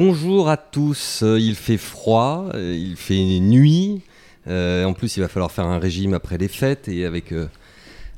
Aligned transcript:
bonjour 0.00 0.48
à 0.48 0.56
tous. 0.56 1.24
Euh, 1.24 1.40
il 1.40 1.56
fait 1.56 1.76
froid, 1.76 2.50
euh, 2.54 2.72
il 2.72 2.94
fait 2.94 3.40
nuit. 3.40 4.02
Euh, 4.46 4.84
en 4.84 4.92
plus, 4.92 5.16
il 5.16 5.20
va 5.20 5.26
falloir 5.26 5.50
faire 5.50 5.66
un 5.66 5.80
régime 5.80 6.14
après 6.14 6.38
les 6.38 6.46
fêtes 6.46 6.86
et 6.86 7.04
avec 7.04 7.34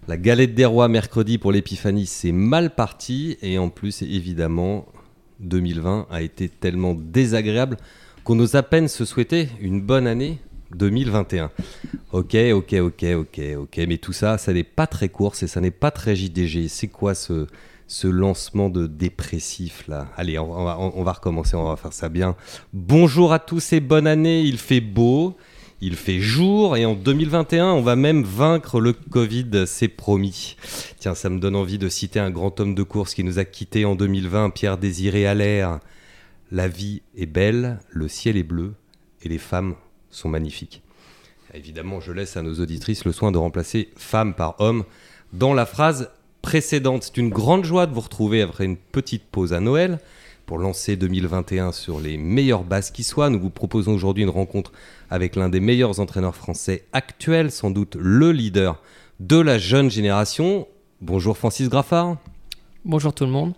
la 0.07 0.19
galette 0.19 0.55
des 0.55 0.67
rois 0.67 0.89
mercredi 0.89 1.39
pour 1.39 1.53
l'épiphanie, 1.53 2.05
c'est 2.05 2.33
mal 2.33 2.75
parti. 2.75 3.39
Et 3.41 3.57
en 3.59 3.71
plus, 3.71 4.03
évidemment, 4.03 4.85
2020 5.41 6.09
a 6.11 6.21
été 6.21 6.51
tellement 6.51 6.95
désagréable 6.95 7.79
qu'on 8.25 8.39
ose 8.41 8.57
à 8.57 8.63
peine 8.63 8.87
se 8.87 9.07
souhaiter 9.07 9.49
une 9.63 9.81
bonne 9.81 10.07
année 10.07 10.39
2021. 10.75 11.51
Ok, 12.13 12.37
ok, 12.53 12.75
ok, 12.75 13.05
ok, 13.17 13.41
ok. 13.57 13.81
Mais 13.89 13.97
tout 13.97 14.13
ça, 14.13 14.37
ça 14.37 14.53
n'est 14.53 14.65
pas 14.65 14.87
très 14.87 15.09
course 15.09 15.43
et 15.45 15.47
ça 15.47 15.63
n'est 15.63 15.71
pas 15.71 15.91
très 15.91 16.15
JDG. 16.15 16.69
C'est 16.69 16.89
quoi 16.89 17.15
ce, 17.15 17.47
ce 17.91 18.07
lancement 18.07 18.71
de 18.71 18.87
dépressif 18.87 19.89
là 19.89 20.07
Allez, 20.17 20.39
on, 20.39 21.03
va, 21.03 21.13
recommencer, 21.13 21.57
on 21.57 21.65
va 21.65 21.75
faire 21.75 21.93
ça 21.93 22.09
bien. 22.09 22.37
Bonjour 22.73 23.33
à 23.33 23.41
tous 23.41 23.73
et 23.73 23.81
bonne 23.81 24.07
année. 24.07 24.43
Il 24.43 24.59
fait 24.59 24.81
beau, 24.81 25.37
il 25.81 25.97
fait 25.97 26.21
jour 26.21 26.77
et 26.77 26.87
en 26.87 26.95
2021, 26.95 27.67
on 27.67 27.83
va 27.83 27.97
même 27.97 28.23
vaincre 28.23 28.81
le 28.81 28.93
Covid, 28.93 29.65
c'est 29.67 29.89
promis. 29.89 30.57
Tiens, 31.01 31.17
ça 31.17 31.29
me 31.31 31.41
donne 31.41 31.57
envie 31.57 31.79
de 31.79 31.89
citer 31.89 32.21
un 32.21 32.31
grand 32.31 32.61
homme 32.61 32.77
de 32.77 32.83
course 32.85 33.13
qui 33.13 33.25
nous 33.25 33.41
a 33.41 33.45
quittés 33.45 33.85
en 33.85 33.97
2020, 33.97 34.51
Pierre 34.51 34.79
Désiré 34.79 35.27
Allaire. 35.27 35.81
La 36.53 36.69
vie 36.69 37.03
est 37.17 37.27
belle, 37.27 37.81
le 37.91 38.07
ciel 38.07 38.37
est 38.37 38.45
bleu 38.45 38.75
et 39.23 39.29
les 39.29 39.39
femmes 39.39 39.75
sont 40.11 40.29
magnifiques. 40.29 40.85
Évidemment, 41.55 41.99
je 41.99 42.13
laisse 42.13 42.37
à 42.37 42.43
nos 42.43 42.55
auditrices 42.61 43.05
le 43.05 43.11
soin 43.11 43.33
de 43.33 43.39
remplacer 43.39 43.89
femme 43.97 44.35
par 44.35 44.61
homme 44.61 44.85
dans 45.33 45.55
la 45.55 45.67
phrase 45.67 46.09
précédente. 46.43 47.05
C'est 47.05 47.17
une 47.17 47.31
grande 47.31 47.65
joie 47.65 47.87
de 47.87 47.95
vous 47.95 48.01
retrouver 48.01 48.43
après 48.43 48.65
une 48.65 48.77
petite 48.77 49.25
pause 49.25 49.53
à 49.53 49.61
Noël 49.61 49.99
pour 50.47 50.59
lancer 50.59 50.97
2021 50.97 51.73
sur 51.73 52.01
les 52.01 52.17
meilleures 52.17 52.65
bases 52.65 52.91
qui 52.91 53.05
soient. 53.05 53.31
Nous 53.31 53.39
vous 53.39 53.51
proposons 53.51 53.95
aujourd'hui 53.95 54.25
une 54.25 54.31
rencontre 54.31 54.73
avec 55.09 55.37
l'un 55.37 55.49
des 55.49 55.61
meilleurs 55.61 56.01
entraîneurs 56.01 56.35
français 56.35 56.85
actuels, 56.93 57.51
sans 57.51 57.71
doute 57.71 57.97
le 57.99 58.33
leader 58.33 58.83
de 59.21 59.39
la 59.39 59.59
jeune 59.59 59.91
génération. 59.91 60.67
Bonjour 61.01 61.37
Francis 61.39 61.69
Graffard. 61.69 62.17
Bonjour 62.85 63.13
tout 63.13 63.27
le 63.27 63.31
monde. 63.31 63.55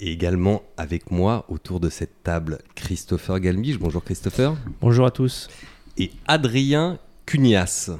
Et 0.00 0.12
également 0.12 0.62
avec 0.76 1.10
moi 1.10 1.44
autour 1.48 1.80
de 1.80 1.88
cette 1.88 2.22
table, 2.22 2.58
Christopher 2.74 3.40
Galmiche. 3.40 3.78
Bonjour 3.78 4.04
Christopher. 4.04 4.54
Bonjour 4.80 5.06
à 5.06 5.10
tous. 5.10 5.48
Et 5.96 6.10
Adrien 6.26 6.98
Cunias. 7.26 7.90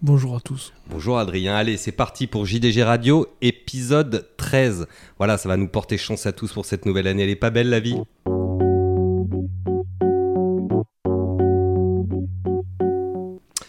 Bonjour 0.00 0.36
à 0.36 0.40
tous. 0.40 0.72
Bonjour 0.88 1.18
Adrien. 1.18 1.56
Allez, 1.56 1.76
c'est 1.76 1.90
parti 1.90 2.28
pour 2.28 2.46
JDG 2.46 2.84
Radio, 2.84 3.26
épisode 3.42 4.28
13. 4.36 4.86
Voilà, 5.18 5.38
ça 5.38 5.48
va 5.48 5.56
nous 5.56 5.66
porter 5.66 5.98
chance 5.98 6.24
à 6.24 6.30
tous 6.30 6.52
pour 6.52 6.64
cette 6.64 6.86
nouvelle 6.86 7.08
année. 7.08 7.24
Elle 7.24 7.30
est 7.30 7.34
pas 7.34 7.50
belle 7.50 7.68
la 7.68 7.80
vie 7.80 7.96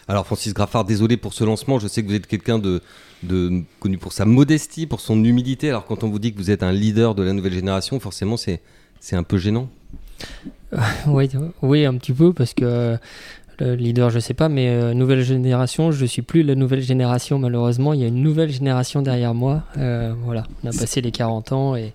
Alors 0.06 0.24
Francis 0.24 0.54
Graffard, 0.54 0.84
désolé 0.84 1.16
pour 1.16 1.34
ce 1.34 1.42
lancement, 1.42 1.80
je 1.80 1.88
sais 1.88 2.02
que 2.02 2.08
vous 2.08 2.14
êtes 2.14 2.28
quelqu'un 2.28 2.60
de, 2.60 2.80
connu 3.80 3.98
pour 3.98 4.12
sa 4.12 4.24
modestie, 4.24 4.86
pour 4.86 5.00
son 5.00 5.24
humilité. 5.24 5.68
Alors 5.68 5.84
quand 5.84 6.04
on 6.04 6.10
vous 6.10 6.20
dit 6.20 6.32
que 6.32 6.38
vous 6.38 6.52
êtes 6.52 6.62
un 6.62 6.72
leader 6.72 7.16
de 7.16 7.24
la 7.24 7.32
nouvelle 7.32 7.54
génération, 7.54 7.98
forcément 7.98 8.36
c'est 8.36 8.60
un 9.12 9.22
peu 9.24 9.38
gênant. 9.38 9.68
oui, 11.06 11.28
oui, 11.62 11.84
un 11.84 11.96
petit 11.96 12.12
peu 12.12 12.32
parce 12.32 12.54
que 12.54 12.96
le 13.60 13.74
leader, 13.74 14.10
je 14.10 14.18
sais 14.18 14.34
pas, 14.34 14.48
mais 14.48 14.68
euh, 14.68 14.94
nouvelle 14.94 15.22
génération, 15.22 15.92
je 15.92 16.04
suis 16.06 16.22
plus 16.22 16.42
la 16.42 16.54
nouvelle 16.54 16.82
génération 16.82 17.38
malheureusement. 17.38 17.92
Il 17.92 18.00
y 18.00 18.04
a 18.04 18.08
une 18.08 18.22
nouvelle 18.22 18.50
génération 18.50 19.02
derrière 19.02 19.34
moi. 19.34 19.64
Euh, 19.76 20.14
voilà, 20.24 20.44
on 20.62 20.68
a 20.68 20.72
passé 20.72 21.00
les 21.00 21.10
40 21.10 21.52
ans 21.52 21.76
et 21.76 21.92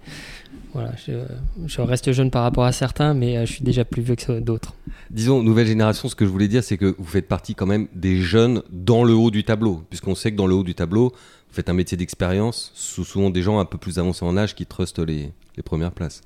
voilà, 0.75 0.92
je, 1.08 1.81
reste 1.81 2.12
jeune 2.12 2.30
par 2.30 2.44
rapport 2.44 2.66
à 2.66 2.74
certains, 2.74 3.14
mais 3.14 3.38
euh, 3.38 3.46
je 3.46 3.54
suis 3.54 3.64
déjà 3.64 3.86
plus 3.86 4.02
vieux 4.02 4.18
que 4.18 4.42
d'autres. 4.42 4.74
Disons, 5.09 5.42
nouvelle 5.42 5.68
génération, 5.68 6.09
ce 6.09 6.16
que 6.16 6.25
je 6.25 6.30
voulais 6.30 6.50
dire, 6.50 6.66
c'est 6.66 6.78
que 6.78 6.94
vous 6.98 7.06
faites 7.06 7.30
partie 7.30 7.56
quand 7.56 7.66
même 7.66 7.88
des 7.96 8.18
jeunes 8.18 8.62
dans 8.72 9.06
le 9.06 9.14
haut 9.14 9.31
du 9.31 9.46
tableau, 9.46 9.84
puisqu'on 9.90 10.16
sait 10.16 10.31
que 10.31 10.36
dans 10.36 10.48
le 10.48 10.54
haut 10.54 10.66
du 10.66 10.75
tableau, 10.75 11.12
vous 11.12 11.54
faites 11.54 11.70
un 11.70 11.74
métier 11.74 11.96
d'expérience, 11.96 12.74
souvent 12.75 13.30
des 13.30 13.42
gens 13.42 13.59
un 13.59 13.64
peu 13.66 13.78
plus 13.78 14.00
avancés 14.00 14.25
en 14.25 14.36
âge 14.36 14.54
qui 14.54 14.66
trustent 14.66 15.00
les, 15.00 15.31
premières 15.64 15.94
places. 15.94 16.20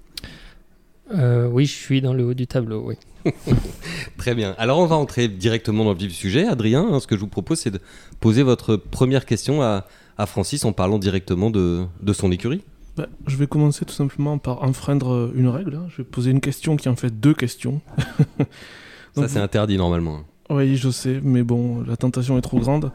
Euh, 1.13 1.47
oui, 1.47 1.67
je 1.67 1.73
suis 1.75 2.01
dans 2.01 2.13
le 2.13 2.25
haut 2.25 2.33
du 2.33 2.47
tableau, 2.47 2.83
oui. 2.87 2.95
Très 4.17 4.35
bien. 4.35 4.55
Alors 4.57 4.79
on 4.79 4.85
va 4.85 4.95
entrer 4.95 5.27
directement 5.27 5.83
dans 5.83 5.91
le 5.91 5.97
vif 5.97 6.09
du 6.09 6.13
sujet. 6.13 6.45
Adrien, 6.45 6.87
hein, 6.91 6.99
ce 6.99 7.07
que 7.07 7.15
je 7.15 7.21
vous 7.21 7.27
propose, 7.27 7.59
c'est 7.59 7.71
de 7.71 7.81
poser 8.19 8.43
votre 8.43 8.75
première 8.75 9.25
question 9.25 9.61
à, 9.61 9.85
Francis 10.25 10.65
en 10.65 10.73
parlant 10.73 10.99
directement 10.99 11.49
de 11.49 11.87
son 12.13 12.31
écurie. 12.31 12.61
Bah, 12.99 13.07
je 13.27 13.37
vais 13.37 13.47
commencer 13.47 13.85
tout 13.85 13.93
simplement 13.93 14.37
par 14.39 14.61
enfreindre 14.61 15.13
euh, 15.13 15.33
une 15.33 15.47
règle. 15.47 15.75
Hein. 15.75 15.87
Je 15.87 15.97
vais 15.97 16.03
poser 16.03 16.31
une 16.31 16.41
question 16.41 16.75
qui 16.75 16.89
en 16.89 16.97
fait 16.97 17.17
deux 17.17 17.33
questions. 17.33 17.79
Ça, 19.15 19.29
c'est 19.29 19.39
interdit 19.39 19.77
normalement. 19.77 20.23
Oui, 20.49 20.75
je 20.75 20.89
sais, 20.89 21.21
mais 21.23 21.43
bon, 21.43 21.81
la 21.87 21.95
tentation 21.95 22.37
est 22.37 22.41
trop 22.41 22.59
grande. 22.59 22.91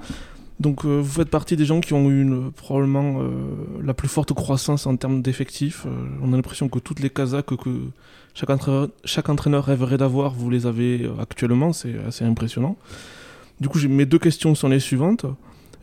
Donc, 0.61 0.85
euh, 0.85 1.01
vous 1.01 1.11
faites 1.11 1.31
partie 1.31 1.57
des 1.57 1.65
gens 1.65 1.81
qui 1.81 1.95
ont 1.95 2.11
eu 2.11 2.31
probablement 2.55 3.23
euh, 3.23 3.31
la 3.83 3.95
plus 3.95 4.09
forte 4.09 4.35
croissance 4.35 4.87
en 4.87 4.95
termes 4.97 5.23
d'effectifs. 5.23 5.87
on 6.23 6.35
a 6.35 6.37
l'impression 6.37 6.69
que 6.69 6.79
toutes 6.79 7.01
les 7.01 7.09
Kazakhs 7.09 7.57
que 7.57 7.71
chaque 8.35 9.29
entraîneur, 9.29 9.65
rêverait 9.65 9.97
d'avoir, 9.97 10.33
vous 10.35 10.51
les 10.51 10.67
avez 10.67 11.09
actuellement. 11.21 11.73
C'est 11.73 11.95
assez 12.07 12.25
impressionnant. 12.25 12.77
Du 13.61 13.69
coup, 13.69 13.79
mes 13.89 14.07
deux 14.07 14.19
questions 14.19 14.55
sont 14.55 14.69
les 14.69 14.81
suivantes. 14.81 15.27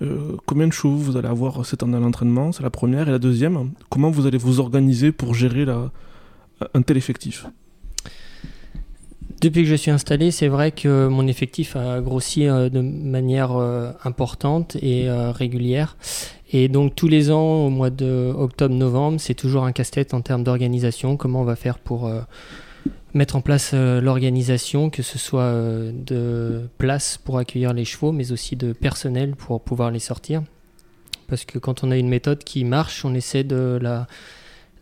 Euh, 0.01 0.35
combien 0.45 0.67
de 0.67 0.73
chevaux 0.73 0.95
vous 0.95 1.15
allez 1.15 1.27
avoir 1.27 1.65
cette 1.65 1.83
année 1.83 1.97
à 1.97 1.99
l'entraînement? 1.99 2.51
C'est 2.51 2.63
la 2.63 2.69
première. 2.69 3.07
Et 3.07 3.11
la 3.11 3.19
deuxième, 3.19 3.71
comment 3.89 4.11
vous 4.11 4.25
allez 4.25 4.37
vous 4.37 4.59
organiser 4.59 5.11
pour 5.11 5.33
gérer 5.33 5.65
un 6.73 6.81
tel 6.81 6.97
effectif? 6.97 7.45
Depuis 9.41 9.63
que 9.63 9.69
je 9.69 9.75
suis 9.75 9.91
installé, 9.91 10.31
c'est 10.31 10.47
vrai 10.47 10.71
que 10.71 11.07
mon 11.07 11.27
effectif 11.27 11.75
a 11.75 11.99
grossi 11.99 12.47
euh, 12.47 12.69
de 12.69 12.79
manière 12.81 13.51
euh, 13.53 13.91
importante 14.03 14.77
et 14.81 15.09
régulière. 15.09 15.97
Et 16.53 16.67
donc 16.67 16.95
tous 16.95 17.07
les 17.07 17.31
ans, 17.31 17.65
au 17.65 17.69
mois 17.69 17.89
de 17.89 18.33
octobre-novembre, 18.35 19.19
c'est 19.19 19.33
toujours 19.33 19.65
un 19.65 19.71
casse-tête 19.71 20.13
en 20.13 20.21
termes 20.21 20.43
d'organisation. 20.43 21.17
Comment 21.17 21.41
on 21.41 21.45
va 21.45 21.55
faire 21.55 21.79
pour 21.79 22.09
mettre 23.13 23.35
en 23.35 23.41
place 23.41 23.71
euh, 23.73 24.01
l'organisation, 24.01 24.89
que 24.89 25.03
ce 25.03 25.17
soit 25.17 25.41
euh, 25.41 25.91
de 25.93 26.69
place 26.77 27.17
pour 27.17 27.37
accueillir 27.37 27.73
les 27.73 27.85
chevaux, 27.85 28.11
mais 28.11 28.31
aussi 28.31 28.55
de 28.55 28.73
personnel 28.73 29.35
pour 29.35 29.61
pouvoir 29.61 29.91
les 29.91 29.99
sortir? 29.99 30.43
Parce 31.27 31.45
que 31.45 31.59
quand 31.59 31.83
on 31.83 31.91
a 31.91 31.97
une 31.97 32.09
méthode 32.09 32.43
qui 32.43 32.63
marche, 32.63 33.05
on 33.05 33.13
essaie 33.13 33.43
de 33.43 33.79
la, 33.81 34.07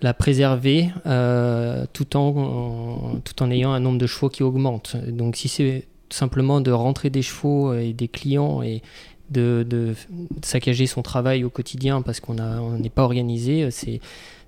la 0.01 0.13
préserver 0.13 0.89
euh, 1.05 1.85
tout, 1.93 2.15
en, 2.15 3.19
tout 3.23 3.43
en 3.43 3.51
ayant 3.51 3.73
un 3.73 3.79
nombre 3.79 3.97
de 3.97 4.07
chevaux 4.07 4.29
qui 4.29 4.43
augmente. 4.43 4.95
Donc 5.07 5.35
si 5.35 5.47
c'est 5.47 5.87
simplement 6.09 6.61
de 6.61 6.71
rentrer 6.71 7.09
des 7.09 7.21
chevaux 7.21 7.73
et 7.73 7.93
des 7.93 8.07
clients 8.07 8.61
et 8.61 8.81
de, 9.29 9.65
de 9.67 9.93
saccager 10.41 10.87
son 10.87 11.01
travail 11.01 11.43
au 11.43 11.49
quotidien 11.49 12.01
parce 12.01 12.19
qu'on 12.19 12.35
n'est 12.79 12.89
pas 12.89 13.03
organisé, 13.03 13.69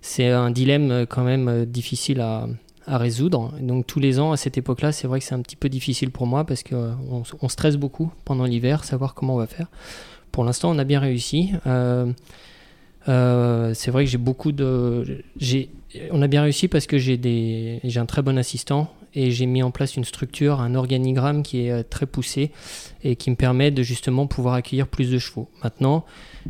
c'est 0.01 0.29
un 0.29 0.50
dilemme 0.50 1.06
quand 1.07 1.23
même 1.23 1.66
difficile 1.66 2.22
à, 2.22 2.47
à 2.88 2.97
résoudre. 2.97 3.53
Donc 3.61 3.88
tous 3.88 4.00
les 4.00 4.19
ans, 4.19 4.31
à 4.31 4.38
cette 4.38 4.57
époque-là, 4.57 4.91
c'est 4.91 5.07
vrai 5.07 5.19
que 5.19 5.25
c'est 5.25 5.35
un 5.35 5.41
petit 5.41 5.56
peu 5.56 5.69
difficile 5.69 6.11
pour 6.11 6.28
moi 6.28 6.45
parce 6.45 6.63
qu'on 6.63 7.23
on 7.41 7.50
stresse 7.50 7.78
beaucoup 7.78 8.11
pendant 8.25 8.45
l'hiver, 8.45 8.84
savoir 8.84 9.13
comment 9.13 9.35
on 9.35 9.38
va 9.38 9.47
faire. 9.47 9.67
Pour 10.31 10.44
l'instant, 10.44 10.72
on 10.72 10.79
a 10.79 10.84
bien 10.84 11.00
réussi. 11.00 11.51
Euh, 11.67 12.11
euh, 13.07 13.73
c'est 13.73 13.91
vrai 13.91 14.06
que 14.06 14.09
j'ai 14.09 14.17
beaucoup 14.17 14.51
de... 14.51 15.23
On 16.12 16.22
a 16.22 16.28
bien 16.28 16.44
réussi 16.44 16.67
parce 16.67 16.88
que 16.88 16.97
j'ai 16.97 17.81
un 17.95 18.06
très 18.06 18.22
bon 18.22 18.38
assistant 18.38 18.94
et 19.13 19.31
j'ai 19.31 19.46
mis 19.46 19.61
en 19.61 19.72
place 19.72 19.97
une 19.97 20.05
structure, 20.05 20.61
un 20.61 20.76
organigramme 20.76 21.43
qui 21.43 21.66
est 21.66 21.72
euh, 21.72 21.84
très 21.87 22.05
poussé 22.05 22.52
et 23.03 23.16
qui 23.16 23.29
me 23.29 23.35
permet 23.35 23.72
de 23.72 23.84
justement 23.84 24.28
pouvoir 24.28 24.53
accueillir 24.53 24.87
plus 24.87 25.11
de 25.11 25.20
chevaux. 25.20 25.49
Maintenant, 25.64 26.05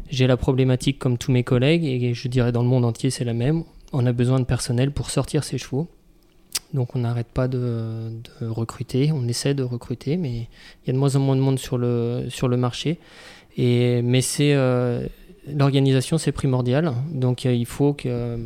j'ai 0.09 0.27
la 0.27 0.37
problématique 0.37 0.99
comme 0.99 1.17
tous 1.17 1.31
mes 1.31 1.43
collègues 1.43 1.85
et 1.85 2.13
je 2.13 2.27
dirais 2.27 2.51
dans 2.51 2.61
le 2.61 2.69
monde 2.69 2.85
entier 2.85 3.09
c'est 3.09 3.23
la 3.23 3.33
même. 3.33 3.63
On 3.93 4.05
a 4.05 4.11
besoin 4.11 4.39
de 4.39 4.45
personnel 4.45 4.91
pour 4.91 5.09
sortir 5.09 5.43
ces 5.43 5.57
chevaux. 5.57 5.87
Donc 6.73 6.95
on 6.95 6.99
n'arrête 6.99 7.27
pas 7.27 7.47
de, 7.47 8.11
recruter, 8.39 9.11
on 9.11 9.27
essaie 9.27 9.53
de 9.53 9.63
recruter, 9.63 10.15
mais 10.15 10.31
il 10.31 10.87
y 10.87 10.89
a 10.89 10.93
de 10.93 10.97
moins 10.97 11.15
en 11.15 11.19
moins 11.19 11.35
de 11.35 11.41
monde 11.41 11.59
sur 11.59 11.77
le, 11.77 12.27
sur 12.29 12.47
le 12.47 12.55
marché. 12.55 12.97
Et, 13.57 14.01
mais 14.01 14.21
c'est 14.21 14.53
euh, 14.53 15.05
l'organisation, 15.47 16.17
c'est 16.17 16.31
primordial. 16.31 16.93
Donc 17.11 17.45
euh, 17.45 17.53
il 17.53 17.65
faut 17.65 17.93
que 17.93 18.37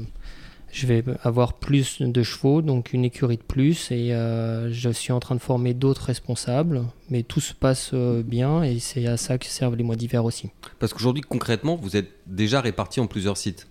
je 0.72 0.88
vais 0.88 1.04
avoir 1.24 1.54
plus 1.54 2.02
de 2.02 2.24
chevaux, 2.24 2.62
donc 2.62 2.92
une 2.92 3.06
écurie 3.06 3.38
de 3.38 3.44
plus, 3.44 3.92
et 3.92 4.14
euh, 4.14 4.72
je 4.74 4.90
suis 4.90 5.14
en 5.14 5.22
train 5.22 5.36
de 5.36 5.40
former 5.40 5.74
d'autres 5.74 6.04
responsables, 6.04 6.84
mais 7.10 7.24
tout 7.24 7.40
se 7.40 7.54
passe 7.54 7.94
bien, 7.94 8.62
et 8.62 8.80
c'est 8.80 9.08
à 9.08 9.16
ça 9.16 9.38
que 9.38 9.46
servent 9.46 9.76
les 9.76 9.86
mois 9.86 9.96
d'hiver 9.96 10.26
aussi. 10.26 10.50
Parce 10.80 10.94
qu'aujourd'hui, 10.94 11.22
concrètement, 11.22 11.78
vous 11.78 11.96
êtes 11.96 12.10
déjà 12.28 12.60
répartis 12.60 13.00
en 13.00 13.08
plusieurs 13.08 13.38
sites 13.38 13.68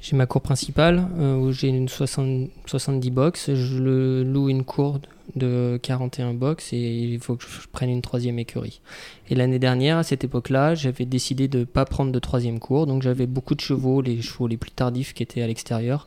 j'ai 0.00 0.16
ma 0.16 0.26
cour 0.26 0.42
principale 0.42 1.08
euh, 1.18 1.36
où 1.36 1.52
j'ai 1.52 1.68
une 1.68 1.88
70 1.88 3.10
box. 3.10 3.54
Je 3.54 4.22
loue 4.22 4.48
une 4.48 4.64
cour 4.64 5.00
de 5.34 5.78
41 5.82 6.34
box 6.34 6.72
et 6.72 6.76
il 6.76 7.18
faut 7.20 7.36
que 7.36 7.44
je 7.44 7.66
prenne 7.72 7.90
une 7.90 8.02
troisième 8.02 8.38
écurie. 8.38 8.80
Et 9.28 9.34
l'année 9.34 9.58
dernière, 9.58 9.98
à 9.98 10.02
cette 10.02 10.24
époque-là, 10.24 10.74
j'avais 10.74 11.04
décidé 11.04 11.48
de 11.48 11.60
ne 11.60 11.64
pas 11.64 11.84
prendre 11.84 12.12
de 12.12 12.18
troisième 12.18 12.60
cour. 12.60 12.86
Donc 12.86 13.02
j'avais 13.02 13.26
beaucoup 13.26 13.54
de 13.54 13.60
chevaux, 13.60 14.00
les 14.00 14.22
chevaux 14.22 14.46
les 14.46 14.56
plus 14.56 14.70
tardifs 14.70 15.14
qui 15.14 15.22
étaient 15.22 15.42
à 15.42 15.46
l'extérieur. 15.46 16.06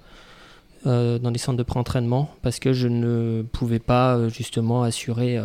dans 0.86 1.30
les 1.32 1.38
centres 1.38 1.58
de 1.58 1.64
pré-entraînement 1.64 2.30
parce 2.42 2.60
que 2.60 2.74
je 2.74 2.88
ne 2.88 3.42
pouvais 3.42 3.80
pas 3.80 4.30
justement 4.30 4.84
assurer 4.84 5.38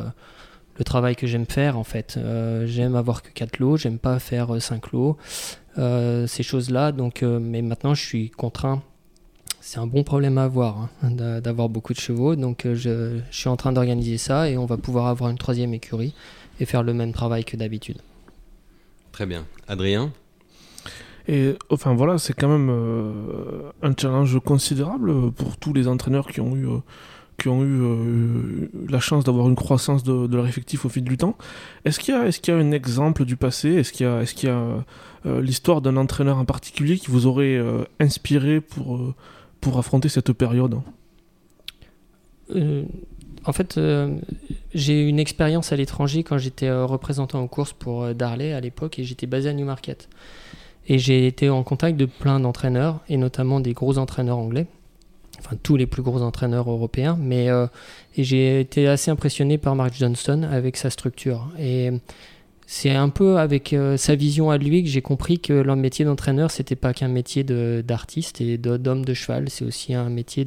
le 0.79 0.85
travail 0.85 1.17
que 1.17 1.27
j'aime 1.27 1.47
faire 1.47 1.79
en 1.79 1.85
fait. 1.85 2.19
j'aime 2.67 2.97
avoir 2.97 3.23
que 3.23 3.31
4 3.31 3.59
lots, 3.59 3.77
j'aime 3.77 3.99
pas 3.99 4.19
faire 4.19 4.61
5 4.61 4.93
lots, 4.93 5.17
ces 5.77 6.43
choses-là. 6.43 6.93
Donc, 6.93 7.23
mais 7.23 7.63
maintenant, 7.63 7.95
je 7.95 8.05
suis 8.05 8.31
contraint 8.31 8.83
c'est 9.67 9.79
un 9.79 9.87
bon 9.87 10.05
problème 10.05 10.37
à 10.37 10.45
avoir, 10.45 10.91
hein, 11.03 11.11
d'avoir 11.41 11.71
beaucoup 11.71 11.95
de 11.95 11.99
chevaux. 11.99 12.37
Donc 12.37 12.67
euh, 12.67 12.75
je, 12.75 13.19
suis 13.31 13.49
en 13.49 13.57
train 13.57 13.73
d'organiser 13.73 14.19
ça 14.19 14.51
et 14.51 14.59
on 14.59 14.67
va 14.67 14.77
pouvoir 14.77 15.07
avoir 15.07 15.31
une 15.31 15.39
troisième 15.39 15.73
écurie 15.73 16.13
et 16.61 16.67
faire 16.67 16.83
le 16.83 16.93
même 16.93 17.15
travail 17.15 17.47
que 17.47 17.57
d'habitude. 17.57 17.97
Très 19.11 19.25
bien. 19.25 19.47
Adrien? 19.67 20.13
Et 21.29 21.57
enfin 21.71 21.95
voilà, 21.95 22.19
c'est 22.19 22.35
quand 22.35 22.49
même 22.49 22.69
euh, 22.71 23.71
un 23.83 23.95
challenge 23.99 24.39
considérable 24.41 25.33
pour 25.33 25.57
tous 25.57 25.73
les 25.73 25.89
entraîneurs 25.89 26.29
qui 26.29 26.43
ont 26.43 26.55
eu, 26.55 26.69
euh, 26.69 26.79
qui 27.39 27.49
ont 27.49 27.65
eu 27.65 28.69
la 28.91 29.01
chance 29.01 29.25
d'avoir 29.25 29.49
une 29.49 29.57
croissance 29.57 30.05
de, 30.05 30.37
leur 30.37 30.47
effectif 30.47 30.85
au 30.85 30.91
fil 30.91 31.05
du 31.05 31.17
temps. 31.17 31.39
Est-ce 31.87 32.01
qu'il 32.01 32.15
y, 32.15 32.19
est 32.19 32.39
qu'il 32.39 32.53
y, 32.53 32.57
a 32.57 32.61
un 32.61 32.71
exemple 32.71 33.25
du 33.25 33.37
passé? 33.37 33.71
Est-ce 33.71 33.95
qu'il 33.95 34.05
y 34.05 34.09
a, 34.11 34.21
est 34.21 34.35
qu'il 34.35 34.51
y 34.51 34.53
a 34.53 34.85
l'histoire 35.41 35.81
d'un 35.81 35.97
entraîneur 35.97 36.37
en 36.37 36.45
particulier 36.45 36.99
qui 36.99 37.11
vous 37.11 37.27
aurait 37.27 37.59
inspiré 37.99 38.61
pour 38.61 39.15
pour 39.65 39.79
affronter 39.79 40.11
cette 40.11 40.33
période 40.35 40.79
euh, 42.55 42.85
En 43.47 43.53
fait, 43.53 43.79
euh, 43.79 44.15
j'ai 44.75 45.09
une 45.09 45.19
expérience 45.19 45.73
à 45.73 45.77
l'étranger 45.77 46.23
quand 46.23 46.37
j'étais 46.37 46.69
euh, 46.69 46.85
représentant 46.85 47.41
en 47.41 47.49
course 47.49 47.73
pour 47.73 48.15
Darley 48.15 48.53
à 48.53 48.61
l'époque 48.61 48.99
et 48.99 49.05
j'étais 49.05 49.27
basé 49.27 49.49
à 49.49 49.55
Newmarket. 49.55 50.11
Et 50.87 50.99
j'ai 50.99 51.27
été 51.27 51.49
en 51.49 51.63
contact 51.63 51.97
de 51.97 52.05
plein 52.05 52.41
d'entraîneurs 52.41 53.01
et 53.09 53.17
notamment 53.17 53.59
des 53.59 53.73
gros 53.73 53.97
entraîneurs 53.97 54.37
anglais, 54.37 54.67
enfin 55.39 55.57
tous 55.63 55.79
les 55.79 55.87
plus 55.87 56.03
gros 56.03 56.21
entraîneurs 56.21 56.71
européens. 56.71 57.17
Mais 57.19 57.49
j'ai 58.19 58.61
été 58.61 58.87
assez 58.87 59.11
impressionné 59.11 59.57
par 59.57 59.75
Mark 59.77 59.95
Johnston 59.95 60.43
avec 60.43 60.77
sa 60.77 60.91
structure. 60.91 61.49
C'est 62.67 62.95
un 62.95 63.11
peu 63.11 63.39
avec 63.39 63.73
euh, 63.73 63.97
sa 63.97 64.15
vision 64.15 64.51
à 64.51 64.57
lui 64.57 64.83
que 64.83 64.89
j'ai 64.89 65.03
compris 65.03 65.39
que 65.39 65.53
leur 65.53 65.77
métier 65.77 66.05
d'entraîneur, 66.05 66.51
c'était 66.51 66.77
pas 66.77 66.95
qu'un 66.95 67.09
métier 67.09 67.45
d'artiste 67.45 68.41
et 68.41 68.57
d'homme 68.57 69.05
de, 69.05 69.15
cheval, 69.15 69.51
c'est 69.51 69.65
aussi 69.65 69.93
un 69.95 70.09
métier 70.09 70.47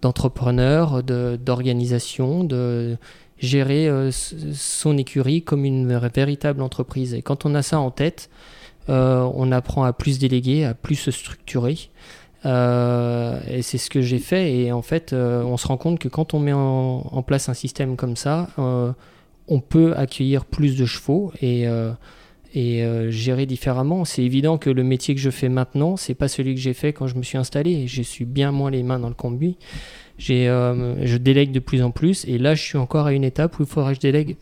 d'entrepreneur, 0.00 1.02
d'organisation, 1.02 2.44
de, 2.44 2.96
gérer 3.40 3.88
euh, 3.88 4.10
son 4.10 4.98
écurie 4.98 5.42
comme 5.42 5.64
une 5.64 5.86
véritable 5.86 6.62
entreprise. 6.62 7.14
Et 7.14 7.22
quand 7.22 7.46
on 7.46 7.54
a 7.54 7.62
ça 7.62 7.78
en 7.78 7.90
tête, 7.92 8.30
euh, 8.88 9.30
on 9.34 9.52
apprend 9.52 9.84
à 9.84 9.92
plus 9.92 10.18
déléguer, 10.18 10.64
à 10.64 10.74
plus 10.74 10.96
se 10.96 11.10
structurer. 11.10 11.90
et 12.44 13.62
c'est 13.62 13.78
ce 13.78 13.90
que 13.90 14.00
j'ai 14.00 14.18
fait. 14.18 14.56
Et 14.56 14.72
en 14.72 14.82
fait, 14.82 15.12
on 15.12 15.56
se 15.58 15.66
rend 15.68 15.76
compte 15.76 15.98
que 15.98 16.08
quand 16.08 16.32
on 16.34 16.40
met 16.40 16.54
en 16.54 17.22
place 17.22 17.48
un 17.48 17.54
système 17.54 17.96
comme 17.96 18.16
ça, 18.16 18.48
on 19.48 19.60
peut 19.60 19.94
accueillir 19.96 20.44
plus 20.44 20.76
de 20.76 20.84
chevaux 20.84 21.32
et, 21.40 21.66
euh, 21.66 21.92
euh, 22.56 23.10
gérer 23.10 23.46
différemment. 23.46 24.04
C'est 24.04 24.22
évident 24.22 24.58
que 24.58 24.70
le 24.70 24.84
métier 24.84 25.14
que 25.14 25.20
je 25.20 25.30
fais 25.30 25.48
maintenant, 25.48 25.96
c'est 25.96 26.14
pas 26.14 26.28
celui 26.28 26.54
que 26.54 26.60
j'ai 26.60 26.74
fait 26.74 26.92
quand 26.92 27.06
je 27.06 27.16
me 27.16 27.22
suis 27.22 27.38
installé. 27.38 27.86
Je 27.86 28.02
suis 28.02 28.24
bien 28.24 28.52
moins 28.52 28.70
les 28.70 28.82
mains 28.82 28.98
dans 28.98 29.08
le 29.08 29.14
combi. 29.14 29.56
Euh, 30.30 30.96
je 31.02 31.16
délègue 31.16 31.52
de 31.52 31.60
plus 31.60 31.82
en 31.82 31.90
plus 31.90 32.24
et 32.26 32.38
là, 32.38 32.54
je 32.54 32.62
suis 32.62 32.78
encore 32.78 33.06
à 33.06 33.12
une 33.12 33.24
étape 33.24 33.58
où 33.58 33.62
il 33.62 33.68
faudra 33.68 33.90
que 33.90 33.96
je 33.96 34.00
délègue 34.00 34.36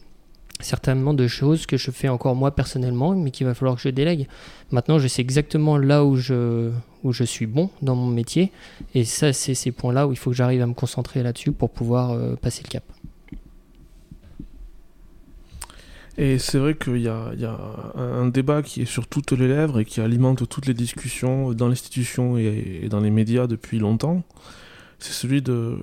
certainement 0.58 1.12
de 1.12 1.26
choses 1.26 1.66
que 1.66 1.76
je 1.76 1.90
fais 1.90 2.08
encore 2.08 2.34
moi 2.34 2.54
personnellement, 2.54 3.14
mais 3.14 3.30
qu'il 3.30 3.46
va 3.46 3.52
falloir 3.52 3.76
que 3.76 3.82
je 3.82 3.90
délègue. 3.90 4.26
Maintenant, 4.70 4.98
je 4.98 5.06
sais 5.06 5.20
exactement 5.20 5.76
là 5.76 6.02
où 6.06 6.16
je, 6.16 6.70
où 7.04 7.12
je 7.12 7.24
suis 7.24 7.44
bon 7.44 7.68
dans 7.82 7.94
mon 7.94 8.06
métier, 8.06 8.52
et 8.94 9.04
ça, 9.04 9.34
c'est 9.34 9.54
ces 9.54 9.70
points-là 9.70 10.08
où 10.08 10.12
il 10.12 10.16
faut 10.16 10.30
que 10.30 10.36
j'arrive 10.36 10.62
à 10.62 10.66
me 10.66 10.72
concentrer 10.72 11.22
là-dessus 11.22 11.52
pour 11.52 11.68
pouvoir 11.68 12.18
passer 12.38 12.62
le 12.64 12.70
cap. 12.70 12.95
Et 16.18 16.38
c'est 16.38 16.58
vrai 16.58 16.74
qu'il 16.74 17.02
y, 17.02 17.08
a, 17.08 17.32
un 17.94 18.26
débat 18.26 18.62
qui 18.62 18.82
est 18.82 18.86
sur 18.86 19.06
toutes 19.06 19.32
les 19.32 19.48
lèvres 19.48 19.80
et 19.80 19.84
qui 19.84 20.00
alimente 20.00 20.48
toutes 20.48 20.66
les 20.66 20.74
discussions 20.74 21.52
dans 21.52 21.68
l'institution 21.68 22.38
et, 22.38 22.86
dans 22.88 23.00
les 23.00 23.10
médias 23.10 23.46
depuis 23.46 23.78
longtemps. 23.78 24.22
C'est 24.98 25.12
celui 25.12 25.42
de 25.42 25.76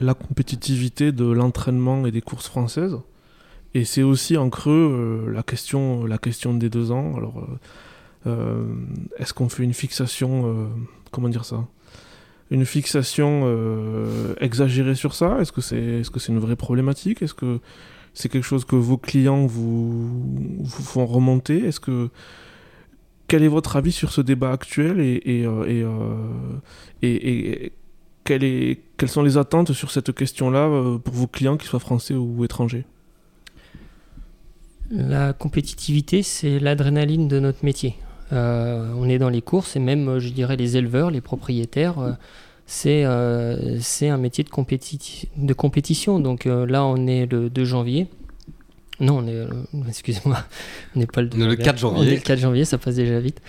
la 0.00 0.14
compétitivité 0.14 1.12
de 1.12 1.24
l'entraînement 1.24 2.04
et 2.04 2.10
des 2.10 2.20
courses 2.20 2.48
françaises. 2.48 2.98
Et 3.74 3.84
c'est 3.84 4.02
aussi 4.02 4.36
en 4.36 4.50
creux 4.50 4.72
euh, 4.72 5.32
la, 5.32 5.42
question, 5.42 6.54
des 6.54 6.68
deux 6.68 6.90
ans. 6.90 7.16
Alors, 7.16 7.38
euh, 7.38 8.26
euh, 8.26 8.64
est-ce 9.18 9.34
qu'on 9.34 9.48
fait 9.48 9.62
une 9.62 9.74
fixation, 9.74 10.68
comment 11.12 11.28
dire 11.28 11.44
ça? 11.44 11.64
Une 12.50 12.64
fixation 12.64 13.44
exagérée 14.40 14.96
sur 14.96 15.14
ça? 15.14 15.38
Est-ce 15.40 15.52
que 15.52 15.60
c'est 15.60 15.76
est 15.76 16.10
-ce 16.10 16.18
c'est 16.18 16.32
une 16.32 16.40
vraie 16.40 16.56
problématique? 16.56 17.22
C'est 18.16 18.30
quelque 18.30 18.44
chose 18.44 18.64
que 18.64 18.76
vos 18.76 18.96
clients 18.96 19.44
vous, 19.44 20.64
font 20.64 21.04
remonter? 21.04 21.66
Est-ce 21.66 21.80
que 21.80 22.08
quel 23.28 23.42
est 23.42 23.48
votre 23.48 23.76
avis 23.76 23.92
sur 23.92 24.10
ce 24.10 24.22
débat 24.22 24.52
actuel 24.52 25.00
et, 25.00 25.20
et, 25.26 25.44
euh, 25.44 25.92
euh, 27.04 27.68
quelles 28.24 29.08
sont 29.08 29.22
les 29.22 29.36
attentes 29.36 29.74
sur 29.74 29.90
cette 29.90 30.14
question-là 30.14 30.66
euh, 30.66 30.96
pour 30.96 31.12
vos 31.12 31.26
clients, 31.26 31.58
qu'ils 31.58 31.68
soient 31.68 31.78
français 31.78 32.14
ou 32.14 32.42
étrangers? 32.42 32.86
La 34.90 35.34
compétitivité, 35.34 36.22
c'est 36.22 36.58
l'adrénaline 36.58 37.28
de 37.28 37.38
notre 37.38 37.66
métier. 37.66 37.96
on 38.30 39.08
est 39.10 39.18
dans 39.18 39.28
les 39.28 39.42
courses 39.42 39.76
et 39.76 39.80
même, 39.80 40.20
je 40.20 40.30
dirais, 40.30 40.56
les 40.56 40.78
éleveurs, 40.78 41.10
les 41.10 41.20
propriétaires 41.20 42.16
c'est 42.66 43.04
un 43.04 44.16
métier 44.18 44.44
de, 44.44 44.50
de 44.50 45.52
compétition. 45.54 46.18
Donc 46.18 46.46
euh, 46.46 46.66
là, 46.66 46.84
on 46.84 47.06
est 47.06 47.30
le 47.30 47.48
2 47.48 47.64
janvier. 47.64 48.08
Non, 48.98 49.18
on 49.18 49.26
est, 49.26 49.34
euh, 49.34 49.46
excusez-moi, 49.88 50.38
on 50.94 51.00
n'est 51.00 51.06
pas 51.06 51.22
le, 51.22 51.28
2 51.28 51.46
le 51.46 51.56
4 51.56 51.78
janvier. 51.78 52.00
On 52.00 52.02
est 52.04 52.16
le 52.16 52.20
4 52.20 52.38
janvier, 52.38 52.64
ça 52.64 52.78
passe 52.78 52.96
déjà 52.96 53.20
vite. 53.20 53.40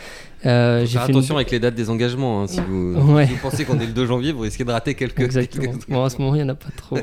Euh, 0.45 0.85
faire 0.85 1.03
attention 1.03 1.35
avec 1.35 1.51
les 1.51 1.59
dates 1.59 1.75
des 1.75 1.89
engagements. 1.89 2.43
Hein, 2.43 2.47
si, 2.47 2.59
vous, 2.59 2.95
pensez 3.41 3.65
qu'on 3.65 3.79
est 3.79 3.87
le 3.87 3.93
2 3.93 4.05
janvier, 4.05 4.31
vous 4.31 4.41
risquez 4.41 4.63
de 4.63 4.71
rater 4.71 4.93
quelques. 4.93 5.19
Exactement. 5.19 5.73
bon, 5.87 6.03
en 6.03 6.09
ce 6.09 6.17
moment, 6.19 6.35
il 6.35 6.43
n'y 6.43 6.43
en 6.43 6.49
a 6.49 6.55
pas 6.55 6.69
trop. 6.75 6.97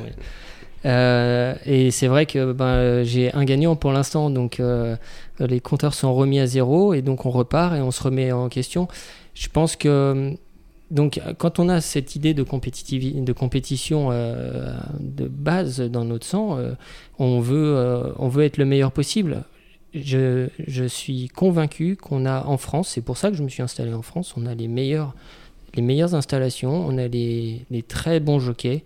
et 0.85 1.91
c'est 1.91 2.07
vrai 2.07 2.27
que 2.27 2.53
ben, 2.53 3.03
j'ai 3.03 3.33
un 3.33 3.45
gagnant 3.45 3.75
pour 3.75 3.93
l'instant, 3.93 4.31
donc 4.31 4.63
les 5.41 5.61
compteurs 5.61 5.95
sont 5.95 6.15
remis 6.15 6.39
à 6.39 6.47
zéro 6.47 6.95
et 6.95 7.03
donc 7.03 7.27
on 7.27 7.31
repart 7.31 7.75
et 7.75 7.81
on 7.81 7.91
se 7.91 8.03
remet 8.03 8.31
en 8.31 8.49
question. 8.49 8.87
Je 9.35 9.49
pense 9.49 9.75
que 9.75 10.37
donc, 10.95 11.21
quand 11.39 11.59
on 11.59 11.69
a 11.69 11.81
cette 11.81 12.15
idée 12.15 12.35
de, 12.35 12.45
compétition 12.45 14.11
euh, 14.13 14.79
de 15.01 15.27
base 15.27 15.81
dans 15.81 16.05
notre 16.05 16.25
sang, 16.25 16.57
euh, 16.57 16.75
on, 17.19 17.41
veut, 17.41 17.75
euh, 17.77 18.13
on 18.17 18.29
veut 18.29 18.45
être 18.45 18.59
le 18.59 18.65
meilleur 18.65 18.93
possible. 18.93 19.43
Je, 19.93 20.49
je 20.69 20.85
suis 20.85 21.27
convaincu 21.27 21.97
qu'on 21.97 22.27
a 22.27 22.45
en 22.45 22.59
France, 22.59 22.91
c'est 22.91 23.01
pour 23.01 23.17
ça 23.17 23.31
que 23.31 23.37
je 23.37 23.43
me 23.43 23.49
suis 23.49 23.63
installé 23.63 23.93
en 23.93 24.03
France, 24.03 24.35
on 24.37 24.47
a 24.47 24.55
les, 24.55 24.69
meilleurs, 24.69 25.17
les 25.75 25.83
meilleures 25.83 26.15
installations, 26.15 26.87
on 26.87 26.97
a 26.97 27.09
les, 27.09 27.67
les 27.73 27.83
très 27.83 28.21
bons 28.21 28.39
jockeys, 28.39 28.85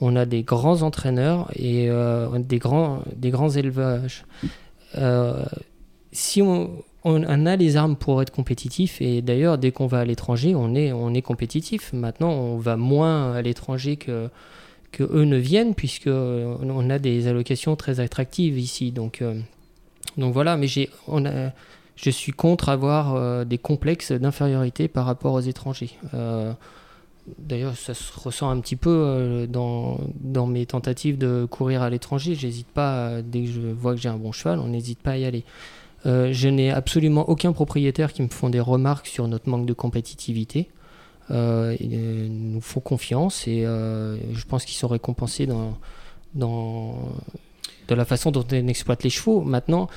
on 0.00 0.16
a 0.16 0.24
des 0.24 0.42
grands 0.42 0.80
entraîneurs 0.80 1.50
et 1.56 1.90
des, 2.38 2.58
grands, 2.58 3.02
des 3.14 3.30
grands 3.30 3.50
élevages. 3.50 4.24
si 6.12 6.40
on, 6.40 6.70
on, 7.04 7.46
a 7.46 7.56
les 7.56 7.76
armes 7.76 7.96
pour 7.96 8.20
être 8.20 8.30
compétitif 8.30 9.00
et 9.00 9.22
d'ailleurs 9.22 9.56
dès 9.56 9.72
qu'on 9.72 9.86
va 9.86 10.00
à 10.00 10.04
l'étranger 10.04 10.54
on 10.54 10.74
est, 10.74 10.92
on 10.92 11.14
est 11.14 11.22
compétitif. 11.22 11.92
Maintenant 11.92 12.30
on 12.30 12.58
va 12.58 12.76
moins 12.76 13.32
à 13.32 13.42
l'étranger 13.42 13.96
que, 13.96 14.28
que 14.92 15.04
eux 15.04 15.24
ne 15.24 15.36
viennent 15.36 15.74
puisque 15.74 16.08
on 16.08 16.90
a 16.90 16.98
des 16.98 17.26
allocations 17.26 17.76
très 17.76 18.00
attractives 18.00 18.58
ici. 18.58 18.92
Donc, 18.92 19.22
euh, 19.22 19.40
donc 20.16 20.32
voilà, 20.32 20.56
mais 20.56 20.66
j'ai, 20.66 20.90
on 21.06 21.24
a, 21.26 21.50
je 21.96 22.10
suis 22.10 22.32
contre 22.32 22.68
avoir 22.68 23.14
euh, 23.14 23.44
des 23.44 23.58
complexes 23.58 24.12
d'infériorité 24.12 24.88
par 24.88 25.06
rapport 25.06 25.34
aux 25.34 25.40
étrangers. 25.40 25.90
Euh, 26.14 26.52
d'ailleurs, 27.38 27.76
ça 27.76 27.94
se 27.94 28.12
ressent 28.18 28.50
un 28.50 28.60
petit 28.60 28.76
peu 28.76 29.46
dans, 29.48 30.00
dans, 30.20 30.46
mes 30.46 30.66
tentatives 30.66 31.18
de 31.18 31.46
courir 31.48 31.82
à 31.82 31.90
l'étranger. 31.90 32.34
J'hésite 32.34 32.68
pas, 32.68 33.22
dès 33.22 33.44
que 33.44 33.50
je 33.50 33.60
vois 33.60 33.94
que 33.94 34.00
j'ai 34.00 34.08
un 34.08 34.16
bon 34.16 34.32
cheval, 34.32 34.58
on 34.58 34.68
n'hésite 34.68 35.00
pas 35.00 35.12
à 35.12 35.16
y 35.16 35.24
aller. 35.24 35.44
Euh, 36.06 36.32
je 36.32 36.48
n'ai 36.48 36.70
absolument 36.70 37.28
aucun 37.28 37.52
propriétaire 37.52 38.12
qui 38.12 38.22
me 38.22 38.28
font 38.28 38.48
des 38.48 38.60
remarques 38.60 39.06
sur 39.06 39.28
notre 39.28 39.48
manque 39.48 39.66
de 39.66 39.72
compétitivité. 39.72 40.68
Euh, 41.30 41.76
ils 41.78 41.94
euh, 41.94 42.28
nous 42.28 42.60
font 42.60 42.80
confiance 42.80 43.46
et 43.46 43.62
je 43.62 44.44
pense 44.46 44.64
qu'ils 44.64 44.76
sont 44.76 44.88
récompensés 44.88 45.46
dans, 45.46 45.78
dans 46.34 46.98
de 47.88 47.94
la 47.94 48.04
façon 48.04 48.30
dont 48.30 48.44
on 48.50 48.68
exploite 48.68 49.02
les 49.02 49.10
chevaux. 49.10 49.42
Maintenant, 49.42 49.88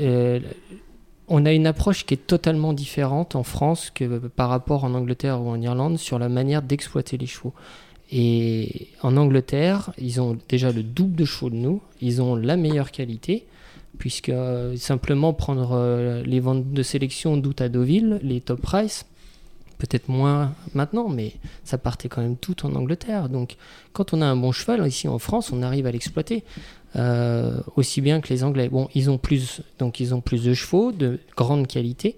on 0.00 1.46
a 1.46 1.52
une 1.52 1.66
approche 1.66 2.04
qui 2.04 2.14
est 2.14 2.26
totalement 2.26 2.72
différente 2.72 3.34
en 3.34 3.44
France 3.44 3.90
que 3.90 4.18
par 4.18 4.50
rapport 4.50 4.84
en 4.84 4.94
Angleterre 4.94 5.40
ou 5.40 5.48
en 5.48 5.60
Irlande 5.60 5.98
sur 5.98 6.18
la 6.18 6.28
manière 6.28 6.62
d'exploiter 6.62 7.16
les 7.16 7.26
chevaux. 7.26 7.54
Et 8.12 8.88
en 9.02 9.16
Angleterre, 9.16 9.92
ils 9.98 10.20
ont 10.20 10.36
déjà 10.48 10.70
le 10.70 10.82
double 10.82 11.16
de 11.16 11.24
chevaux 11.24 11.50
de 11.50 11.56
nous, 11.56 11.80
ils 12.02 12.20
ont 12.20 12.36
la 12.36 12.56
meilleure 12.56 12.90
qualité, 12.90 13.46
puisque 13.98 14.28
euh, 14.28 14.76
simplement 14.76 15.32
prendre 15.32 15.72
euh, 15.72 16.22
les 16.24 16.40
ventes 16.40 16.72
de 16.72 16.82
sélection 16.82 17.36
d'août 17.36 17.62
Deauville, 17.62 18.20
les 18.22 18.40
top 18.40 18.60
price, 18.60 19.06
peut-être 19.78 20.08
moins 20.08 20.54
maintenant, 20.74 21.08
mais 21.08 21.32
ça 21.64 21.78
partait 21.78 22.08
quand 22.08 22.22
même 22.22 22.36
tout 22.36 22.66
en 22.66 22.74
Angleterre. 22.74 23.28
Donc 23.28 23.56
quand 23.92 24.12
on 24.12 24.22
a 24.22 24.26
un 24.26 24.36
bon 24.36 24.52
cheval 24.52 24.86
ici 24.86 25.08
en 25.08 25.18
France, 25.18 25.52
on 25.52 25.62
arrive 25.62 25.86
à 25.86 25.92
l'exploiter. 25.92 26.44
Euh, 26.96 27.58
aussi 27.74 28.00
bien 28.00 28.20
que 28.20 28.28
les 28.28 28.44
Anglais. 28.44 28.68
Bon, 28.68 28.88
ils 28.94 29.10
ont 29.10 29.18
plus, 29.18 29.62
donc 29.80 29.98
ils 29.98 30.14
ont 30.14 30.20
plus 30.20 30.44
de 30.44 30.54
chevaux 30.54 30.92
de 30.92 31.18
grande 31.36 31.66
qualité, 31.66 32.16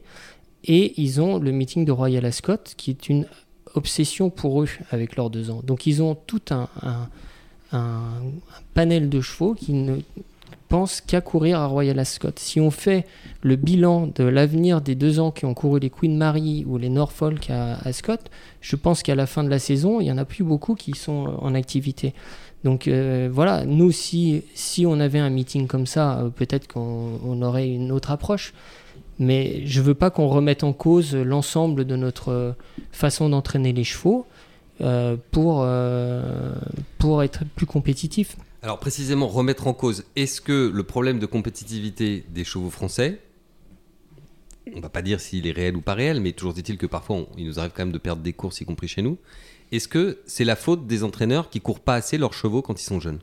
et 0.64 1.00
ils 1.00 1.18
ont 1.22 1.38
le 1.38 1.50
meeting 1.50 1.86
de 1.86 1.92
Royal 1.92 2.26
Ascot, 2.26 2.58
qui 2.76 2.90
est 2.90 3.08
une 3.08 3.26
obsession 3.72 4.28
pour 4.28 4.62
eux 4.62 4.68
avec 4.90 5.16
leurs 5.16 5.30
deux 5.30 5.50
ans. 5.50 5.62
Donc 5.64 5.86
ils 5.86 6.02
ont 6.02 6.14
tout 6.14 6.42
un, 6.50 6.68
un 7.72 8.02
panel 8.74 9.08
de 9.08 9.20
chevaux 9.22 9.54
qui 9.54 9.72
ne 9.72 9.96
pensent 10.68 11.00
qu'à 11.00 11.20
courir 11.20 11.60
à 11.60 11.66
Royal 11.66 11.98
Ascot. 11.98 12.30
Si 12.36 12.60
on 12.60 12.70
fait 12.70 13.06
le 13.42 13.56
bilan 13.56 14.08
de 14.14 14.24
l'avenir 14.24 14.80
des 14.80 14.94
deux 14.94 15.20
ans 15.20 15.30
qui 15.30 15.44
ont 15.44 15.54
couru 15.54 15.80
les 15.80 15.90
Queen 15.90 16.16
Mary 16.16 16.64
ou 16.66 16.78
les 16.78 16.88
Norfolk 16.88 17.50
à 17.50 17.76
Ascot, 17.86 18.18
je 18.60 18.76
pense 18.76 19.02
qu'à 19.02 19.14
la 19.14 19.26
fin 19.26 19.44
de 19.44 19.48
la 19.48 19.58
saison, 19.58 20.00
il 20.00 20.04
n'y 20.04 20.12
en 20.12 20.18
a 20.18 20.24
plus 20.24 20.44
beaucoup 20.44 20.74
qui 20.74 20.92
sont 20.92 21.36
en 21.40 21.54
activité. 21.54 22.14
Donc 22.64 22.88
euh, 22.88 23.28
voilà, 23.30 23.64
nous, 23.64 23.92
si, 23.92 24.42
si 24.54 24.86
on 24.86 24.98
avait 24.98 25.20
un 25.20 25.30
meeting 25.30 25.68
comme 25.68 25.86
ça, 25.86 26.18
euh, 26.18 26.30
peut-être 26.30 26.66
qu'on 26.66 27.42
aurait 27.42 27.68
une 27.68 27.92
autre 27.92 28.10
approche. 28.10 28.52
Mais 29.18 29.64
je 29.64 29.80
veux 29.80 29.94
pas 29.94 30.10
qu'on 30.10 30.26
remette 30.26 30.64
en 30.64 30.72
cause 30.72 31.14
l'ensemble 31.14 31.84
de 31.84 31.96
notre 31.96 32.32
euh, 32.32 32.52
façon 32.92 33.28
d'entraîner 33.28 33.72
les 33.72 33.84
chevaux 33.84 34.26
pour, 35.30 35.66
pour 36.98 37.22
être 37.22 37.44
plus 37.54 37.64
compétitif. 37.64 38.36
Alors 38.66 38.80
précisément, 38.80 39.28
remettre 39.28 39.68
en 39.68 39.74
cause, 39.74 40.02
est-ce 40.16 40.40
que 40.40 40.72
le 40.74 40.82
problème 40.82 41.20
de 41.20 41.26
compétitivité 41.26 42.24
des 42.30 42.42
chevaux 42.42 42.68
français, 42.68 43.20
on 44.74 44.80
va 44.80 44.88
pas 44.88 45.02
dire 45.02 45.20
s'il 45.20 45.46
est 45.46 45.52
réel 45.52 45.76
ou 45.76 45.80
pas 45.80 45.94
réel, 45.94 46.20
mais 46.20 46.32
toujours 46.32 46.58
est-il 46.58 46.76
que 46.76 46.86
parfois 46.86 47.26
il 47.38 47.46
nous 47.46 47.60
arrive 47.60 47.70
quand 47.70 47.84
même 47.84 47.92
de 47.92 47.98
perdre 47.98 48.22
des 48.22 48.32
courses, 48.32 48.60
y 48.60 48.64
compris 48.64 48.88
chez 48.88 49.02
nous, 49.02 49.18
est-ce 49.70 49.86
que 49.86 50.18
c'est 50.26 50.42
la 50.42 50.56
faute 50.56 50.88
des 50.88 51.04
entraîneurs 51.04 51.48
qui 51.48 51.60
courent 51.60 51.78
pas 51.78 51.94
assez 51.94 52.18
leurs 52.18 52.34
chevaux 52.34 52.60
quand 52.60 52.80
ils 52.80 52.84
sont 52.84 52.98
jeunes? 52.98 53.20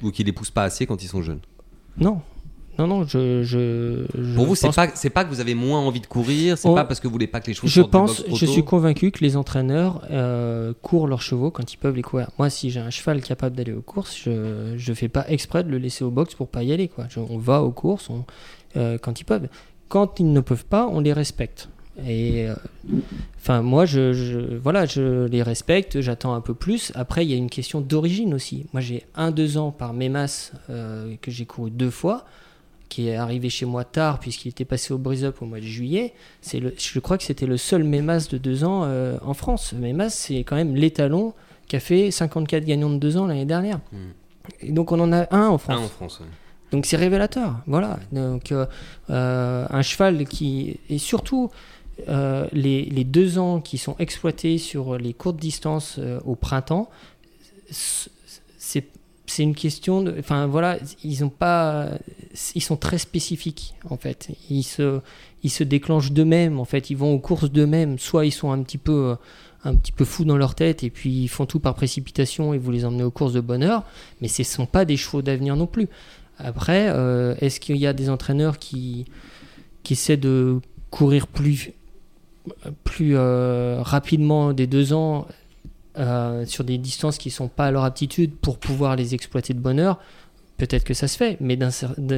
Ou 0.00 0.10
qui 0.10 0.24
les 0.24 0.32
poussent 0.32 0.50
pas 0.50 0.64
assez 0.64 0.86
quand 0.86 1.02
ils 1.02 1.08
sont 1.08 1.20
jeunes? 1.20 1.42
Non. 1.98 2.22
Non, 2.78 2.86
non, 2.86 3.06
je. 3.06 3.42
je, 3.42 4.34
Pour 4.34 4.46
vous, 4.46 4.54
c'est 4.54 4.74
pas, 4.74 4.88
c'est 4.94 5.10
pas 5.10 5.24
que 5.24 5.28
vous 5.28 5.40
avez 5.40 5.54
moins 5.54 5.80
envie 5.80 6.00
de 6.00 6.06
courir, 6.06 6.56
c'est 6.56 6.72
pas 6.72 6.84
parce 6.84 7.00
que 7.00 7.06
vous 7.06 7.12
voulez 7.12 7.26
pas 7.26 7.40
que 7.40 7.48
les 7.48 7.54
chevaux 7.54 7.68
Je 7.68 7.82
pense, 7.82 8.24
je 8.32 8.46
suis 8.46 8.64
convaincu 8.64 9.10
que 9.10 9.22
les 9.22 9.36
entraîneurs 9.36 10.02
euh, 10.10 10.72
courent 10.80 11.06
leurs 11.08 11.22
chevaux 11.22 11.50
quand 11.50 11.72
ils 11.72 11.76
peuvent 11.76 11.96
les 11.96 12.02
courir. 12.02 12.30
Moi, 12.38 12.48
si 12.50 12.70
j'ai 12.70 12.80
un 12.80 12.90
cheval 12.90 13.20
capable 13.20 13.56
d'aller 13.56 13.72
aux 13.72 13.82
courses, 13.82 14.16
je, 14.16 14.74
je 14.76 14.92
fais 14.94 15.08
pas 15.08 15.24
exprès 15.28 15.64
de 15.64 15.70
le 15.70 15.78
laisser 15.78 16.04
au 16.04 16.10
box 16.10 16.34
pour 16.34 16.48
pas 16.48 16.62
y 16.62 16.72
aller. 16.72 16.88
Quoi. 16.88 17.06
on 17.16 17.38
va 17.38 17.62
aux 17.62 17.72
courses 17.72 18.08
on, 18.10 18.24
euh, 18.76 18.98
quand 18.98 19.20
ils 19.20 19.24
peuvent. 19.24 19.48
Quand 19.88 20.20
ils 20.20 20.32
ne 20.32 20.40
peuvent 20.40 20.64
pas, 20.66 20.86
on 20.86 21.00
les 21.00 21.12
respecte. 21.12 21.68
Et 22.06 22.48
euh, 22.48 22.54
enfin, 23.36 23.62
moi, 23.62 23.84
je, 23.84 24.56
voilà, 24.56 24.86
je 24.86 25.26
les 25.26 25.42
respecte, 25.42 26.00
j'attends 26.00 26.34
un 26.34 26.40
peu 26.40 26.54
plus. 26.54 26.92
Après, 26.94 27.24
il 27.24 27.30
y 27.30 27.34
a 27.34 27.36
une 27.36 27.50
question 27.50 27.80
d'origine 27.80 28.34
aussi. 28.34 28.66
Moi, 28.72 28.80
j'ai 28.80 29.04
un, 29.14 29.30
deux 29.30 29.58
ans 29.58 29.70
par 29.70 29.92
Mémas 29.92 30.52
euh, 30.70 31.14
que 31.20 31.30
j'ai 31.30 31.46
couru 31.46 31.70
deux 31.70 31.90
fois, 31.90 32.24
qui 32.90 33.08
est 33.08 33.16
arrivé 33.16 33.48
chez 33.48 33.64
moi 33.64 33.84
tard 33.84 34.20
puisqu'il 34.20 34.50
était 34.50 34.66
passé 34.66 34.92
au 34.92 34.98
brise-up 34.98 35.40
au 35.40 35.46
mois 35.46 35.60
de 35.60 35.64
juillet. 35.64 36.12
C'est 36.42 36.60
le, 36.60 36.74
je 36.76 36.98
crois 36.98 37.16
que 37.16 37.24
c'était 37.24 37.46
le 37.46 37.56
seul 37.56 37.84
Mémas 37.84 38.28
de 38.30 38.36
deux 38.36 38.64
ans 38.64 38.82
euh, 38.84 39.16
en 39.22 39.32
France. 39.32 39.72
Mémas, 39.72 40.10
c'est 40.10 40.40
quand 40.40 40.56
même 40.56 40.76
l'étalon 40.76 41.32
qui 41.68 41.76
a 41.76 41.80
fait 41.80 42.10
54 42.10 42.64
gagnants 42.64 42.90
de 42.90 42.98
deux 42.98 43.16
ans 43.16 43.26
l'année 43.26 43.46
dernière. 43.46 43.80
Hmm. 43.92 44.10
Et 44.60 44.72
donc, 44.72 44.92
on 44.92 45.00
en 45.00 45.12
a 45.12 45.34
un 45.34 45.48
en 45.48 45.56
France. 45.56 45.80
Un 45.80 45.84
en 45.84 45.88
France, 45.88 46.22
Donc 46.72 46.84
c'est 46.84 46.96
révélateur, 46.96 47.60
voilà. 47.66 47.98
Donc 48.12 48.52
un 49.08 49.82
cheval 49.82 50.26
qui 50.26 50.78
et 50.88 50.98
surtout 50.98 51.50
euh, 52.08 52.46
les, 52.52 53.04
deux 53.04 53.38
ans 53.38 53.60
qui 53.60 53.78
sont 53.78 53.96
exploités 53.98 54.58
sur 54.58 54.96
les 54.98 55.14
courtes 55.14 55.36
distances 55.36 55.96
euh, 55.98 56.20
au 56.24 56.34
printemps, 56.34 56.88
c'est 57.70 58.86
c'est 59.30 59.44
une 59.44 59.54
question 59.54 60.02
de 60.02 60.16
enfin 60.18 60.48
voilà 60.48 60.78
ils 61.04 61.28
pas 61.28 61.90
ils 62.56 62.62
sont 62.62 62.76
très 62.76 62.98
spécifiques 62.98 63.74
en 63.88 63.96
fait. 63.96 64.28
Ils 64.50 64.64
se 64.64 65.00
ils 65.44 65.50
se 65.50 65.62
déclenchent 65.62 66.10
d'eux-mêmes 66.10 66.58
en 66.58 66.64
fait. 66.64 66.90
Ils 66.90 66.96
vont 66.96 67.14
aux 67.14 67.20
courses 67.20 67.50
d'eux-mêmes. 67.50 67.98
Soit 67.98 68.26
ils 68.26 68.32
sont 68.32 68.50
un 68.50 68.60
petit 68.62 68.78
peu 68.78 69.16
un 69.62 69.76
petit 69.76 69.92
peu 69.92 70.04
fous 70.04 70.24
dans 70.24 70.36
leur 70.36 70.56
tête 70.56 70.82
et 70.82 70.90
puis 70.90 71.10
ils 71.22 71.28
font 71.28 71.46
tout 71.46 71.60
par 71.60 71.74
précipitation 71.74 72.54
et 72.54 72.58
vous 72.58 72.72
les 72.72 72.84
emmenez 72.84 73.04
aux 73.04 73.10
courses 73.12 73.34
de 73.34 73.40
bonheur 73.40 73.84
mais 74.20 74.26
ce 74.26 74.42
ne 74.42 74.46
sont 74.46 74.66
pas 74.66 74.84
des 74.84 74.96
chevaux 74.96 75.22
d'avenir 75.22 75.54
non 75.54 75.66
plus. 75.66 75.88
Après 76.38 76.88
euh, 76.88 77.36
est-ce 77.40 77.60
qu'il 77.60 77.76
y 77.76 77.86
a 77.86 77.92
des 77.92 78.10
entraîneurs 78.10 78.58
qui 78.58 79.06
qui 79.84 79.92
essaient 79.92 80.16
de 80.16 80.58
courir 80.90 81.28
plus 81.28 81.70
plus 82.82 83.12
euh, 83.14 83.80
rapidement 83.80 84.52
des 84.52 84.66
deux 84.66 84.92
ans 84.92 85.28
euh, 85.98 86.46
sur 86.46 86.64
des 86.64 86.78
distances 86.78 87.18
qui 87.18 87.28
ne 87.28 87.32
sont 87.32 87.48
pas 87.48 87.66
à 87.66 87.70
leur 87.70 87.84
aptitude 87.84 88.34
pour 88.36 88.58
pouvoir 88.58 88.96
les 88.96 89.14
exploiter 89.14 89.54
de 89.54 89.58
bonne 89.58 89.80
heure, 89.80 89.98
peut-être 90.56 90.84
que 90.84 90.94
ça 90.94 91.08
se 91.08 91.16
fait. 91.16 91.36
Mais 91.40 91.58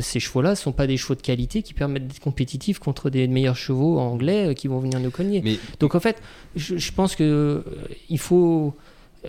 ces 0.01 0.21
chevaux-là 0.21 0.51
ne 0.51 0.55
sont 0.55 0.73
pas 0.73 0.87
des 0.87 0.97
chevaux 0.97 1.15
de 1.15 1.23
qualité 1.23 1.63
qui 1.63 1.75
permettent 1.75 2.09
d'être 2.09 2.21
compétitifs 2.21 2.79
contre 2.79 3.11
des 3.11 3.29
meilleurs 3.29 3.57
chevaux 3.57 3.99
anglais 3.99 4.49
euh, 4.49 4.55
qui 4.55 4.69
vont 4.69 4.81
venir 4.81 5.01
nous 5.01 5.11
cogner. 5.11 5.59
Donc 5.81 5.95
en 5.95 6.01
fait, 6.01 6.21
je, 6.57 6.77
je 6.77 6.93
pense 6.93 7.17
qu'il 7.17 7.63
il 8.09 8.19
faut 8.19 8.75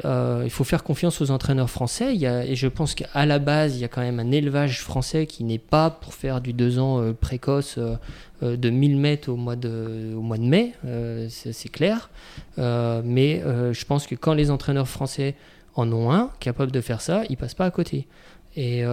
euh, 0.06 0.42
il 0.44 0.50
faut 0.50 0.64
faire 0.64 0.84
confiance 0.84 1.22
aux 1.22 1.30
entraîneurs 1.30 1.70
français. 1.70 2.16
et 2.16 2.56
je 2.56 2.68
pense 2.68 2.96
qu'à 2.96 3.26
la 3.26 3.40
base, 3.40 3.76
il 3.76 3.82
y 3.82 3.84
a 3.84 3.88
quand 3.88 4.02
même 4.02 4.20
un 4.20 4.32
élevage 4.32 4.82
français 4.82 5.28
qui 5.28 5.44
n'est 5.44 5.60
pas 5.60 5.92
pour 5.92 6.14
faire 6.14 6.42
du 6.42 6.52
2 6.54 6.80
ans 6.80 7.02
euh, 7.02 7.14
précoce 7.14 7.78
euh, 7.78 8.58
de 8.58 8.70
1000 8.70 8.98
mètres 8.98 9.30
au 9.30 9.36
mois 9.36 9.56
de, 9.56 10.14
au 10.16 10.22
mois 10.22 10.38
de 10.38 10.44
mai, 10.44 10.74
c'est 11.30 11.70
clair. 11.70 12.10
mais 12.58 13.42
je 13.72 13.86
pense 13.86 14.06
que 14.06 14.16
quand 14.16 14.34
les 14.34 14.52
entraîneurs 14.52 14.90
français 14.90 15.36
en 15.76 15.90
ont 15.94 16.12
un 16.12 16.30
capable 16.42 16.72
de 16.72 16.82
faire 16.82 17.00
ça, 17.00 17.24
ils 17.30 17.38
passent 17.38 17.54
pas 17.54 17.66
à 17.66 17.72
côté. 17.72 18.06
Et 18.58 18.84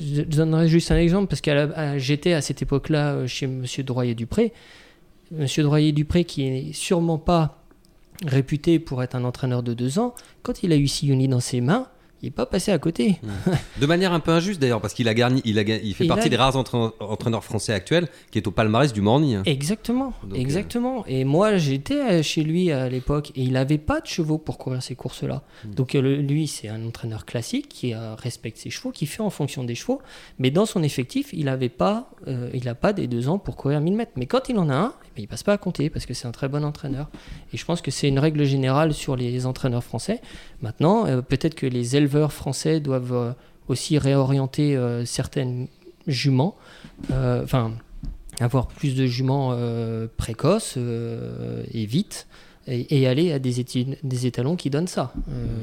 je 0.00 0.22
donnerai 0.22 0.66
juste 0.66 0.90
un 0.90 0.98
exemple 0.98 1.28
parce 1.28 1.40
que 1.40 1.68
j'étais 1.98 2.32
à 2.32 2.40
cette 2.40 2.60
époque-là 2.60 3.24
chez 3.28 3.46
Monsieur 3.46 3.84
Droyer-Dupré. 3.84 4.52
Monsieur 5.30 5.62
Droyer-Dupré 5.62 6.24
qui 6.24 6.42
est 6.42 6.72
sûrement 6.72 7.18
pas 7.18 7.55
réputé 8.24 8.78
pour 8.78 9.02
être 9.02 9.14
un 9.14 9.24
entraîneur 9.24 9.62
de 9.62 9.74
deux 9.74 9.98
ans, 9.98 10.14
quand 10.42 10.62
il 10.62 10.72
a 10.72 10.76
eu 10.76 10.86
Sioni 10.86 11.28
dans 11.28 11.40
ses 11.40 11.60
mains, 11.60 11.88
il 12.22 12.26
n'est 12.26 12.30
pas 12.30 12.46
passé 12.46 12.72
à 12.72 12.78
côté. 12.78 13.18
Mmh. 13.22 13.28
De 13.80 13.86
manière 13.86 14.12
un 14.12 14.20
peu 14.20 14.30
injuste 14.30 14.60
d'ailleurs, 14.60 14.80
parce 14.80 14.94
qu'il 14.94 15.08
a 15.08 15.14
garni, 15.14 15.42
il, 15.44 15.58
a, 15.58 15.62
il 15.62 15.94
fait 15.94 16.06
partie 16.06 16.30
des 16.30 16.36
rares 16.36 16.56
entraîneurs 16.56 17.44
français 17.44 17.72
actuels 17.72 18.08
qui 18.30 18.38
est 18.38 18.46
au 18.46 18.50
palmarès 18.50 18.92
du 18.92 19.02
Morny. 19.02 19.36
Exactement, 19.44 20.14
euh, 20.32 20.34
exactement. 20.34 21.04
Et 21.06 21.24
moi, 21.24 21.58
j'étais 21.58 22.00
euh, 22.00 22.22
chez 22.22 22.42
lui 22.42 22.72
à 22.72 22.88
l'époque 22.88 23.32
et 23.36 23.42
il 23.42 23.52
n'avait 23.52 23.78
pas 23.78 24.00
de 24.00 24.06
chevaux 24.06 24.38
pour 24.38 24.56
courir 24.56 24.82
ces 24.82 24.94
courses-là. 24.94 25.42
Mmh. 25.64 25.70
Donc 25.74 25.94
euh, 25.94 26.00
lui, 26.00 26.46
c'est 26.46 26.68
un 26.68 26.86
entraîneur 26.86 27.26
classique 27.26 27.68
qui 27.68 27.94
respecte 27.94 28.58
ses 28.58 28.70
chevaux, 28.70 28.90
qui 28.90 29.06
fait 29.06 29.22
en 29.22 29.30
fonction 29.30 29.64
des 29.64 29.74
chevaux. 29.74 30.00
Mais 30.38 30.50
dans 30.50 30.66
son 30.66 30.82
effectif, 30.82 31.30
il 31.32 31.46
n'avait 31.46 31.68
pas, 31.68 32.10
il 32.26 32.64
n'a 32.64 32.74
pas 32.74 32.92
des 32.92 33.06
deux 33.06 33.28
ans 33.28 33.38
pour 33.38 33.56
courir 33.56 33.80
1000 33.80 33.94
mètres. 33.94 34.12
Mais 34.16 34.26
quand 34.26 34.48
il 34.48 34.58
en 34.58 34.68
a 34.68 34.74
un, 34.74 34.94
eh 35.16 35.22
il 35.22 35.28
passe 35.28 35.42
pas 35.42 35.52
à 35.52 35.58
compter 35.58 35.90
parce 35.90 36.06
que 36.06 36.14
c'est 36.14 36.26
un 36.26 36.32
très 36.32 36.48
bon 36.48 36.64
entraîneur. 36.64 37.08
Et 37.52 37.56
je 37.56 37.64
pense 37.64 37.80
que 37.80 37.90
c'est 37.90 38.08
une 38.08 38.18
règle 38.18 38.44
générale 38.44 38.94
sur 38.94 39.16
les 39.16 39.46
entraîneurs 39.46 39.84
français. 39.84 40.20
Maintenant, 40.62 41.04
peut-être 41.22 41.54
que 41.54 41.66
les 41.66 41.96
éleveurs 42.06 42.32
français 42.32 42.80
doivent 42.80 43.12
euh, 43.12 43.32
aussi 43.68 43.98
réorienter 43.98 44.76
euh, 44.76 45.04
certaines 45.04 45.66
juments, 46.06 46.56
euh, 47.10 47.42
enfin 47.42 47.72
avoir 48.38 48.68
plus 48.68 48.94
de 48.94 49.06
juments 49.06 49.56
précoces 50.18 50.76
et 50.76 51.86
vite. 51.86 52.26
Et, 52.68 53.06
aller 53.06 53.30
à 53.30 53.38
des, 53.38 53.64
des, 54.02 54.26
étalons 54.26 54.56
qui 54.56 54.70
donnent 54.70 54.88
ça. 54.88 55.14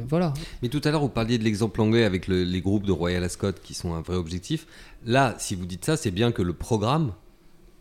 voilà. 0.08 0.34
Mais 0.62 0.70
tout 0.70 0.80
à 0.86 0.90
l'heure, 0.90 1.02
vous 1.02 1.10
parliez 1.10 1.38
de 1.38 1.44
l'exemple 1.44 1.82
anglais 1.82 2.06
avec 2.06 2.28
les 2.28 2.62
groupes 2.62 2.86
de 2.86 2.94
Royal 2.94 3.24
Ascot 3.24 3.52
qui 3.62 3.74
sont 3.74 3.94
un 3.94 4.02
vrai 4.02 4.16
objectif. 4.16 4.66
Là, 5.06 5.36
si 5.38 5.54
vous 5.54 5.66
dites 5.66 5.84
ça, 5.84 5.98
c'est 5.98 6.12
bien 6.12 6.32
que 6.32 6.42
le 6.42 6.54
programme 6.54 7.12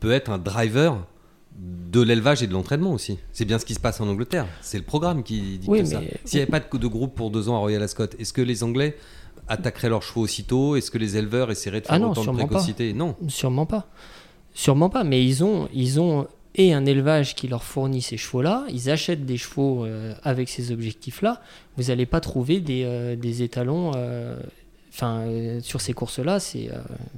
peut 0.00 0.10
être 0.10 0.28
un 0.28 0.38
driver 0.38 1.06
de 1.58 2.00
l'élevage 2.00 2.42
et 2.42 2.46
de 2.46 2.52
l'entraînement 2.52 2.92
aussi. 2.92 3.18
C'est 3.32 3.44
bien 3.44 3.58
ce 3.58 3.64
qui 3.64 3.74
se 3.74 3.80
passe 3.80 4.00
en 4.00 4.08
Angleterre. 4.08 4.46
C'est 4.60 4.78
le 4.78 4.84
programme 4.84 5.22
qui 5.22 5.58
dit 5.58 5.86
ça. 5.86 6.00
S'il 6.24 6.38
n'y 6.38 6.42
avait 6.42 6.50
pas 6.50 6.60
de, 6.60 6.86
groupe 6.86 7.14
pour 7.14 7.30
deux 7.30 7.48
ans 7.48 7.56
à 7.56 7.58
Royal 7.58 7.82
Ascot, 7.82 8.06
est-ce 8.18 8.32
que 8.32 8.42
les 8.42 8.62
Anglais 8.62 8.96
attaqueraient 9.48 9.90
leurs 9.90 10.02
chevaux 10.02 10.22
aussitôt? 10.22 10.76
Est-ce 10.76 10.90
que 10.90 10.98
les 10.98 11.16
éleveurs 11.16 11.50
essaieraient 11.50 11.82
de 11.82 11.86
faire 11.86 12.00
ah 12.02 12.08
autant 12.08 12.24
de 12.24 12.38
précocité? 12.38 12.92
Non. 12.92 13.16
Sûrement 13.28 13.66
pas. 13.66 13.88
Sûrement 14.54 14.88
pas. 14.88 15.04
Mais 15.04 15.24
ils 15.24 15.44
ont, 15.44 15.68
ils 15.74 16.00
ont 16.00 16.26
et 16.54 16.72
un 16.72 16.84
élevage 16.84 17.34
qui 17.34 17.48
leur 17.48 17.64
fournit 17.64 18.02
ces 18.02 18.16
chevaux-là. 18.16 18.64
Ils 18.68 18.90
achètent 18.90 19.24
des 19.24 19.38
chevaux 19.38 19.84
euh, 19.84 20.14
avec 20.22 20.48
ces 20.48 20.70
objectifs-là. 20.70 21.40
Vous 21.76 21.84
n'allez 21.84 22.06
pas 22.06 22.20
trouver 22.20 22.60
des, 22.60 22.82
euh, 22.84 23.16
des 23.16 23.42
étalons. 23.42 23.92
Euh, 23.96 24.36
enfin, 24.92 25.24
sur 25.60 25.80
ces 25.80 25.92
courses-là, 25.92 26.40
c'est 26.40 26.70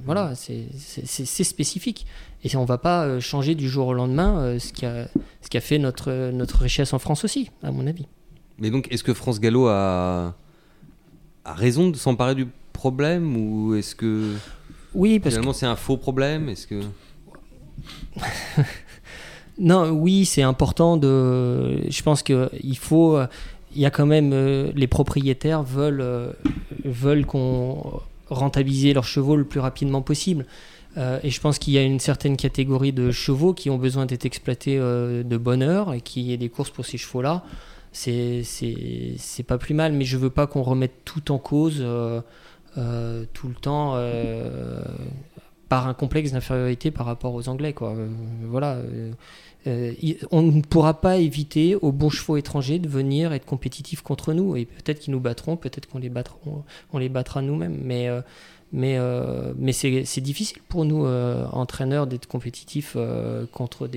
voilà, 0.05 0.33
c'est 0.35 1.43
spécifique. 1.43 2.05
Et 2.45 2.55
on 2.55 2.61
ne 2.61 2.67
va 2.67 2.77
pas 2.77 3.05
euh, 3.05 3.19
changer 3.19 3.55
du 3.55 3.67
jour 3.67 3.87
au 3.87 3.93
lendemain 3.93 4.37
euh, 4.37 4.59
ce, 4.59 4.71
qui 4.71 4.85
a, 4.85 5.07
ce 5.41 5.49
qui 5.49 5.57
a 5.57 5.61
fait 5.61 5.79
notre, 5.79 6.29
notre 6.29 6.59
richesse 6.61 6.93
en 6.93 6.99
France 6.99 7.25
aussi, 7.25 7.49
à 7.63 7.71
mon 7.71 7.87
avis. 7.87 8.05
Mais 8.59 8.69
donc, 8.69 8.87
est-ce 8.91 9.03
que 9.03 9.15
France 9.15 9.39
Gallo 9.39 9.65
a, 9.65 10.35
a 11.43 11.53
raison 11.53 11.89
de 11.89 11.97
s'emparer 11.97 12.35
du 12.35 12.47
problème 12.71 13.35
ou 13.35 13.73
est-ce 13.73 13.95
que 13.95 14.35
oui, 14.93 15.19
parce 15.19 15.33
finalement 15.33 15.53
c'est 15.53 15.65
un 15.65 15.75
faux 15.75 15.97
problème? 15.97 16.47
Est-ce 16.47 16.67
que 16.67 16.81
Non, 19.57 19.89
oui, 19.89 20.25
c'est 20.25 20.43
important 20.43 20.97
de. 20.97 21.89
Je 21.89 22.03
pense 22.03 22.21
qu'il 22.21 22.77
faut. 22.77 23.17
Il 23.75 23.81
y 23.81 23.85
a 23.85 23.91
quand 23.91 24.05
même. 24.05 24.31
Les 24.75 24.87
propriétaires 24.87 25.63
veulent, 25.63 26.33
veulent 26.83 27.25
qu'on 27.25 28.01
rentabiliser 28.29 28.93
leurs 28.93 29.05
chevaux 29.05 29.35
le 29.35 29.43
plus 29.43 29.59
rapidement 29.59 30.01
possible. 30.01 30.45
et 30.97 31.29
je 31.29 31.41
pense 31.41 31.59
qu'il 31.59 31.73
y 31.73 31.77
a 31.77 31.83
une 31.83 31.99
certaine 31.99 32.37
catégorie 32.37 32.93
de 32.93 33.11
chevaux 33.11 33.53
qui 33.53 33.69
ont 33.69 33.77
besoin 33.77 34.05
d'être 34.05 34.25
exploités 34.25 34.77
de 34.77 35.37
bonne 35.37 35.61
heure 35.61 35.93
et 35.93 36.01
qu'il 36.01 36.23
y 36.23 36.33
ait 36.33 36.37
des 36.37 36.49
courses 36.49 36.71
pour 36.71 36.85
ces 36.85 36.97
chevaux-là 36.97 37.43
c'est 37.95 39.45
pas 39.47 39.57
plus 39.57 39.73
mal, 39.73 39.93
mais 39.93 40.05
je 40.05 40.17
veux 40.17 40.29
pas 40.29 40.47
qu'on 40.47 40.63
remette 40.63 41.03
tout 41.05 41.31
en 41.31 41.37
cause 41.37 41.77
euh, 41.79 42.21
euh, 42.77 43.25
tout 43.33 43.47
le 43.47 43.55
temps 43.55 43.93
euh, 43.95 44.81
par 45.69 45.87
un 45.87 45.93
complexe 45.93 46.31
d'infériorité 46.31 46.91
par 46.91 47.05
rapport 47.05 47.33
aux 47.33 47.47
Anglais. 47.47 47.73
Quoi. 47.73 47.95
voilà. 48.43 48.77
On 49.65 50.41
ne 50.41 50.61
pourra 50.61 51.01
pas 51.01 51.17
éviter 51.17 51.75
aux 51.75 51.91
bons 51.91 52.09
chevaux 52.09 52.37
étrangers 52.37 52.79
de 52.79 52.87
venir 52.87 53.33
être 53.33 53.45
compétitifs 53.45 54.01
contre 54.01 54.33
nous. 54.33 54.55
Et 54.55 54.65
peut-être 54.65 54.99
qu'ils 54.99 55.13
nous 55.13 55.19
battront, 55.19 55.57
peut-être 55.57 55.87
qu'on 55.87 55.99
les, 55.99 57.09
battra 57.09 57.41
nous-mêmes. 57.41 57.79
Mais, 57.83 58.09
mais, 58.71 58.99
mais 59.57 59.71
c'est 59.73 60.21
difficile 60.21 60.59
pour 60.67 60.85
nous, 60.85 61.05
entraîneurs, 61.05 62.07
d'être 62.07 62.27
compétitifs 62.27 62.95
contre 63.51 63.87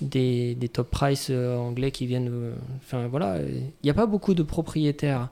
des, 0.00 0.68
top 0.72 0.90
price 0.90 1.28
euh, 1.30 1.56
anglais 1.56 1.90
qui 1.90 2.06
viennent. 2.06 2.30
Euh, 2.30 2.54
enfin 2.76 3.08
voilà, 3.08 3.40
il 3.40 3.70
n'y 3.84 3.90
a 3.90 3.94
pas 3.94 4.06
beaucoup 4.06 4.34
de 4.34 4.42
propriétaires 4.42 5.28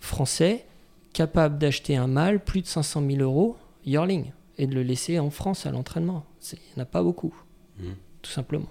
français 0.00 0.64
capables 1.12 1.58
d'acheter 1.58 1.96
un 1.96 2.06
mâle 2.06 2.42
plus 2.42 2.62
de 2.62 2.66
500 2.66 3.02
000 3.08 3.22
euros 3.22 3.56
yearling 3.86 4.32
et 4.58 4.66
de 4.66 4.74
le 4.74 4.82
laisser 4.82 5.18
en 5.18 5.30
France 5.30 5.66
à 5.66 5.70
l'entraînement. 5.70 6.24
Il 6.52 6.58
n'y 6.76 6.80
en 6.80 6.82
a 6.82 6.86
pas 6.86 7.02
beaucoup, 7.02 7.34
mmh. 7.78 7.84
Tout 8.26 8.32
simplement. 8.32 8.68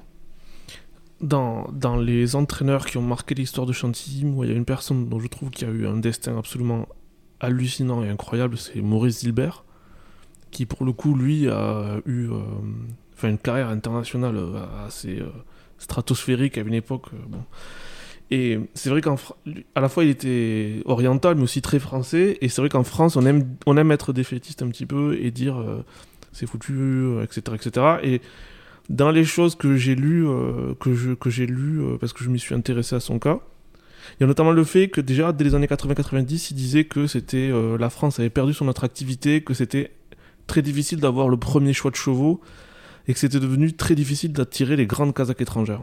Dans, 1.22 1.70
dans, 1.72 1.96
les 1.96 2.36
entraîneurs 2.36 2.86
qui 2.86 2.98
ont 2.98 3.02
marqué 3.02 3.36
l'histoire 3.36 3.66
de 3.66 3.72
Chantilly, 3.72 4.26
il 4.44 4.50
y 4.50 4.52
a 4.52 4.56
une 4.56 4.66
personne 4.66 5.08
dont 5.08 5.20
je 5.20 5.28
trouve 5.28 5.50
qu'il 5.50 5.68
a 5.68 5.72
eu 5.72 5.88
un 5.88 5.98
destin 5.98 6.38
absolument 6.38 6.88
hallucinant 7.40 8.04
et 8.04 8.10
incroyable, 8.10 8.58
c'est 8.58 8.82
Maurice 8.82 9.20
Dilbert, 9.20 9.64
qui 10.52 10.66
pour 10.66 10.86
le 10.86 10.92
coup, 10.92 11.16
lui, 11.16 11.48
a 11.50 12.02
eu 12.06 12.30
euh, 12.30 12.40
une 13.24 13.38
carrière 13.38 13.70
internationale 13.70 14.36
euh, 14.36 14.86
assez 14.86 15.20
euh, 15.20 15.30
stratosphérique 15.78 16.58
à 16.58 16.62
une 16.62 16.74
époque. 16.74 17.08
Et 18.32 18.60
c'est 18.74 18.90
vrai 18.90 19.02
qu'à 19.02 19.16
la 19.76 19.88
fois 19.88 20.04
il 20.04 20.10
était 20.10 20.82
oriental 20.86 21.36
mais 21.36 21.44
aussi 21.44 21.62
très 21.62 21.78
français. 21.80 22.38
Et 22.42 22.50
c'est 22.50 22.60
vrai 22.62 22.70
qu'en 22.70 22.84
France 22.84 23.16
on 23.16 23.26
aime, 23.26 23.56
on 23.68 23.78
aime 23.78 23.92
être 23.92 24.14
défaitiste 24.14 24.64
un 24.64 24.70
petit 24.70 24.88
peu 24.88 25.16
et 25.22 25.30
dire 25.30 25.64
c'est 26.32 26.48
foutu, 26.48 27.22
etc., 27.22 27.42
etc. 27.56 27.86
Et 28.02 28.22
dans 28.90 29.12
les 29.12 29.24
choses 29.24 29.56
que 29.56 29.76
j'ai 29.76 29.96
lues, 29.96 30.26
que, 30.80 30.94
je, 30.94 31.14
que 31.14 31.30
j'ai 31.30 31.48
lu 31.48 31.82
parce 32.00 32.14
que 32.14 32.24
je 32.24 32.30
m'y 32.30 32.40
suis 32.40 32.54
intéressé 32.54 32.96
à 32.96 33.00
son 33.00 33.20
cas, 33.20 33.40
il 34.14 34.22
y 34.22 34.24
a 34.24 34.28
notamment 34.28 34.52
le 34.52 34.64
fait 34.64 34.90
que 34.90 35.02
déjà 35.02 35.34
dès 35.34 35.44
les 35.44 35.56
années 35.56 35.66
80-90, 35.66 36.50
il 36.52 36.54
disait 36.54 36.84
que 36.84 37.08
c'était 37.08 37.52
la 37.80 37.90
France 37.90 38.20
avait 38.20 38.30
perdu 38.30 38.54
son 38.54 38.68
attractivité, 38.68 39.42
que 39.42 39.56
c'était 39.56 39.92
très 40.46 40.62
difficile 40.62 41.00
d'avoir 41.00 41.28
le 41.30 41.38
premier 41.38 41.74
choix 41.74 41.90
de 41.90 41.96
chevaux 41.96 42.42
et 43.08 43.14
que 43.14 43.20
c'était 43.20 43.40
devenu 43.40 43.74
très 43.74 43.96
difficile 43.96 44.32
d'attirer 44.34 44.76
les 44.76 44.86
grandes 44.86 45.16
Kazakhs 45.16 45.42
étrangères. 45.42 45.82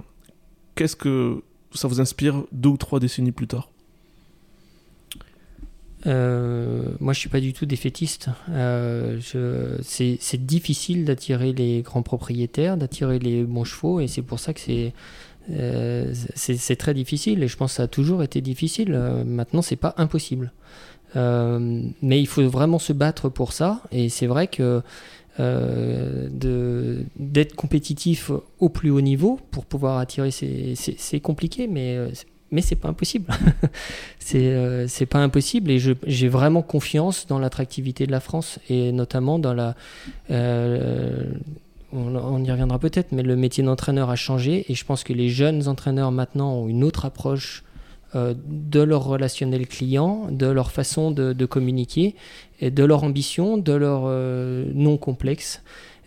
Qu'est-ce 0.76 0.94
que 0.94 1.42
ça 1.72 1.88
vous 1.88 2.00
inspire 2.00 2.44
deux 2.52 2.70
ou 2.70 2.76
trois 2.76 3.00
décennies 3.00 3.32
plus 3.32 3.48
tard? 3.48 3.71
Euh, 6.06 6.82
moi, 7.00 7.12
je 7.12 7.20
suis 7.20 7.28
pas 7.28 7.40
du 7.40 7.52
tout 7.52 7.66
défaitiste. 7.66 8.28
Euh, 8.50 9.18
c'est 9.82 10.46
difficile 10.46 11.04
d'attirer 11.04 11.52
les 11.52 11.82
grands 11.82 12.02
propriétaires, 12.02 12.76
d'attirer 12.76 13.18
les 13.18 13.44
bons 13.44 13.64
chevaux, 13.64 14.00
et 14.00 14.08
c'est 14.08 14.22
pour 14.22 14.40
ça 14.40 14.52
que 14.52 14.60
c'est 14.60 14.92
euh, 15.50 16.12
très 16.78 16.94
difficile. 16.94 17.42
Et 17.42 17.48
je 17.48 17.56
pense 17.56 17.72
que 17.72 17.76
ça 17.76 17.82
a 17.84 17.88
toujours 17.88 18.22
été 18.22 18.40
difficile. 18.40 18.92
maintenant, 19.26 19.62
c'est 19.62 19.76
pas 19.76 19.94
impossible. 19.96 20.52
mais 21.14 22.20
il 22.20 22.26
faut 22.26 22.46
vraiment 22.48 22.78
se 22.78 22.92
battre 22.92 23.28
pour 23.28 23.52
ça. 23.52 23.82
Et 23.92 24.08
c'est 24.08 24.26
vrai 24.26 24.48
que 24.48 24.82
euh, 25.40 26.28
d'être 27.16 27.54
compétitif 27.56 28.30
au 28.58 28.68
plus 28.68 28.90
haut 28.90 29.00
niveau 29.00 29.40
pour 29.50 29.64
pouvoir 29.64 29.96
attirer, 29.96 30.30
c'est 30.30 31.20
compliqué, 31.20 31.68
mais, 31.68 31.96
euh, 31.96 32.10
mais 32.52 32.60
c'est 32.62 32.76
pas 32.76 32.88
impossible. 32.88 33.32
Euh, 34.34 34.86
c'est 34.88 35.04
pas 35.04 35.18
impossible 35.18 35.70
et 35.70 35.78
j'ai 35.78 36.28
vraiment 36.28 36.62
confiance 36.62 37.26
dans 37.26 37.38
l'attractivité 37.38 38.06
de 38.06 38.12
la 38.12 38.20
France 38.20 38.58
et 38.70 38.90
notamment 38.90 39.38
dans 39.38 39.52
la. 39.52 39.74
Euh, 40.30 41.32
on, 41.92 42.42
y 42.42 42.50
reviendra 42.50 42.78
peut-être, 42.78 43.12
mais 43.12 43.22
le 43.22 43.36
métier 43.36 43.62
d'entraîneur 43.62 44.08
a 44.08 44.16
changé 44.16 44.64
et 44.70 44.74
je 44.74 44.84
pense 44.86 45.04
que 45.04 45.12
les 45.12 45.28
jeunes 45.28 45.68
entraîneurs 45.68 46.12
maintenant 46.12 46.54
ont 46.54 46.68
une 46.68 46.82
autre 46.82 47.04
approche 47.04 47.62
euh, 48.14 48.34
de 48.46 48.80
leur 48.80 49.04
relationnel 49.04 49.66
client, 49.66 50.28
de 50.30 50.46
leur 50.46 50.70
façon 50.70 51.10
de, 51.12 51.46
communiquer, 51.46 52.14
et 52.60 52.70
de 52.70 52.84
leur 52.84 53.04
ambition, 53.04 53.56
de 53.56 53.72
leur 53.72 54.02
euh, 54.04 54.66
non 54.74 54.98
complexe. 54.98 55.62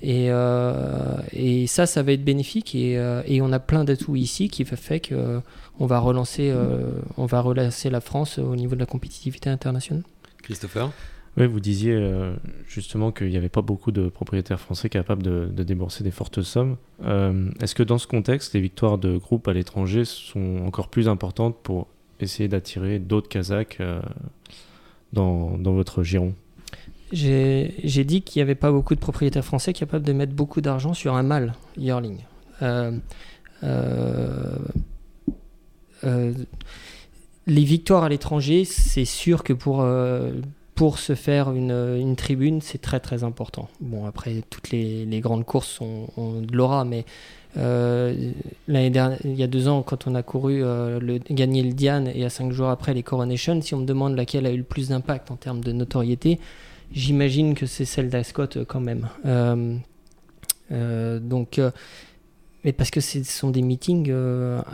Et, 0.07 0.27
euh, 0.29 1.17
et, 1.33 1.67
ça, 1.67 1.85
ça 1.85 2.03
va 2.03 2.11
être 2.11 2.23
bénéfique. 2.23 2.75
Et, 2.75 2.93
et 3.27 3.41
on 3.41 3.51
a 3.51 3.59
plein 3.59 3.83
d'atouts 3.83 4.15
ici 4.15 4.49
qui 4.49 4.63
fait 4.65 4.99
qu'on 4.99 5.41
on 5.79 5.85
va 5.85 5.99
relancer, 5.99 6.53
on 7.17 7.25
va 7.25 7.41
relancer 7.41 7.89
la 7.89 8.01
France 8.01 8.37
au 8.37 8.55
niveau 8.55 8.75
de 8.75 8.79
la 8.79 8.85
compétitivité 8.85 9.49
internationale. 9.49 10.03
Christopher? 10.43 10.91
Oui, 11.37 11.47
vous 11.47 11.59
disiez 11.59 11.99
justement 12.67 13.11
qu'il 13.11 13.29
n'y 13.29 13.37
avait 13.37 13.49
pas 13.49 13.61
beaucoup 13.61 13.91
de 13.91 14.07
propriétaires 14.09 14.59
français 14.59 14.89
capables 14.89 15.23
de, 15.23 15.49
de 15.51 15.63
débourser 15.63 16.03
des 16.03 16.11
fortes 16.11 16.41
sommes. 16.43 16.77
Est-ce 17.59 17.73
que 17.73 17.83
dans 17.83 17.97
ce 17.97 18.07
contexte, 18.07 18.53
les 18.53 18.61
victoires 18.61 18.97
de 18.97 19.17
groupes 19.17 19.47
à 19.47 19.53
l'étranger 19.53 20.05
sont 20.05 20.61
encore 20.65 20.89
plus 20.89 21.09
importantes 21.09 21.57
pour 21.63 21.87
essayer 22.19 22.47
d'attirer 22.47 22.99
d'autres 22.99 23.29
Kazakhs 23.29 23.77
euh, 23.79 24.01
dans, 25.13 25.57
dans, 25.57 25.73
votre 25.73 26.03
giron? 26.03 26.33
J'ai 27.11 28.03
dit 28.03 28.21
qu'il 28.21 28.39
n'y 28.39 28.43
avait 28.43 28.55
pas 28.55 28.71
beaucoup 28.71 28.95
de 28.95 28.99
propriétaires 28.99 29.45
français 29.45 29.73
capables 29.73 30.05
de 30.05 30.13
mettre 30.13 30.33
beaucoup 30.33 30.61
d'argent 30.61 30.93
sur 30.93 31.15
un 31.15 31.23
mâle 31.23 31.53
yearling. 31.77 32.17
Euh, 32.61 32.91
euh, 33.63 34.57
les 37.47 37.63
victoires 37.63 38.03
à 38.03 38.09
l'étranger, 38.09 38.65
c'est 38.65 39.05
sûr 39.05 39.43
que 39.43 39.53
pour, 39.53 39.83
pour 40.75 40.99
se 40.99 41.15
faire 41.15 41.51
une, 41.51 41.71
une 41.71 42.17
tribune, 42.17 42.61
c'est 42.61 42.79
très 42.79 42.99
très 42.99 43.23
important. 43.23 43.69
Bon, 43.79 44.05
après, 44.05 44.43
toutes 44.49 44.71
les, 44.71 45.07
grandes 45.21 45.45
courses 45.45 45.79
ont, 45.81 46.41
de 46.41 46.55
l'aura, 46.55 46.83
mais 46.83 47.05
euh, 47.57 48.31
l'année 48.67 48.89
dernière, 48.89 49.17
il 49.23 49.35
y 49.35 49.43
a 49.43 49.47
deux 49.47 49.69
ans, 49.69 49.81
quand 49.81 50.07
on 50.07 50.15
a 50.15 50.21
couru 50.21 50.61
euh, 50.61 50.99
le, 50.99 51.19
gagner 51.29 51.63
le 51.63 51.71
Diane 51.71 52.11
et 52.13 52.25
à 52.25 52.29
cinq 52.29 52.51
jours 52.51 52.67
après 52.67 52.93
les 52.93 53.03
Coronation, 53.03 53.61
si 53.61 53.73
on 53.73 53.79
me 53.79 53.85
demande 53.85 54.15
laquelle 54.15 54.45
a 54.45 54.51
eu 54.51 54.57
le 54.57 54.63
plus 54.63 54.89
d'impact 54.89 55.31
en 55.31 55.37
termes 55.37 55.61
de 55.61 55.71
notoriété, 55.71 56.39
j'imagine 56.95 57.53
que 57.53 57.65
c'est 57.65 57.85
celle 57.85 58.09
d'Ascot 58.09 58.47
euh, 58.55 58.65
quand 58.65 58.79
même. 58.79 59.07
donc, 60.71 61.61
mais 62.63 62.73
parce 62.73 62.89
que 62.89 62.99
ce 62.99 63.23
sont 63.23 63.51
des 63.51 63.61
meetings 63.61 64.11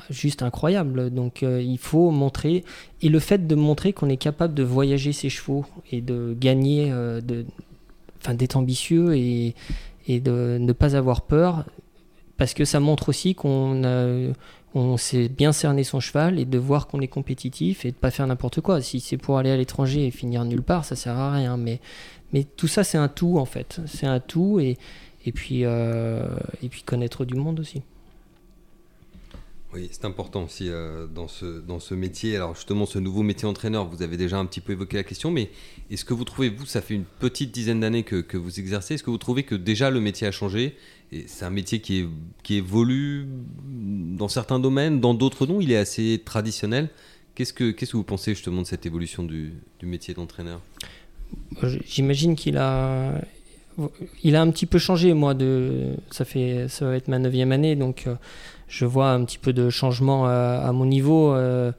juste 0.10 0.44
incroyables. 0.44 1.10
Donc, 1.10 1.42
il 1.42 1.78
faut 1.78 2.10
montrer 2.12 2.64
et 3.02 3.10
le 3.10 3.20
fait 3.20 3.48
de 3.48 3.56
montrer 3.56 3.92
qu'on 3.92 4.08
est 4.08 4.16
capable 4.16 4.54
de 4.54 4.64
voyager 4.64 5.12
ses 5.12 5.28
chevaux 5.28 5.66
et 5.92 6.00
de 6.00 6.34
gagner, 6.40 6.94
d'être 7.22 8.56
ambitieux 8.56 9.14
et, 9.18 9.56
et 10.08 10.22
de 10.22 10.58
ne 10.58 10.72
pas 10.72 10.96
avoir 10.96 11.24
peur 11.24 11.66
parce 12.38 12.54
que 12.54 12.64
ça 12.64 12.80
montre 12.80 13.10
aussi 13.10 13.36
qu'on 13.36 13.84
on 14.74 14.98
sait 14.98 15.28
bien 15.28 15.52
cerner 15.52 15.84
son 15.84 16.00
cheval 16.00 16.40
et 16.40 16.46
de 16.46 16.58
voir 16.58 16.88
qu'on 16.88 17.02
est 17.02 17.08
compétitif 17.08 17.86
et 17.86 17.92
de 17.92 17.96
pas 17.96 18.12
faire 18.12 18.28
n'importe 18.28 18.62
quoi. 18.62 18.82
Si 18.82 19.00
c'est 19.00 19.18
pour 19.18 19.38
aller 19.38 19.52
à 19.52 19.58
l'étranger 19.58 20.08
et 20.08 20.12
finir 20.12 20.46
nulle 20.46 20.64
part, 20.64 20.86
ça 20.86 20.96
sert 20.96 21.18
à 21.18 21.34
rien. 21.34 21.58
Mais, 21.58 21.80
mais 22.32 22.44
tout 22.44 22.68
ça, 22.68 22.84
c'est 22.84 22.98
un 22.98 23.10
tout 23.10 23.38
en 23.38 23.46
fait. 23.46 23.82
C'est 23.86 24.08
un 24.08 24.20
tout 24.20 24.60
et, 24.60 24.78
et, 25.26 25.32
puis, 25.32 25.66
euh, 25.66 26.26
et 26.64 26.70
puis 26.70 26.84
connaître 26.84 27.26
du 27.26 27.36
monde 27.36 27.60
aussi. 27.60 27.82
Oui, 29.74 29.88
c'est 29.90 30.04
important 30.04 30.44
aussi 30.44 30.68
euh, 30.68 31.08
dans, 31.08 31.30
ce, 31.30 31.62
dans 31.62 31.80
ce 31.80 31.94
métier. 31.94 32.36
Alors 32.36 32.56
justement, 32.56 32.86
ce 32.86 33.00
nouveau 33.00 33.24
métier 33.24 33.48
d'entraîneur, 33.48 33.88
vous 33.88 34.04
avez 34.04 34.18
déjà 34.18 34.38
un 34.38 34.46
petit 34.46 34.60
peu 34.60 34.74
évoqué 34.74 34.98
la 34.98 35.04
question, 35.04 35.32
mais 35.32 35.50
est-ce 35.90 36.04
que 36.04 36.14
vous 36.14 36.26
trouvez, 36.26 36.50
vous, 36.50 36.66
ça 36.66 36.82
fait 36.82 36.94
une 36.94 37.06
petite 37.06 37.52
dizaine 37.52 37.80
d'années 37.80 38.04
que, 38.04 38.18
que, 38.18 38.36
vous 38.36 38.60
exercez, 38.60 38.96
est-ce 38.96 39.04
que 39.04 39.10
vous 39.10 39.18
trouvez 39.18 39.44
que 39.44 39.56
déjà 39.56 39.90
le 39.90 40.02
métier 40.02 40.28
a 40.28 40.32
changé 40.32 40.76
c'est 41.28 41.46
un 41.46 41.50
métier 41.50 41.82
qui, 41.82 42.08
évolue 42.50 43.28
dans 43.68 44.28
certains 44.28 44.60
domaines, 44.60 45.00
dans 45.00 45.14
d'autres 45.14 45.46
non, 45.48 45.62
il 45.62 45.72
est 45.72 45.78
assez 45.78 46.22
traditionnel. 46.24 46.90
Qu'est-ce 47.36 47.54
que, 47.54 47.74
vous 47.94 48.04
pensez 48.04 48.34
justement 48.34 48.62
de 48.62 48.68
cette 48.68 48.86
évolution 48.86 49.24
du, 49.24 49.54
métier 49.84 50.14
d'entraîneur? 50.14 50.62
J'imagine 51.86 52.36
qu'il 52.36 52.58
a, 52.58 53.22
un 53.78 54.52
petit 54.52 54.66
peu 54.66 54.80
changé. 54.80 55.14
Moi, 55.14 55.36
ça, 56.12 56.26
fait, 56.26 56.68
ça 56.68 56.86
va 56.86 56.96
être 56.96 57.08
ma 57.08 57.20
neuvième 57.20 57.52
année, 57.52 57.76
donc 57.76 58.04
euh, 58.08 58.16
je 58.68 58.86
vois 58.86 59.12
un 59.12 59.24
petit 59.26 59.38
peu 59.38 59.54
de 59.54 59.70
changement 59.70 60.26
à, 60.26 60.72
mon 60.72 60.86
niveau 60.86 61.34
euh, 61.34 61.72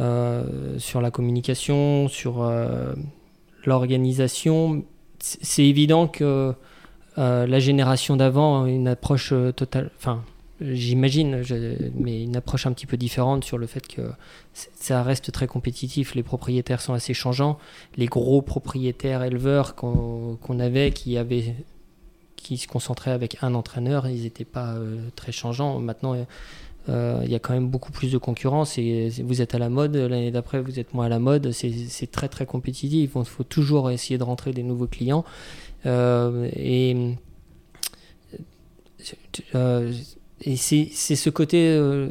euh, 0.00 0.78
sur 0.78 1.00
la 1.00 1.10
communication, 1.10 2.08
sur 2.08 2.48
l'organisation. 3.64 4.84
C'est 5.20 5.64
évident 5.64 6.06
que 6.08 6.24
euh, 6.24 6.52
la 7.18 7.58
génération 7.58 8.16
d'avant 8.16 8.66
une 8.66 8.88
approche 8.88 9.32
euh, 9.32 9.52
totale, 9.52 9.90
enfin 9.96 10.22
j'imagine, 10.60 11.42
mais 11.94 12.24
une 12.24 12.36
approche 12.36 12.66
un 12.66 12.72
petit 12.72 12.86
peu 12.86 12.96
différente 12.96 13.44
sur 13.44 13.58
le 13.58 13.68
fait 13.68 13.86
que 13.86 14.10
ça 14.54 15.04
reste 15.04 15.30
très 15.30 15.46
compétitif. 15.46 16.16
Les 16.16 16.24
propriétaires 16.24 16.80
sont 16.80 16.94
assez 16.94 17.14
changeants. 17.14 17.58
Les 17.96 18.06
gros 18.06 18.42
propriétaires 18.42 19.22
éleveurs 19.22 19.76
qu'on 19.76 20.58
avait, 20.58 20.90
qui 20.90 21.16
se 22.56 22.66
concentraient 22.66 23.12
avec 23.12 23.36
un 23.42 23.54
entraîneur, 23.54 24.08
ils 24.08 24.22
n'étaient 24.24 24.44
pas 24.44 24.72
euh, 24.72 24.96
très 25.14 25.30
changeants. 25.30 25.78
Maintenant, 25.78 26.16
euh, 26.88 27.20
il 27.24 27.30
y 27.30 27.34
a 27.34 27.38
quand 27.38 27.52
même 27.52 27.68
beaucoup 27.68 27.92
plus 27.92 28.10
de 28.10 28.18
concurrence 28.18 28.78
et 28.78 29.10
vous 29.22 29.42
êtes 29.42 29.54
à 29.54 29.58
la 29.58 29.68
mode, 29.68 29.94
l'année 29.94 30.30
d'après 30.30 30.60
vous 30.60 30.80
êtes 30.80 30.94
moins 30.94 31.06
à 31.06 31.08
la 31.08 31.18
mode, 31.18 31.52
c'est 31.52 32.10
très 32.10 32.28
très 32.28 32.46
compétitif, 32.46 33.10
il 33.14 33.24
faut 33.24 33.44
toujours 33.44 33.90
essayer 33.90 34.16
de 34.16 34.24
rentrer 34.24 34.52
des 34.52 34.62
nouveaux 34.62 34.86
clients. 34.86 35.24
Euh, 35.86 36.48
et 36.54 36.96
et 40.40 40.56
c'est 40.56 40.86
ce 40.94 41.30
côté, 41.30 41.58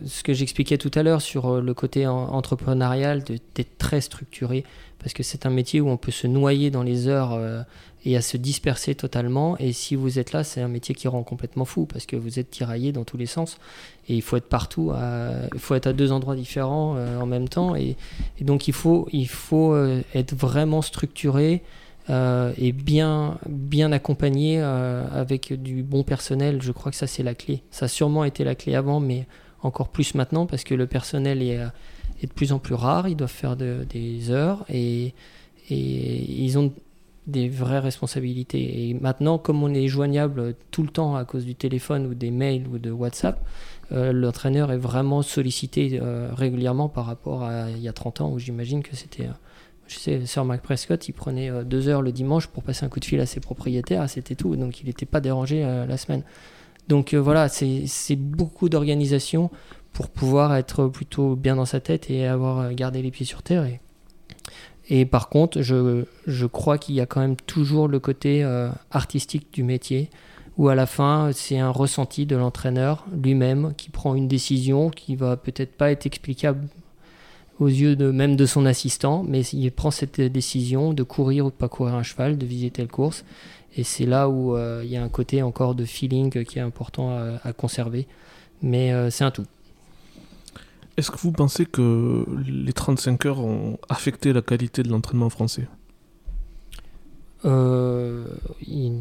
ce 0.06 0.24
que 0.24 0.34
j'expliquais 0.34 0.78
tout 0.78 0.92
à 0.96 1.04
l'heure 1.04 1.22
sur 1.22 1.62
le 1.62 1.74
côté 1.74 2.08
entrepreneurial, 2.08 3.24
d'être 3.24 3.78
très 3.78 4.02
structuré, 4.02 4.66
parce 5.00 5.14
que 5.14 5.24
c'est 5.24 5.46
un 5.46 5.50
métier 5.50 5.80
où 5.82 5.90
on 5.90 5.98
peut 5.98 6.12
se 6.12 6.28
noyer 6.28 6.70
dans 6.70 6.84
les 6.84 7.08
heures 7.08 7.66
et 8.08 8.16
à 8.16 8.22
se 8.22 8.38
disperser 8.38 8.96
totalement. 8.96 9.58
Et 9.60 9.74
si 9.74 9.96
vous 9.96 10.20
êtes 10.20 10.32
là, 10.32 10.44
c'est 10.44 10.62
un 10.62 10.68
métier 10.68 10.96
qui 10.96 11.08
rend 11.08 11.24
complètement 11.24 11.66
fou 11.66 11.86
parce 11.86 12.06
que 12.06 12.16
vous 12.16 12.40
êtes 12.40 12.50
tiraillé 12.50 12.92
dans 12.92 13.04
tous 13.04 13.18
les 13.18 13.26
sens 13.26 13.58
et 14.08 14.16
il 14.16 14.22
faut 14.22 14.38
être 14.38 14.48
partout, 14.48 14.94
il 15.54 15.60
faut 15.60 15.76
être 15.76 15.88
à 15.88 15.94
deux 15.94 16.12
endroits 16.12 16.36
différents 16.36 16.96
euh, 16.96 17.20
en 17.20 17.26
même 17.26 17.50
temps. 17.50 17.76
Et, 17.76 17.98
donc 18.40 18.68
il 18.68 18.74
faut, 18.74 19.08
il 19.12 19.28
faut 19.28 19.74
euh, 19.74 20.02
être 20.16 20.34
vraiment 20.34 20.82
structuré. 20.82 21.64
Euh, 22.10 22.54
et 22.58 22.72
bien, 22.72 23.38
bien 23.48 23.92
accompagné 23.92 24.60
avec 24.60 25.54
du 25.54 25.84
bon 25.84 26.04
personnel, 26.04 26.62
je 26.62 26.72
crois 26.72 26.92
que 26.92 26.98
ça 26.98 27.08
c'est 27.08 27.24
la 27.24 27.36
clé. 27.36 27.64
Ça 27.72 27.86
a 27.86 27.88
sûrement 27.90 28.24
été 28.24 28.44
la 28.44 28.56
clé 28.56 28.76
avant, 28.76 29.00
mais 29.00 29.26
encore 29.62 29.90
plus 29.90 30.16
maintenant 30.16 30.46
parce 30.46 30.64
que 30.64 30.74
le 30.74 30.88
personnel 30.88 31.42
est, 31.42 31.60
est 32.22 32.28
de 32.28 32.34
plus 32.34 32.54
en 32.54 32.60
plus 32.60 32.76
rare. 32.76 33.08
Ils 33.08 33.16
doivent 33.16 33.30
faire 33.30 33.56
des 33.58 34.32
heures 34.32 34.66
et, 34.70 35.14
et 35.70 36.44
ils 36.44 36.58
ont 36.58 36.72
des 37.28 37.50
vraies 37.50 37.80
responsabilités. 37.80 38.90
Et 38.90 38.94
maintenant, 38.94 39.38
comme 39.38 39.62
on 39.62 39.74
est 39.74 39.88
joignable 39.88 40.56
tout 40.72 40.82
le 40.82 40.90
temps 40.90 41.16
à 41.16 41.26
cause 41.26 41.46
du 41.46 41.56
téléphone 41.56 42.08
ou 42.08 42.16
des 42.16 42.32
mails 42.32 42.66
ou 42.68 42.80
de 42.80 42.90
WhatsApp, 42.90 43.46
euh, 43.92 44.14
l'entraîneur 44.14 44.72
est 44.72 44.78
vraiment 44.78 45.22
sollicité 45.22 46.00
euh, 46.02 46.30
régulièrement 46.34 46.90
par 46.90 47.06
rapport 47.06 47.44
à 47.44 47.70
il 47.70 47.80
y 47.80 47.90
a 47.90 47.94
30 47.94 48.22
ans 48.22 48.32
où 48.32 48.40
j'imagine 48.40 48.82
que 48.82 48.96
c'était. 48.96 49.28
Euh, 49.88 49.90
je 49.90 49.98
sais, 49.98 50.26
Sir 50.26 50.46
Mark 50.46 50.62
Prescott, 50.62 51.08
il 51.08 51.14
prenait 51.14 51.52
deux 51.64 51.88
heures 51.88 52.02
le 52.02 52.12
dimanche 52.12 52.48
pour 52.48 52.64
passer 52.64 52.86
un 52.86 52.90
coup 52.90 53.00
de 53.00 53.06
fil 53.06 53.20
à 53.20 53.26
ses 53.26 53.40
propriétaires, 53.40 54.10
c'était 54.10 54.36
tout. 54.36 54.56
Donc 54.56 54.82
il 54.82 54.88
n'était 54.88 55.06
pas 55.06 55.22
dérangé 55.22 55.62
la 55.62 55.98
semaine. 55.98 56.24
Donc 56.88 57.14
voilà, 57.14 57.50
c'est 57.50 58.16
beaucoup 58.16 58.70
d'organisation 58.70 59.50
pour 59.94 60.10
pouvoir 60.10 60.56
être 60.56 60.88
plutôt 60.88 61.36
bien 61.36 61.56
dans 61.56 61.66
sa 61.66 61.80
tête 61.80 62.10
et 62.10 62.28
avoir 62.28 62.74
gardé 62.74 63.02
les 63.02 63.12
pieds 63.12 63.26
sur 63.26 63.44
terre. 63.44 63.66
Et 64.90 65.06
par 65.06 65.30
contre, 65.30 65.62
je, 65.62 66.46
crois 66.46 66.78
qu'il 66.78 66.96
y 66.96 67.02
a 67.02 67.06
quand 67.06 67.20
même 67.20 67.36
toujours 67.36 67.88
le 67.88 68.00
côté 68.00 68.44
euh, 68.44 68.70
artistique 68.92 69.54
du 69.54 69.64
métier, 69.64 70.10
où 70.58 70.70
à 70.70 70.76
la 70.76 70.86
fin, 70.86 71.32
c'est 71.34 71.60
un 71.60 71.70
ressenti 71.70 72.26
de 72.26 72.36
l'entraîneur 72.36 73.06
lui-même 73.12 73.74
qui 73.76 73.90
prend 73.90 74.16
une 74.16 74.28
décision 74.28 74.90
qui 74.90 75.16
va 75.16 75.36
peut-être 75.36 75.76
pas 75.76 75.92
être 75.92 76.06
explicable 76.06 76.68
aux 77.60 77.68
yeux 77.68 77.96
de, 77.96 78.12
même 78.12 78.36
de 78.36 78.46
son 78.46 78.66
assistant, 78.66 79.24
mais 79.28 79.42
il 79.42 79.72
prend 79.72 79.92
cette 79.92 80.22
décision 80.22 80.94
de 80.94 81.04
courir 81.04 81.46
ou 81.46 81.50
de 81.50 81.56
pas 81.56 81.70
courir 81.70 81.96
un 81.96 82.04
cheval, 82.04 82.38
de 82.38 82.46
viser 82.46 82.70
telle 82.70 82.88
course. 82.88 83.26
Et 83.76 83.84
c'est 83.84 84.06
là 84.06 84.30
où 84.30 84.56
euh, 84.56 84.82
il 84.84 84.90
y 84.90 84.98
a 84.98 85.04
un 85.04 85.10
côté 85.10 85.42
encore 85.42 85.76
de 85.76 85.86
feeling 85.86 86.44
qui 86.44 86.60
est 86.60 86.62
important 86.62 87.18
à, 87.44 87.54
conserver. 87.54 88.08
Mais 88.62 88.92
euh, 88.92 89.10
c'est 89.10 89.24
un 89.24 89.32
tout. 89.32 89.46
Est-ce 90.98 91.12
que 91.12 91.18
vous 91.18 91.32
pensez 91.32 91.66
que 91.66 92.26
les 92.48 92.74
35 92.74 93.26
heures 93.28 93.40
ont 93.40 93.78
affecté 93.88 94.34
la 94.34 94.42
qualité 94.42 94.82
de 94.82 94.90
l'entraînement 94.90 95.30
français? 95.30 95.68
Euh, 97.46 98.26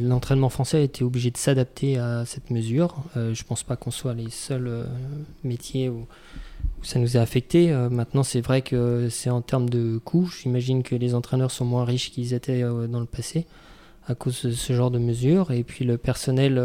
L'entraînement 0.00 0.50
français 0.50 0.76
a 0.76 0.82
été 0.82 1.04
obligé 1.04 1.30
de 1.30 1.38
s'adapter 1.38 1.96
à 1.98 2.26
cette 2.26 2.50
mesure. 2.50 2.96
Je 3.14 3.20
ne 3.20 3.46
pense 3.48 3.62
pas 3.62 3.76
qu'on 3.76 3.90
soit 3.90 4.12
les 4.12 4.28
seuls 4.28 4.86
métiers 5.42 5.88
où, 5.88 6.06
ça 6.86 6.98
nous 6.98 7.16
a 7.16 7.20
affecté. 7.20 7.72
maintenant, 7.90 8.22
c'est 8.22 8.40
vrai 8.40 8.62
que 8.62 9.08
c'est 9.10 9.30
en 9.30 9.42
termes 9.42 9.68
de 9.68 9.98
coûts. 10.04 10.30
J'imagine 10.42 10.82
que 10.82 10.94
les 10.94 11.14
entraîneurs 11.14 11.50
sont 11.50 11.64
moins 11.64 11.84
riches 11.84 12.10
qu'ils 12.10 12.32
étaient 12.32 12.62
dans 12.62 13.00
le 13.00 13.06
passé 13.06 13.46
à 14.08 14.14
cause 14.14 14.44
de 14.44 14.52
ce 14.52 14.72
genre 14.72 14.90
de 14.90 14.98
mesures. 14.98 15.50
Et 15.50 15.64
puis 15.64 15.84
le 15.84 15.98
personnel, 15.98 16.60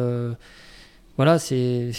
voilà, 1.17 1.39
c'est 1.39 1.91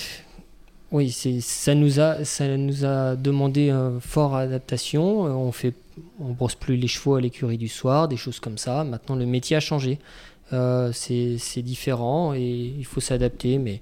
oui, 0.92 1.11
ça 1.11 1.74
nous 1.74 2.00
a 2.00 2.22
ça 2.22 2.56
nous 2.58 2.85
a 2.85 3.16
demandé 3.16 3.70
un 3.70 3.98
fort 3.98 4.37
adaptation. 4.37 5.26
Euh, 5.26 5.30
on 5.30 5.50
fait 5.50 5.74
on 6.20 6.32
brosse 6.32 6.54
plus 6.54 6.76
les 6.76 6.87
chevaux 6.87 7.14
à 7.14 7.20
l'écurie 7.20 7.56
du 7.56 7.68
soir, 7.68 8.08
des 8.08 8.18
choses 8.18 8.40
comme 8.40 8.58
ça. 8.58 8.85
Maintenant, 8.85 9.16
le 9.16 9.24
métier 9.24 9.56
a 9.56 9.61
changé. 9.61 9.98
Euh, 10.52 10.92
c'est 10.92 11.62
différent 11.62 12.35
et 12.35 12.74
il 12.78 12.85
faut 12.85 13.00
s'adapter, 13.00 13.56
mais 13.56 13.80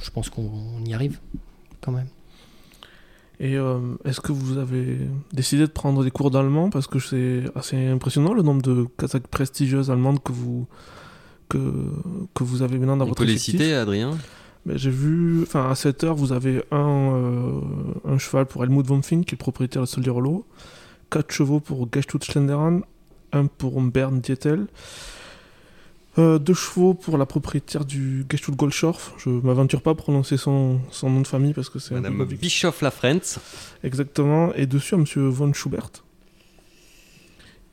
je 0.00 0.10
pense 0.10 0.28
qu'on 0.28 0.84
y 0.84 0.92
arrive 0.92 1.20
quand 1.80 1.92
même. 1.92 2.08
Et 3.40 3.56
euh, 3.56 3.78
est-ce 4.04 4.20
que 4.20 4.32
vous 4.32 4.58
avez 4.58 4.98
décidé 5.32 5.62
de 5.62 5.70
prendre 5.70 6.02
des 6.02 6.10
cours 6.10 6.30
d'allemand? 6.30 6.70
Parce 6.70 6.88
que 6.88 6.98
c'est 6.98 7.44
assez 7.54 7.86
impressionnant 7.86 8.34
le 8.34 8.42
nombre 8.42 8.62
de 8.62 8.86
Kazakhs 8.98 9.28
prestigieuses 9.28 9.90
allemandes 9.90 10.20
que 10.22 10.32
vous, 10.32 10.66
que, 11.48 11.58
que 12.34 12.42
vous 12.42 12.62
avez 12.62 12.78
maintenant 12.78 12.96
dans 12.96 13.04
votre 13.06 13.22
On 13.22 13.24
peut 13.24 13.30
les 13.30 13.38
citer, 13.38 13.74
Adrien? 13.74 14.18
J'ai 14.66 14.90
vu, 14.90 15.42
enfin 15.42 15.70
à 15.70 15.74
7 15.74 16.04
heures, 16.04 16.14
vous 16.16 16.32
avez 16.32 16.62
un, 16.72 17.12
euh, 17.14 17.60
un 18.04 18.18
cheval 18.18 18.46
pour 18.46 18.64
Helmut 18.64 18.86
von 18.86 19.02
Fink, 19.02 19.24
qui 19.26 19.34
est 19.34 19.38
le 19.38 19.38
propriétaire 19.38 19.82
de 19.82 19.86
Soldier 19.86 20.10
Rollo, 20.10 20.44
4 21.10 21.32
chevaux 21.32 21.60
pour 21.60 21.88
Geschtut 21.92 22.18
Schlenderen, 22.22 22.82
un 23.32 23.46
pour 23.46 23.80
Bern 23.80 24.20
Dietel, 24.20 24.66
euh, 26.18 26.38
deux 26.38 26.54
chevaux 26.54 26.94
pour 26.94 27.18
la 27.18 27.26
propriétaire 27.26 27.84
du 27.84 28.24
Geschtut 28.30 28.52
Goldschorf. 28.52 29.14
Je 29.18 29.30
m'aventure 29.30 29.82
pas 29.82 29.92
à 29.92 29.94
prononcer 29.94 30.36
son, 30.36 30.80
son, 30.90 31.10
nom 31.10 31.20
de 31.20 31.26
famille 31.26 31.54
parce 31.54 31.68
que 31.68 31.78
c'est 31.78 31.94
Madame 31.94 32.24
Bischoff 32.24 32.82
Lafrentz. 32.82 33.38
Exactement, 33.84 34.52
et 34.54 34.66
dessus 34.66 34.94
à 34.94 34.98
Monsieur 34.98 35.28
von 35.28 35.52
Schubert. 35.52 35.90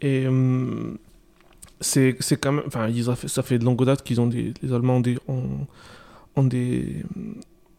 Et 0.01 0.25
euh, 0.25 0.93
c'est 1.81 2.17
quand 2.39 2.51
même, 2.51 2.63
enfin, 2.67 2.89
ça 3.27 3.43
fait 3.43 3.57
de 3.59 3.65
longue 3.65 3.83
date 3.85 4.03
qu'ils 4.03 4.21
ont 4.21 4.27
des, 4.27 4.53
les 4.61 4.73
Allemands 4.73 5.01
ont, 5.27 5.67
ont 6.35 6.43
des, 6.43 7.03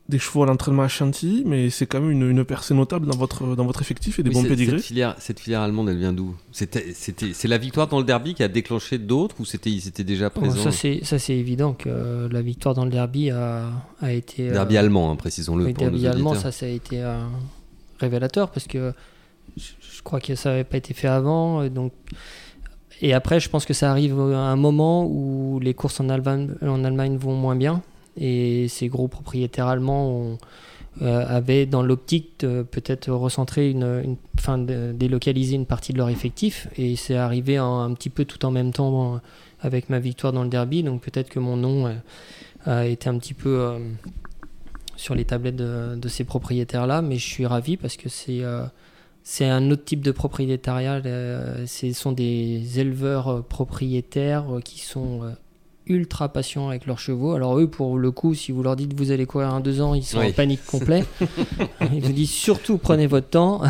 des 0.09 0.19
chevaux 0.21 0.45
à 0.45 0.47
l'entraînement 0.47 0.85
à 0.85 0.89
Chantilly, 0.89 1.43
mais 1.45 1.69
c'est 1.69 1.87
quand 1.87 2.01
même 2.01 2.11
une, 2.11 2.31
une 2.31 2.45
percée 2.45 2.75
notable 2.75 3.07
dans 3.07 3.17
votre, 3.17 3.57
dans 3.57 3.67
votre 3.67 3.83
effectif 3.83 4.21
et 4.21 4.23
des 4.23 4.31
bons 4.31 4.45
pédigrés. 4.45 4.79
Cette 4.79 4.87
filière, 4.87 5.17
cette 5.19 5.41
filière 5.41 5.63
allemande, 5.63 5.89
elle 5.89 5.99
vient 5.99 6.13
d'où? 6.13 6.37
C'est 6.53 7.49
la 7.49 7.59
victoire 7.59 7.89
dans 7.89 7.99
le 7.99 8.05
derby 8.05 8.35
qui 8.35 8.45
a 8.45 8.49
déclenché 8.49 8.99
d'autres 8.99 9.35
ou 9.41 9.45
c'était 9.45 10.05
déjà 10.05 10.31
oh, 10.35 10.41
présent 10.41 10.71
Ça 10.71 11.19
c'est 11.19 11.37
évident 11.37 11.73
que 11.73 12.29
la 12.31 12.43
victoire 12.43 12.75
dans 12.75 12.85
le 12.85 12.91
derby 12.91 13.31
a, 13.31 13.65
a 14.01 14.13
été... 14.13 14.49
Euh, 14.49 14.53
derby 14.53 14.77
allemand, 14.77 15.11
hein, 15.11 15.17
précisons-le. 15.17 15.65
Oui, 15.65 15.73
derby 15.73 16.07
allemand, 16.07 16.35
ça, 16.35 16.53
ça 16.53 16.67
a 16.67 16.69
été 16.69 17.01
un 17.01 17.29
révélateur 17.99 18.51
parce 18.51 18.69
que 18.69 18.93
je, 19.57 20.03
crois 20.05 20.21
que 20.21 20.37
ça 20.37 20.51
n'avait 20.51 20.65
pas 20.65 20.77
été 20.77 20.95
fait 20.95 21.09
avant. 21.09 21.63
Euh, 21.63 21.69
donc... 21.69 21.93
Et 23.03 23.13
après, 23.13 23.41
je 23.41 23.51
pense 23.51 23.67
que 23.67 23.75
ça 23.75 23.91
arrive 23.91 24.19
à 24.19 24.39
un 24.39 24.57
moment 24.57 25.05
où 25.05 25.59
les 25.61 25.75
courses 25.75 26.01
en 26.01 26.09
Allemagne, 26.09 26.53
en 26.63 26.83
Allemagne 26.85 27.19
vont 27.19 27.35
moins 27.35 27.57
bien 27.57 27.83
et 28.17 28.69
ces 28.69 28.89
gros 28.89 29.09
propriétaires 29.09 29.67
allemands 29.67 30.39
euh, 31.03 31.27
avaient 31.29 31.67
dans 31.67 31.83
l'optique 31.83 32.41
de 32.41 32.63
peut-être 32.63 33.11
recentrer 33.11 33.71
une, 33.71 34.17
fin 34.41 34.57
de 34.57 34.93
délocaliser 34.93 35.55
une 35.55 35.67
partie 35.67 35.93
de 35.93 35.99
leur 35.99 36.09
effectif 36.09 36.69
et 36.79 36.97
c'est 36.97 37.17
arrivé 37.17 37.59
un, 37.59 37.93
petit 37.93 38.09
peu 38.09 38.25
tout 38.25 38.47
en 38.47 38.51
même 38.51 38.73
temps 38.73 39.17
euh, 39.17 39.19
avec 39.61 39.91
ma 39.91 39.99
victoire 39.99 40.33
dans 40.33 40.43
le 40.43 40.49
derby 40.49 40.83
donc 40.83 41.03
peut-être 41.03 41.29
que 41.29 41.39
mon 41.39 41.59
nom 41.59 41.87
euh, 41.87 41.93
a 42.65 42.87
été 42.87 43.11
un 43.11 43.19
petit 43.19 43.35
peu 43.35 43.79
sur 44.97 45.15
les 45.15 45.27
tablettes 45.27 45.57
de, 45.57 46.09
ces 46.09 46.25
propriétaires 46.25 46.87
là 46.87 47.03
mais 47.03 47.17
je 47.17 47.27
suis 47.27 47.45
ravi 47.45 47.77
parce 47.77 47.99
que 47.99 48.09
c'est 48.09 48.41
c'est 49.23 49.45
un 49.45 49.71
autre 49.71 49.85
type 49.85 50.01
de 50.01 50.13
propriétariat. 50.13 51.03
ce 51.67 51.93
sont 51.93 52.13
des 52.13 52.81
éleveurs 52.81 53.45
propriétaires 53.45 54.47
qui 54.65 54.81
sont 54.81 55.37
ultra 55.87 56.29
patients 56.29 56.69
avec 56.69 56.87
leurs 56.87 56.99
chevaux. 56.99 57.33
Alors 57.33 57.59
eux, 57.59 57.69
pour 57.69 57.99
le 57.99 58.11
coup, 58.11 58.35
si 58.35 58.53
vous 58.53 58.63
leur 58.63 58.77
dites 58.77 58.95
vous 58.95 59.11
allez 59.11 59.27
courir 59.27 59.53
un 59.53 59.61
deux 59.61 59.81
ans, 59.81 59.95
ils 59.95 60.05
sont 60.05 60.19
en 60.19 60.33
panique 60.33 60.65
complet. 60.65 61.05
ils 61.93 62.03
vous 62.03 62.13
disent 62.13 62.31
surtout 62.31 62.79
prenez 62.79 63.07
votre 63.07 63.29
temps. 63.29 63.63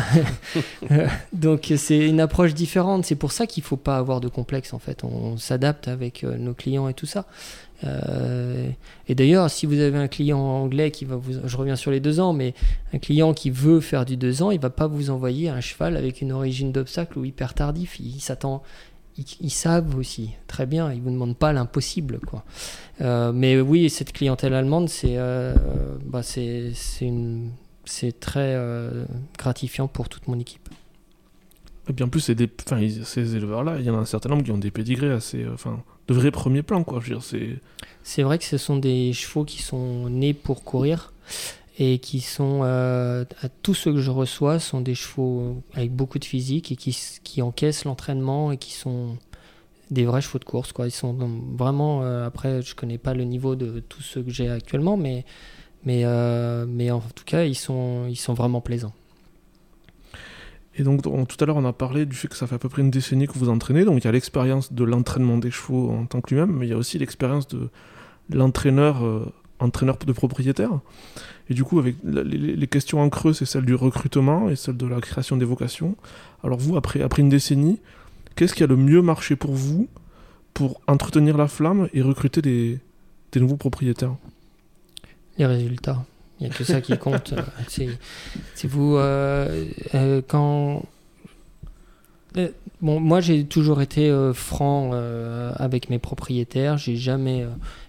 Donc 1.33 1.73
c'est 1.75 1.99
une 1.99 2.19
approche 2.19 2.53
différente. 2.53 3.05
C'est 3.05 3.15
pour 3.15 3.31
ça 3.31 3.47
qu'il 3.47 3.63
faut 3.63 3.77
pas 3.77 3.97
avoir 3.97 4.21
de 4.21 4.27
complexe 4.27 4.73
en 4.73 4.79
fait. 4.79 5.03
On 5.03 5.37
s'adapte 5.37 5.87
avec 5.87 6.23
euh, 6.23 6.37
nos 6.37 6.53
clients 6.53 6.87
et 6.87 6.93
tout 6.93 7.05
ça. 7.05 7.25
Euh, 7.83 8.69
et 9.07 9.15
d'ailleurs, 9.15 9.49
si 9.49 9.65
vous 9.65 9.79
avez 9.79 9.97
un 9.97 10.07
client 10.07 10.39
anglais 10.39 10.91
qui 10.91 11.05
va 11.05 11.15
vous, 11.15 11.33
je 11.45 11.57
reviens 11.57 11.75
sur 11.75 11.91
les 11.91 11.99
deux 11.99 12.19
ans, 12.19 12.33
mais 12.33 12.53
un 12.93 12.97
client 12.97 13.33
qui 13.33 13.49
veut 13.49 13.79
faire 13.79 14.05
du 14.05 14.17
deux 14.17 14.41
ans, 14.41 14.51
il 14.51 14.59
va 14.59 14.69
pas 14.69 14.87
vous 14.87 15.09
envoyer 15.09 15.49
un 15.49 15.61
cheval 15.61 15.95
avec 15.95 16.21
une 16.21 16.31
origine 16.31 16.71
d'obstacle 16.71 17.19
ou 17.19 17.25
hyper 17.25 17.53
tardif. 17.53 17.99
Il 17.99 18.19
s'attend, 18.19 18.63
ils, 19.17 19.49
savent 19.49 19.95
aussi 19.95 20.31
très 20.47 20.65
bien. 20.65 20.91
Ils 20.91 21.01
vous 21.01 21.11
demandent 21.11 21.37
pas 21.37 21.53
l'impossible, 21.53 22.19
quoi. 22.19 22.43
mais 23.33 23.59
oui, 23.59 23.89
cette 23.89 24.13
clientèle 24.13 24.53
allemande, 24.53 24.89
c'est 24.89 25.17
bah, 26.05 26.23
c'est 26.23 26.71
c'est 27.85 28.19
très 28.19 28.59
gratifiant 29.37 29.87
pour 29.87 30.09
toute 30.09 30.27
mon 30.27 30.39
équipe. 30.39 30.69
Et 31.89 31.93
bien 31.93 32.05
en 32.07 32.09
plus, 32.09 32.29
des, 32.29 32.49
ces 33.03 33.35
éleveurs-là, 33.35 33.77
il 33.79 33.85
y 33.85 33.89
en 33.89 33.95
a 33.95 33.99
un 33.99 34.05
certain 34.05 34.29
nombre 34.29 34.43
qui 34.43 34.51
ont 34.51 34.57
des 34.57 34.71
pédigrés 34.71 35.11
assez, 35.11 35.45
enfin, 35.47 35.81
de 36.07 36.13
vrais 36.13 36.31
premiers 36.31 36.63
plans, 36.63 36.83
quoi. 36.83 37.01
C'est 38.03 38.23
vrai 38.23 38.37
que 38.37 38.43
ce 38.43 38.57
sont 38.57 38.77
des 38.77 39.13
chevaux 39.13 39.45
qui 39.45 39.61
sont 39.61 40.09
nés 40.09 40.33
pour 40.33 40.63
courir 40.63 41.13
et 41.79 41.99
qui 41.99 42.21
sont 42.21 42.61
euh, 42.63 43.23
tous 43.61 43.75
ceux 43.75 43.93
que 43.93 43.99
je 43.99 44.09
reçois 44.09 44.59
sont 44.59 44.81
des 44.81 44.95
chevaux 44.95 45.61
avec 45.73 45.91
beaucoup 45.93 46.17
de 46.17 46.25
physique 46.25 46.71
et 46.71 46.75
qui, 46.75 46.97
qui 47.23 47.41
encaissent 47.41 47.85
l'entraînement 47.85 48.51
et 48.51 48.57
qui 48.57 48.73
sont 48.73 49.17
des 49.91 50.05
vrais 50.05 50.21
chevaux 50.21 50.39
de 50.39 50.45
course 50.45 50.73
quoi. 50.73 50.87
Ils 50.87 50.91
sont 50.91 51.15
vraiment 51.55 52.01
euh, 52.01 52.25
après 52.25 52.63
je 52.63 52.73
connais 52.73 52.97
pas 52.97 53.13
le 53.13 53.23
niveau 53.23 53.55
de 53.55 53.79
tous 53.79 54.01
ceux 54.01 54.23
que 54.23 54.31
j'ai 54.31 54.49
actuellement 54.49 54.97
mais 54.97 55.23
mais 55.85 56.01
euh, 56.03 56.65
mais 56.67 56.89
en 56.89 56.99
tout 56.99 57.23
cas 57.25 57.43
ils 57.43 57.55
sont 57.55 58.07
ils 58.09 58.15
sont 58.15 58.33
vraiment 58.33 58.59
plaisants. 58.59 58.93
Et 60.79 60.83
donc 60.83 61.03
tout 61.03 61.37
à 61.39 61.45
l'heure 61.45 61.57
on 61.57 61.65
a 61.65 61.73
parlé 61.73 62.07
du 62.07 62.15
fait 62.15 62.27
que 62.27 62.35
ça 62.35 62.47
fait 62.47 62.55
à 62.55 62.59
peu 62.59 62.69
près 62.69 62.81
une 62.81 62.91
décennie 62.91 63.27
que 63.27 63.37
vous 63.37 63.49
entraînez. 63.49 63.85
Donc 63.85 63.99
il 63.99 64.05
y 64.05 64.07
a 64.07 64.11
l'expérience 64.11 64.73
de 64.73 64.83
l'entraînement 64.83 65.37
des 65.37 65.51
chevaux 65.51 65.91
en 65.91 66.07
tant 66.07 66.21
que 66.21 66.33
lui-même 66.33 66.53
mais 66.57 66.65
il 66.65 66.69
y 66.69 66.73
a 66.73 66.77
aussi 66.77 66.97
l'expérience 66.97 67.47
de 67.47 67.69
l'entraîneur 68.31 69.03
entraîneur 69.59 69.97
de 69.97 70.11
propriétaire 70.11 70.79
et 71.49 71.53
du 71.53 71.63
coup, 71.63 71.79
avec 71.79 71.95
les, 72.03 72.67
questions 72.67 73.01
en 73.01 73.09
creux, 73.09 73.33
c'est 73.33 73.45
celle 73.45 73.65
du 73.65 73.75
recrutement 73.75 74.49
et 74.49 74.55
celle 74.55 74.75
de 74.75 74.85
la 74.85 74.99
création 74.99 75.37
des 75.37 75.45
vocations. 75.45 75.95
Alors 76.43 76.59
vous, 76.59 76.75
après, 76.75 77.01
après 77.01 77.21
une 77.21 77.29
décennie, 77.29 77.79
qu'est-ce 78.35 78.53
qui 78.53 78.63
a 78.63 78.67
le 78.67 78.75
mieux 78.75 79.01
marché 79.01 79.35
pour 79.35 79.53
vous 79.53 79.87
pour 80.53 80.81
entretenir 80.87 81.37
la 81.37 81.47
flamme 81.47 81.87
et 81.93 82.01
recruter 82.01 82.41
des, 82.41 82.79
nouveaux 83.35 83.55
propriétaires? 83.55 84.15
Les 85.37 85.45
résultats. 85.45 86.03
Il 86.39 86.47
n'y 86.47 86.53
a 86.53 86.55
que 86.55 86.63
ça 86.63 86.81
qui 86.81 86.97
compte. 86.97 87.33
c'est 87.67 88.67
vous, 88.67 88.97
euh, 88.97 89.65
euh, 89.95 90.21
quand... 90.27 90.83
Euh, 92.37 92.49
bon, 92.81 92.99
moi 92.99 93.21
j'ai 93.21 93.45
toujours 93.45 93.81
été 93.81 94.11
franc 94.33 94.91
avec 95.55 95.89
mes 95.89 95.99
propriétaires. 95.99 96.77
J'ai 96.77 96.95
jamais 96.95 97.45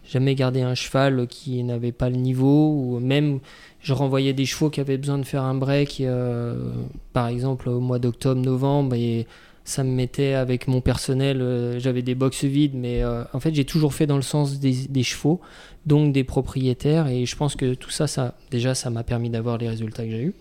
jamais 0.09 0.35
gardé 0.35 0.63
un 0.63 0.75
cheval 0.75 1.27
qui 1.29 1.63
n'avait 1.63 1.93
pas 1.93 2.09
le 2.09 2.17
niveau 2.17 2.73
ou 2.73 2.99
même 2.99 3.41
je 3.81 3.93
renvoyais 3.93 4.33
des 4.33 4.47
chevaux 4.47 4.71
qui 4.71 4.81
avaient 4.81 4.97
besoin 4.97 5.19
de 5.19 5.25
faire 5.25 5.43
un 5.43 5.55
break 5.55 6.01
euh, 6.01 6.73
par 7.13 7.29
exemple 7.29 7.69
au 7.69 7.81
mois 7.81 7.99
d'octobre 7.99 8.41
novembre 8.41 8.95
et 8.95 9.27
ça 9.65 9.85
me 9.85 9.91
mettait 9.91 10.33
avec 10.33 10.67
mon 10.67 10.81
personnel 10.81 11.43
euh, 11.43 11.79
j'avais 11.79 12.03
des 12.03 12.15
box 12.15 12.45
vides 12.45 12.75
mais 12.75 13.03
euh, 13.03 13.23
en 13.35 13.41
fait 13.41 13.55
j'ai 13.55 13.67
toujours 13.67 13.93
fait 13.93 14.07
dans 14.07 14.17
le 14.17 14.23
sens 14.23 14.59
des, 14.59 15.03
chevaux 15.03 15.41
donc 15.85 16.13
des 16.13 16.25
propriétaires 16.25 17.07
et 17.07 17.27
je 17.27 17.37
pense 17.37 17.55
que 17.55 17.75
tout 17.75 17.91
ça 17.91 18.07
ça 18.07 18.35
déjà 18.51 18.75
ça 18.75 18.89
m'a 18.89 19.05
permis 19.05 19.29
d'avoir 19.29 19.59
les 19.59 19.69
résultats 19.69 20.05
que 20.05 20.11
j'ai 20.11 20.23
eu 20.23 20.35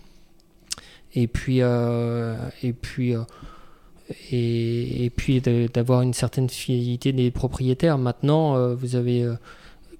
et 1.14 1.26
puis 1.26 1.58
et 1.60 2.72
puis 2.72 3.14
et, 4.30 5.10
puis 5.16 5.40
d'avoir 5.40 6.02
une 6.02 6.14
certaine 6.14 6.48
fidélité 6.48 7.12
des 7.12 7.30
propriétaires. 7.30 7.98
Maintenant, 7.98 8.56
euh, 8.56 8.74
vous 8.74 8.96
avez 8.96 9.22
euh, 9.22 9.34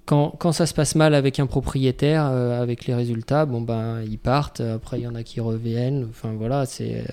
quand, 0.05 0.35
quand, 0.39 0.51
ça 0.51 0.65
se 0.65 0.73
passe 0.73 0.95
mal 0.95 1.13
avec 1.13 1.39
un 1.39 1.45
propriétaire, 1.45 2.27
euh, 2.31 2.61
avec 2.61 2.85
les 2.85 2.95
résultats, 2.95 3.45
bon 3.45 3.61
ben 3.61 4.01
ils 4.01 4.17
partent. 4.17 4.61
Après, 4.61 4.99
il 4.99 5.03
y 5.03 5.07
en 5.07 5.15
a 5.15 5.23
qui 5.23 5.39
reviennent. 5.39 6.07
Enfin 6.09 6.33
voilà, 6.37 6.65
c'est. 6.65 7.03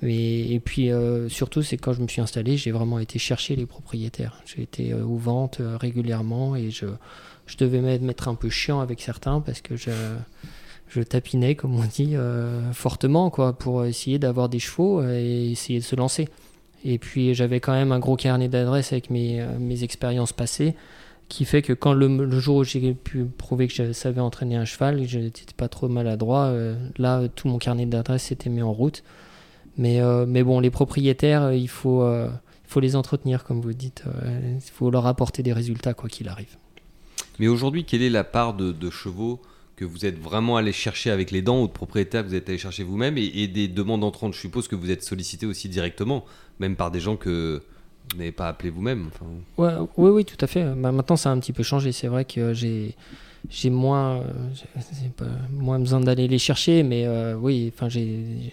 Et, 0.00 0.54
et, 0.54 0.60
puis 0.60 0.90
surtout, 1.28 1.62
c'est 1.62 1.76
quand 1.76 1.92
je 1.92 2.00
me 2.00 2.06
suis 2.06 2.20
installé, 2.20 2.56
j'ai 2.56 2.70
vraiment 2.70 3.00
été 3.00 3.18
chercher 3.18 3.56
les 3.56 3.66
propriétaires. 3.66 4.40
J'ai 4.46 4.62
été 4.62 4.94
aux 4.94 5.16
ventes 5.16 5.60
régulièrement 5.80 6.54
et 6.54 6.70
je, 6.70 6.86
je 7.46 7.56
devais 7.56 7.80
m'être 7.98 8.28
un 8.28 8.36
peu 8.36 8.48
chiant 8.48 8.78
avec 8.78 9.00
certains 9.00 9.40
parce 9.40 9.60
que 9.60 9.74
je 9.74 9.90
je 10.88 11.02
tapinais, 11.02 11.54
comme 11.54 11.74
on 11.74 11.84
dit, 11.84 12.16
euh, 12.16 12.72
fortement, 12.72 13.30
quoi, 13.30 13.52
pour 13.52 13.84
essayer 13.84 14.18
d'avoir 14.18 14.48
des 14.48 14.58
chevaux 14.58 15.02
et 15.02 15.50
essayer 15.52 15.80
de 15.80 15.84
se 15.84 15.96
lancer. 15.96 16.28
Et 16.84 16.98
puis 16.98 17.34
j'avais 17.34 17.60
quand 17.60 17.72
même 17.72 17.92
un 17.92 17.98
gros 17.98 18.16
carnet 18.16 18.48
d'adresses 18.48 18.92
avec 18.92 19.10
mes, 19.10 19.40
euh, 19.40 19.58
mes 19.58 19.84
expériences 19.84 20.32
passées, 20.32 20.74
qui 21.28 21.44
fait 21.44 21.60
que 21.60 21.72
quand 21.74 21.92
le, 21.92 22.30
jour 22.40 22.56
où 22.58 22.64
j'ai 22.64 22.94
pu 22.94 23.24
prouver 23.24 23.66
que 23.66 23.74
je 23.74 23.92
savais 23.92 24.20
entraîner 24.20 24.56
un 24.56 24.64
cheval, 24.64 25.06
je 25.06 25.18
n'étais 25.18 25.44
pas 25.56 25.68
trop 25.68 25.88
maladroit, 25.88 26.46
euh, 26.46 26.74
là 26.96 27.28
tout 27.28 27.48
mon 27.48 27.58
carnet 27.58 27.84
d'adresses 27.84 28.24
s'était 28.24 28.48
mis 28.48 28.62
en 28.62 28.72
route. 28.72 29.02
Mais, 29.76 30.00
mais 30.26 30.42
bon, 30.42 30.58
les 30.58 30.70
propriétaires, 30.70 31.52
il 31.52 31.68
faut, 31.68 32.04
il 32.04 32.30
faut 32.64 32.80
les 32.80 32.96
entretenir, 32.96 33.44
comme 33.44 33.60
vous 33.60 33.74
dites. 33.74 34.02
il 34.26 34.60
faut 34.60 34.90
leur 34.90 35.06
apporter 35.06 35.44
des 35.44 35.52
résultats, 35.52 35.94
quoi 35.94 36.08
qu'il 36.08 36.28
arrive. 36.28 36.56
Mais 37.38 37.46
aujourd'hui, 37.46 37.84
quelle 37.84 38.02
est 38.02 38.10
la 38.10 38.24
part 38.24 38.54
de 38.54 38.90
chevaux 38.90 39.40
que 39.78 39.84
vous 39.84 40.04
êtes 40.04 40.18
vraiment 40.18 40.56
allé 40.56 40.72
chercher 40.72 41.12
avec 41.12 41.30
les 41.30 41.40
dents 41.40 41.62
ou 41.62 41.68
de 41.68 41.72
propriétaires 41.72 42.24
que 42.24 42.28
vous 42.28 42.34
êtes 42.34 42.48
allé 42.48 42.58
chercher 42.58 42.82
vous-même 42.82 43.16
et, 43.16 43.46
des 43.46 43.68
demandes 43.68 44.02
entrantes. 44.02 44.34
Je 44.34 44.40
suppose 44.40 44.66
que 44.66 44.74
vous 44.74 44.90
êtes 44.90 45.04
sollicité 45.04 45.46
aussi 45.46 45.68
directement, 45.68 46.24
même 46.58 46.74
par 46.74 46.90
des 46.90 46.98
gens 46.98 47.14
que 47.14 47.62
vous 48.10 48.18
n'avez 48.18 48.32
pas 48.32 48.48
appelé 48.48 48.70
vous-même. 48.70 49.10
Ouais, 49.56 49.74
oui, 49.96 50.10
oui, 50.10 50.24
tout 50.24 50.36
à 50.44 50.48
fait. 50.48 50.64
Bah, 50.64 50.90
maintenant, 50.90 51.16
ça 51.16 51.30
a 51.30 51.32
un 51.32 51.38
petit 51.38 51.52
peu 51.52 51.62
changé. 51.62 51.92
C'est 51.92 52.08
vrai 52.08 52.24
que 52.24 52.52
j'ai 52.54 52.96
j'ai 53.48 53.70
moins, 53.70 54.24
moins 55.52 55.78
besoin 55.78 56.00
d'aller 56.00 56.26
les 56.26 56.38
chercher, 56.38 56.82
mais 56.82 57.06
euh, 57.06 57.36
oui, 57.36 57.72
enfin, 57.72 57.88
j'ai. 57.88 58.52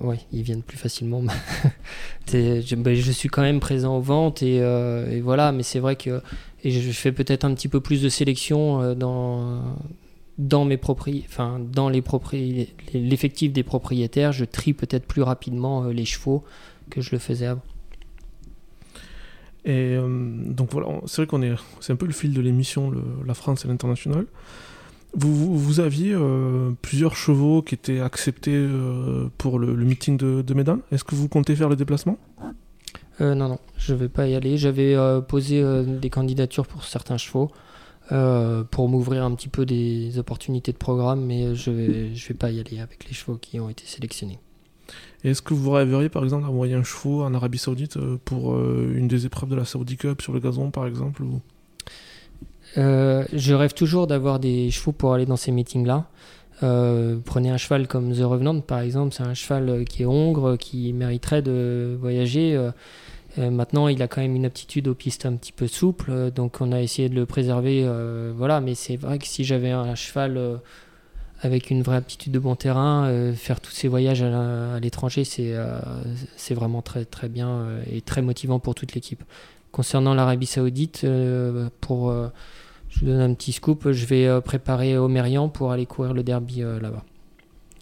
Ouais, 0.00 0.18
ils 0.32 0.42
viennent 0.42 0.62
plus 0.62 0.76
facilement. 0.76 1.22
je, 2.28 2.74
bah, 2.74 2.92
je, 2.92 3.12
suis 3.12 3.28
quand 3.28 3.42
même 3.42 3.60
présent 3.60 3.96
aux 3.96 4.02
ventes 4.02 4.42
et, 4.42 4.60
euh, 4.60 5.10
et 5.10 5.20
voilà, 5.20 5.52
mais 5.52 5.62
c'est 5.62 5.78
vrai 5.78 5.94
que 5.94 6.20
et 6.62 6.70
je 6.70 6.92
fais 6.92 7.12
peut-être 7.12 7.44
un 7.44 7.54
petit 7.54 7.68
peu 7.68 7.80
plus 7.80 8.02
de 8.02 8.08
sélection 8.08 8.80
euh, 8.80 8.94
dans 8.94 9.76
dans 10.38 10.64
mes 10.64 10.80
enfin 11.26 11.60
dans 11.60 11.88
les 11.88 12.02
l'effectif 12.94 13.52
des 13.52 13.62
propriétaires, 13.62 14.32
je 14.32 14.44
trie 14.44 14.72
peut-être 14.72 15.06
plus 15.06 15.22
rapidement 15.22 15.84
euh, 15.84 15.92
les 15.92 16.04
chevaux 16.04 16.44
que 16.90 17.00
je 17.00 17.10
le 17.12 17.18
faisais 17.18 17.46
avant. 17.46 17.62
Et 19.64 19.94
euh, 19.96 20.34
donc 20.46 20.72
voilà, 20.72 20.88
c'est 21.06 21.22
vrai 21.22 21.26
qu'on 21.26 21.42
est, 21.42 21.54
c'est 21.80 21.92
un 21.92 21.96
peu 21.96 22.06
le 22.06 22.12
fil 22.12 22.32
de 22.32 22.40
l'émission, 22.40 22.92
la 23.24 23.34
France 23.34 23.64
et 23.64 23.68
l'international. 23.68 24.26
Vous, 25.14 25.78
aviez 25.78 26.16
plusieurs 26.80 27.16
chevaux 27.16 27.60
qui 27.60 27.74
étaient 27.74 28.00
acceptés 28.00 28.66
pour 29.36 29.58
le, 29.58 29.76
meeting 29.76 30.16
de, 30.16 30.40
de 30.40 30.54
Mesdames. 30.54 30.80
Est-ce 30.90 31.04
que 31.04 31.14
vous 31.14 31.28
comptez 31.28 31.54
faire 31.54 31.68
le 31.68 31.76
déplacement? 31.76 32.16
Non, 33.20 33.48
non, 33.48 33.58
je 33.76 33.94
vais 33.94 34.08
pas 34.08 34.26
y 34.26 34.34
aller. 34.34 34.56
J'avais 34.56 34.94
euh, 34.94 35.20
posé 35.20 35.62
euh, 35.62 35.82
des 35.82 36.10
candidatures 36.10 36.66
pour 36.66 36.84
certains 36.84 37.18
chevaux 37.18 37.50
pour 38.70 38.90
m'ouvrir 38.90 39.24
un 39.24 39.34
petit 39.34 39.48
peu 39.48 39.64
des 39.64 40.18
opportunités 40.18 40.70
de 40.70 40.76
programme, 40.76 41.24
mais 41.24 41.54
je 41.54 41.70
vais, 41.70 42.14
je 42.14 42.28
vais 42.28 42.34
pas 42.34 42.50
y 42.50 42.60
aller 42.60 42.78
avec 42.78 43.08
les 43.08 43.14
chevaux 43.14 43.38
qui 43.38 43.58
ont 43.58 43.70
été 43.70 43.84
sélectionnés. 43.86 44.38
Est-ce 45.24 45.40
que 45.40 45.54
vous 45.54 45.70
rêveriez 45.70 46.10
par 46.10 46.22
exemple 46.22 46.44
d'envoyer 46.44 46.74
un 46.74 46.82
chevaux 46.82 47.22
en 47.22 47.32
Arabie 47.32 47.56
Saoudite 47.56 47.98
pour 48.26 48.60
une 48.60 49.08
des 49.08 49.24
épreuves 49.24 49.48
de 49.48 49.54
la 49.54 49.64
Saudi 49.64 49.96
Cup 49.96 50.20
sur 50.20 50.34
le 50.34 50.40
gazon 50.40 50.70
par 50.70 50.86
exemple 50.86 51.22
ou... 51.22 51.40
Je 52.76 53.54
rêve 53.54 53.72
toujours 53.72 54.06
d'avoir 54.06 54.38
des 54.40 54.70
chevaux 54.70 54.92
pour 54.92 55.14
aller 55.14 55.24
dans 55.24 55.36
ces 55.36 55.52
meetings-là. 55.52 56.06
Euh, 56.62 57.18
prenez 57.24 57.50
un 57.50 57.56
cheval 57.56 57.88
comme 57.88 58.14
The 58.14 58.22
Revenant, 58.22 58.60
par 58.60 58.80
exemple, 58.80 59.14
c'est 59.14 59.22
un 59.22 59.34
cheval 59.34 59.68
euh, 59.68 59.84
qui 59.84 60.02
est 60.02 60.06
hongre, 60.06 60.56
qui 60.56 60.92
mériterait 60.92 61.42
de 61.42 61.96
voyager. 62.00 62.54
Euh, 63.38 63.50
maintenant, 63.50 63.88
il 63.88 64.02
a 64.02 64.08
quand 64.08 64.20
même 64.20 64.36
une 64.36 64.44
aptitude 64.44 64.88
aux 64.88 64.94
pistes 64.94 65.26
un 65.26 65.34
petit 65.36 65.52
peu 65.52 65.66
souples, 65.66 66.30
donc 66.30 66.60
on 66.60 66.70
a 66.72 66.80
essayé 66.80 67.08
de 67.08 67.14
le 67.14 67.26
préserver. 67.26 67.88
voilà, 68.36 68.60
mais 68.60 68.74
c'est 68.74 68.96
vrai 68.96 69.18
que 69.18 69.26
si 69.26 69.42
j'avais 69.44 69.70
un 69.70 69.94
cheval 69.94 70.60
avec 71.40 71.70
une 71.70 71.82
vraie 71.82 71.96
aptitude 71.96 72.30
de 72.30 72.38
bon 72.38 72.56
terrain, 72.56 73.32
faire 73.34 73.62
tous 73.62 73.70
ces 73.70 73.88
voyages 73.88 74.22
à 74.22 74.78
l'étranger, 74.80 75.24
c'est 75.24 75.54
c'est 76.36 76.52
vraiment 76.52 76.82
très 76.82 77.06
très 77.06 77.30
bien 77.30 77.68
et 77.90 78.02
très 78.02 78.20
motivant 78.20 78.58
pour 78.58 78.74
toute 78.74 78.92
l'équipe. 78.94 79.24
Concernant 79.70 80.12
l'Arabie 80.12 80.44
Saoudite, 80.44 81.06
pour 81.80 82.12
je 82.92 83.00
vous 83.00 83.06
donne 83.06 83.20
un 83.20 83.34
petit 83.34 83.52
scoop. 83.52 83.90
Je 83.90 84.06
vais 84.06 84.26
euh, 84.26 84.40
préparer 84.40 84.98
Omerian 84.98 85.48
pour 85.48 85.72
aller 85.72 85.86
courir 85.86 86.12
le 86.12 86.22
derby 86.22 86.62
euh, 86.62 86.78
là-bas. 86.78 87.04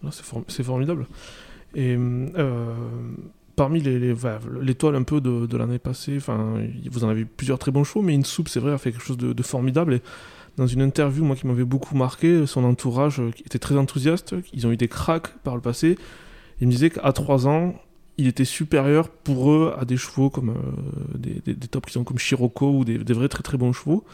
Ah, 0.04 0.08
c'est, 0.12 0.62
formidable. 0.62 1.06
Et 1.74 1.94
euh, 1.98 2.74
parmi 3.56 3.80
les, 3.80 4.14
l'étoile 4.62 4.96
un 4.96 5.02
peu 5.02 5.20
de, 5.20 5.56
l'année 5.56 5.78
passée, 5.78 6.18
vous 6.18 7.04
en 7.04 7.08
avez 7.08 7.24
plusieurs 7.24 7.58
très 7.58 7.70
bons 7.70 7.84
chevaux, 7.84 8.00
mais 8.00 8.14
une 8.14 8.24
soupe, 8.24 8.48
c'est 8.48 8.60
vrai, 8.60 8.72
a 8.72 8.78
fait 8.78 8.92
quelque 8.92 9.04
chose 9.04 9.18
de, 9.18 9.42
formidable. 9.42 10.00
Dans 10.56 10.66
une 10.66 10.80
interview, 10.80 11.22
moi, 11.22 11.36
qui 11.36 11.46
m'avait 11.46 11.64
beaucoup 11.64 11.96
marqué, 11.96 12.46
son 12.46 12.64
entourage 12.64 13.20
était 13.44 13.58
très 13.58 13.76
enthousiaste. 13.76 14.34
Ils 14.54 14.66
ont 14.66 14.72
eu 14.72 14.76
des 14.76 14.88
cracks 14.88 15.36
par 15.42 15.54
le 15.54 15.60
passé. 15.60 15.98
Il 16.60 16.66
me 16.66 16.72
disait 16.72 16.90
qu'à 16.90 17.12
3 17.12 17.46
ans, 17.46 17.74
il 18.16 18.26
était 18.26 18.44
supérieur 18.44 19.10
pour 19.10 19.50
eux 19.50 19.74
à 19.78 19.84
des 19.84 19.96
chevaux 19.96 20.30
comme 20.30 20.54
des, 21.14 21.42
des, 21.44 21.68
tops 21.68 21.86
qui 21.86 21.92
sont 21.92 22.04
comme 22.04 22.18
Chirocco 22.18 22.70
ou 22.70 22.84
des, 22.84 23.12
vrais 23.12 23.28
très 23.28 23.42
très 23.42 23.58
bons 23.58 23.72
chevaux. 23.72 24.04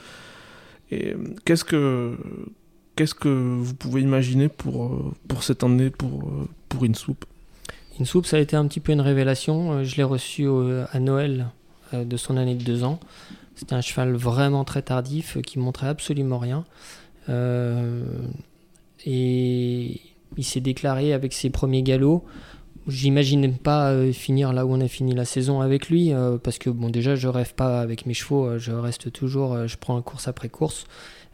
Et 0.90 1.12
euh, 1.12 1.34
qu'est-ce 1.44 1.64
que 1.64 2.16
qu'est-ce 2.94 3.14
que 3.14 3.28
vous 3.28 3.74
pouvez 3.74 4.00
imaginer 4.00 4.48
pour, 4.48 4.86
euh, 4.86 5.12
pour 5.28 5.42
cette 5.42 5.62
année 5.62 5.90
pour, 5.90 6.28
euh, 6.28 6.48
pour 6.68 6.84
une 6.84 6.94
soupe? 6.94 7.24
Insoup, 8.00 8.24
ça 8.24 8.36
a 8.36 8.40
été 8.40 8.56
un 8.56 8.66
petit 8.66 8.80
peu 8.80 8.92
une 8.92 9.00
révélation. 9.00 9.82
Je 9.82 9.96
l'ai 9.96 10.02
reçu 10.02 10.46
à 10.92 11.00
Noël 11.00 11.46
de 11.94 12.16
son 12.18 12.36
année 12.36 12.54
de 12.54 12.62
deux 12.62 12.84
ans. 12.84 13.00
C'était 13.54 13.74
un 13.74 13.80
cheval 13.80 14.14
vraiment 14.14 14.64
très 14.64 14.82
tardif 14.82 15.40
qui 15.40 15.58
montrait 15.58 15.88
absolument 15.88 16.38
rien. 16.38 16.66
et 19.06 20.00
il 20.36 20.44
s'est 20.44 20.60
déclaré 20.60 21.14
avec 21.14 21.32
ses 21.32 21.48
premiers 21.48 21.82
galops. 21.82 22.22
J'imagine 22.88 23.52
pas 23.52 23.90
euh, 23.90 24.12
finir 24.12 24.52
là 24.52 24.64
où 24.64 24.72
on 24.72 24.80
a 24.80 24.86
fini 24.86 25.12
la 25.12 25.24
saison 25.24 25.60
avec 25.60 25.88
lui, 25.88 26.12
euh, 26.12 26.38
parce 26.38 26.58
que 26.58 26.70
bon 26.70 26.88
déjà 26.88 27.16
je 27.16 27.26
rêve 27.26 27.52
pas 27.54 27.80
avec 27.80 28.06
mes 28.06 28.14
chevaux, 28.14 28.46
euh, 28.46 28.58
je 28.60 28.70
reste 28.70 29.10
toujours, 29.10 29.66
je 29.66 29.76
prends 29.76 30.00
course 30.02 30.28
après 30.28 30.48
course. 30.48 30.86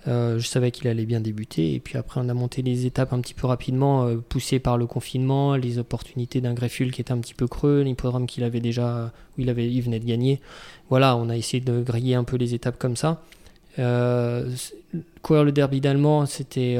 je 0.07 0.41
savais 0.41 0.71
qu'il 0.71 0.89
allait 0.89 1.05
bien 1.05 1.21
débuter, 1.21 1.75
et 1.75 1.81
puis 1.81 1.99
après 1.99 2.21
on 2.25 2.29
a 2.31 2.35
monté 2.35 2.63
les 2.63 2.87
étapes 2.87 3.13
un 3.13 3.21
petit 3.21 3.35
peu 3.35 3.47
rapidement, 3.47 4.09
poussé 4.31 4.61
par 4.61 4.79
le 4.79 4.87
confinement, 4.87 5.55
les 5.57 5.79
opportunités 5.79 6.41
d'un 6.41 6.55
greffule 6.55 6.91
qui 6.91 7.03
était 7.03 7.13
un 7.13 7.19
petit 7.19 7.35
peu 7.35 7.47
creux, 7.47 7.83
l'hippodrome 7.83 8.27
qu'il 8.27 8.45
avait 8.45 8.61
déjà, 8.61 9.13
où 9.37 9.43
il, 9.43 9.51
avait, 9.51 9.71
il 9.71 9.83
venait 9.83 10.01
de 10.01 10.07
gagner. 10.07 10.41
Voilà, 10.89 11.17
on 11.17 11.29
a 11.29 11.37
essayé 11.37 11.63
de 11.63 11.83
griller 11.83 12.15
un 12.15 12.25
peu 12.25 12.37
les 12.37 12.55
étapes 12.55 12.79
comme 12.79 12.97
ça. 12.97 13.23
courir 13.77 15.45
le 15.45 15.53
derby 15.53 15.83
d'Allemand, 15.83 16.25
c'était 16.25 16.79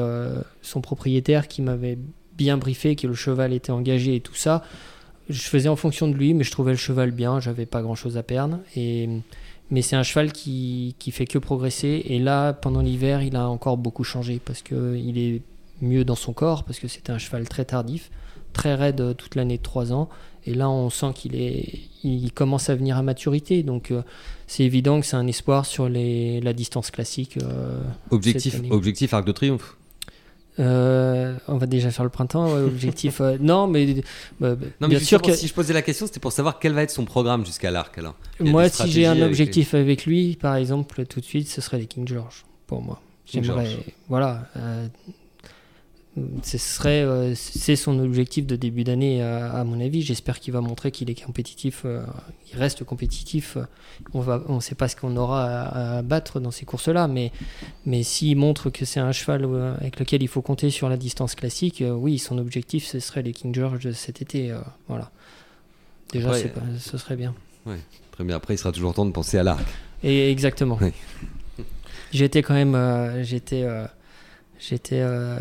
son 0.63 0.81
propriétaire 0.81 1.47
qui 1.47 1.61
m'avait 1.61 1.99
bien 2.37 2.57
briefé, 2.57 2.95
que 2.95 3.07
le 3.07 3.13
cheval 3.13 3.53
était 3.53 3.71
engagé 3.71 4.15
et 4.15 4.19
tout 4.19 4.35
ça. 4.35 4.63
Je 5.29 5.41
faisais 5.41 5.69
en 5.69 5.75
fonction 5.75 6.07
de 6.07 6.13
lui, 6.13 6.33
mais 6.33 6.43
je 6.43 6.51
trouvais 6.51 6.71
le 6.71 6.77
cheval 6.77 7.11
bien, 7.11 7.39
j'avais 7.39 7.65
pas 7.65 7.81
grand 7.81 7.95
chose 7.95 8.17
à 8.17 8.23
perdre. 8.23 8.59
Et, 8.75 9.09
mais 9.71 9.81
c'est 9.81 9.95
un 9.95 10.03
cheval 10.03 10.31
qui, 10.31 10.95
qui 10.99 11.11
fait 11.11 11.25
que 11.25 11.37
progresser. 11.37 12.03
Et 12.07 12.19
là, 12.19 12.53
pendant 12.53 12.81
l'hiver, 12.81 13.21
il 13.21 13.35
a 13.35 13.47
encore 13.47 13.77
beaucoup 13.77 14.03
changé 14.03 14.41
parce 14.43 14.61
qu'il 14.61 15.17
est 15.17 15.41
mieux 15.81 16.03
dans 16.03 16.15
son 16.15 16.33
corps, 16.33 16.63
parce 16.63 16.79
que 16.79 16.87
c'était 16.87 17.11
un 17.11 17.17
cheval 17.17 17.47
très 17.47 17.65
tardif, 17.65 18.11
très 18.51 18.75
raide 18.75 19.15
toute 19.17 19.35
l'année 19.35 19.57
de 19.57 19.63
3 19.63 19.93
ans. 19.93 20.09
Et 20.45 20.53
là, 20.53 20.69
on 20.69 20.89
sent 20.89 21.11
qu'il 21.15 21.35
est, 21.35 21.79
il 22.03 22.31
commence 22.33 22.69
à 22.69 22.75
venir 22.75 22.97
à 22.97 23.01
maturité. 23.01 23.63
Donc, 23.63 23.91
euh, 23.91 24.01
c'est 24.45 24.63
évident 24.63 24.99
que 24.99 25.05
c'est 25.05 25.15
un 25.15 25.27
espoir 25.27 25.65
sur 25.65 25.87
les, 25.87 26.41
la 26.41 26.51
distance 26.51 26.91
classique. 26.91 27.37
Euh, 27.37 27.79
objectif, 28.11 28.59
objectif 28.69 29.13
Arc 29.13 29.25
de 29.25 29.31
Triomphe 29.31 29.77
euh, 30.59 31.35
on 31.47 31.57
va 31.57 31.65
déjà 31.65 31.89
faire 31.91 32.03
le 32.03 32.09
printemps, 32.09 32.53
objectif. 32.53 33.21
Euh, 33.21 33.37
non, 33.39 33.67
mais, 33.67 34.03
bah, 34.39 34.55
bah, 34.55 34.87
bien 34.87 34.99
sûr 34.99 35.21
que 35.21 35.33
si 35.33 35.47
je 35.47 35.53
posais 35.53 35.73
la 35.73 35.81
question, 35.81 36.05
c'était 36.05 36.19
pour 36.19 36.31
savoir 36.31 36.59
quel 36.59 36.73
va 36.73 36.83
être 36.83 36.91
son 36.91 37.05
programme 37.05 37.45
jusqu'à 37.45 37.71
l'arc. 37.71 37.97
Alors, 37.97 38.15
moi, 38.39 38.69
si 38.69 38.91
j'ai 38.91 39.05
un 39.05 39.21
objectif 39.21 39.73
avec 39.73 40.05
lui, 40.05 40.35
par 40.35 40.55
exemple, 40.55 41.05
tout 41.05 41.19
de 41.19 41.25
suite, 41.25 41.49
ce 41.49 41.61
serait 41.61 41.79
les 41.79 41.87
King 41.87 42.07
George 42.07 42.45
pour 42.67 42.81
moi. 42.81 43.01
J'aimerais, 43.25 43.77
voilà, 44.09 44.47
euh, 44.57 44.87
ce 46.43 46.59
serait, 46.59 47.01
euh, 47.01 47.33
c'est 47.35 47.75
son 47.75 47.97
objectif 47.99 48.45
de 48.45 48.55
début 48.55 48.83
d'année, 48.83 49.23
à, 49.23 49.63
mon 49.63 49.79
avis. 49.79 50.03
J'espère 50.03 50.39
qu'il 50.39 50.53
va 50.53 50.61
montrer 50.61 50.91
qu'il 50.91 51.09
est 51.09 51.23
compétitif, 51.23 51.83
euh, 51.85 52.03
il 52.51 52.59
reste 52.59 52.83
compétitif. 52.83 53.57
On 54.13 54.23
on 54.47 54.59
sait 54.59 54.75
pas 54.75 54.87
ce 54.87 54.95
qu'on 54.95 55.17
aura 55.17 55.45
à, 55.45 56.01
battre 56.03 56.39
dans 56.39 56.51
ces 56.51 56.65
courses-là, 56.65 57.07
mais, 57.07 57.31
mais 57.87 58.03
s'il 58.03 58.37
montre 58.37 58.69
que 58.69 58.85
c'est 58.85 58.99
un 58.99 59.11
cheval 59.11 59.45
euh, 59.45 59.75
avec 59.79 59.99
lequel 59.99 60.21
il 60.21 60.27
faut 60.27 60.43
compter 60.43 60.69
sur 60.69 60.87
la 60.87 60.97
distance 60.97 61.33
classique, 61.33 61.83
oui, 61.85 62.19
son 62.19 62.37
objectif, 62.37 62.85
ce 62.85 62.99
serait 62.99 63.23
les 63.23 63.33
King 63.33 63.53
George 63.53 63.91
cet 63.93 64.21
été. 64.21 64.55
voilà. 64.87 65.11
Déjà, 66.11 66.31
ce 66.77 66.97
serait 66.99 67.15
bien. 67.15 67.33
Ouais, 67.65 67.79
très 68.11 68.23
bien. 68.23 68.35
Après, 68.35 68.53
il 68.53 68.57
sera 68.57 68.71
toujours 68.71 68.93
temps 68.93 69.05
de 69.05 69.11
penser 69.11 69.39
à 69.39 69.43
l'arc. 69.43 69.65
Et 70.03 70.29
exactement. 70.29 70.77
J'étais 72.11 72.43
quand 72.43 72.53
même, 72.53 73.23
j'étais 73.23 73.65
J'étais, 74.59 75.01
euh, 75.01 75.39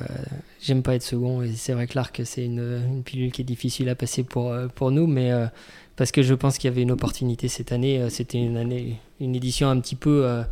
j'aime 0.60 0.82
pas 0.82 0.94
être 0.94 1.02
second 1.02 1.42
et 1.42 1.52
c'est 1.52 1.74
vrai 1.74 1.86
que 1.86 1.94
l'arc 1.94 2.22
c'est 2.24 2.44
une, 2.44 3.02
pilule 3.04 3.30
qui 3.30 3.42
est 3.42 3.44
difficile 3.44 3.88
à 3.88 3.94
passer 3.94 4.24
pour 4.24 4.50
euh, 4.50 4.68
pour 4.68 4.90
nous, 4.90 5.06
mais 5.06 5.30
euh, 5.32 5.46
parce 5.96 6.10
que 6.10 6.22
je 6.22 6.34
pense 6.34 6.58
qu'il 6.58 6.68
y 6.68 6.72
avait 6.72 6.82
une 6.82 6.90
opportunité 6.90 7.48
cette 7.48 7.72
année. 7.72 8.08
C'était 8.10 8.38
une 8.38 8.56
année, 8.56 8.98
une 9.20 9.36
édition 9.36 9.68
un 9.68 9.78
petit 9.80 9.96
peu 9.96 10.42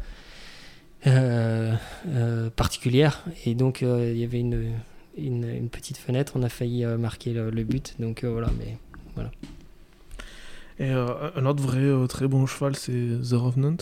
particulière 2.54 3.24
et 3.46 3.54
donc 3.54 3.80
il 3.80 4.18
y 4.18 4.24
avait 4.24 4.40
une, 4.40 4.74
une, 5.16 5.68
petite 5.68 5.96
fenêtre. 5.96 6.34
On 6.36 6.42
a 6.42 6.48
failli 6.48 6.84
marquer 6.84 7.32
le, 7.32 7.64
but, 7.64 7.96
donc 7.98 8.24
voilà, 8.24 8.50
mais 8.58 8.76
voilà. 9.14 9.30
Et 10.78 10.90
un 10.90 11.46
autre 11.46 11.62
vrai 11.62 12.06
très 12.08 12.28
bon 12.28 12.46
cheval, 12.46 12.76
c'est 12.76 12.92
The 12.92 13.32
Revenant. 13.32 13.78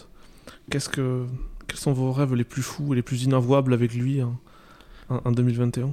Qu'est-ce 0.70 0.88
que 0.88 1.26
quels 1.66 1.78
sont 1.78 1.92
vos 1.92 2.12
rêves 2.12 2.34
les 2.34 2.44
plus 2.44 2.62
fous 2.62 2.94
et 2.94 2.96
les 2.96 3.02
plus 3.02 3.24
inavouables 3.24 3.74
avec 3.74 3.92
lui 3.92 4.20
hein? 4.20 4.38
En, 5.08 5.32
2021 5.32 5.92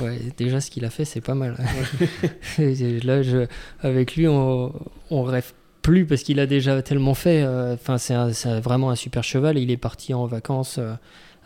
ouais, 0.00 0.18
déjà 0.36 0.60
ce 0.60 0.70
qu'il 0.70 0.84
a 0.84 0.90
fait, 0.90 1.04
c'est 1.04 1.20
pas 1.20 1.34
mal. 1.34 1.56
Là, 2.58 3.22
je, 3.22 3.46
avec 3.80 4.16
lui, 4.16 4.26
on, 4.28 4.72
on 5.10 5.22
rêve 5.22 5.52
plus 5.82 6.06
parce 6.06 6.22
qu'il 6.22 6.40
a 6.40 6.46
déjà 6.46 6.80
tellement 6.80 7.14
fait. 7.14 7.42
Euh, 7.42 7.74
enfin, 7.74 7.98
c'est 7.98 8.14
vraiment 8.60 8.90
un 8.90 8.96
super 8.96 9.22
cheval. 9.22 9.58
Il 9.58 9.70
est 9.70 9.76
parti 9.76 10.14
en 10.14 10.26
vacances 10.26 10.76
euh, 10.78 10.94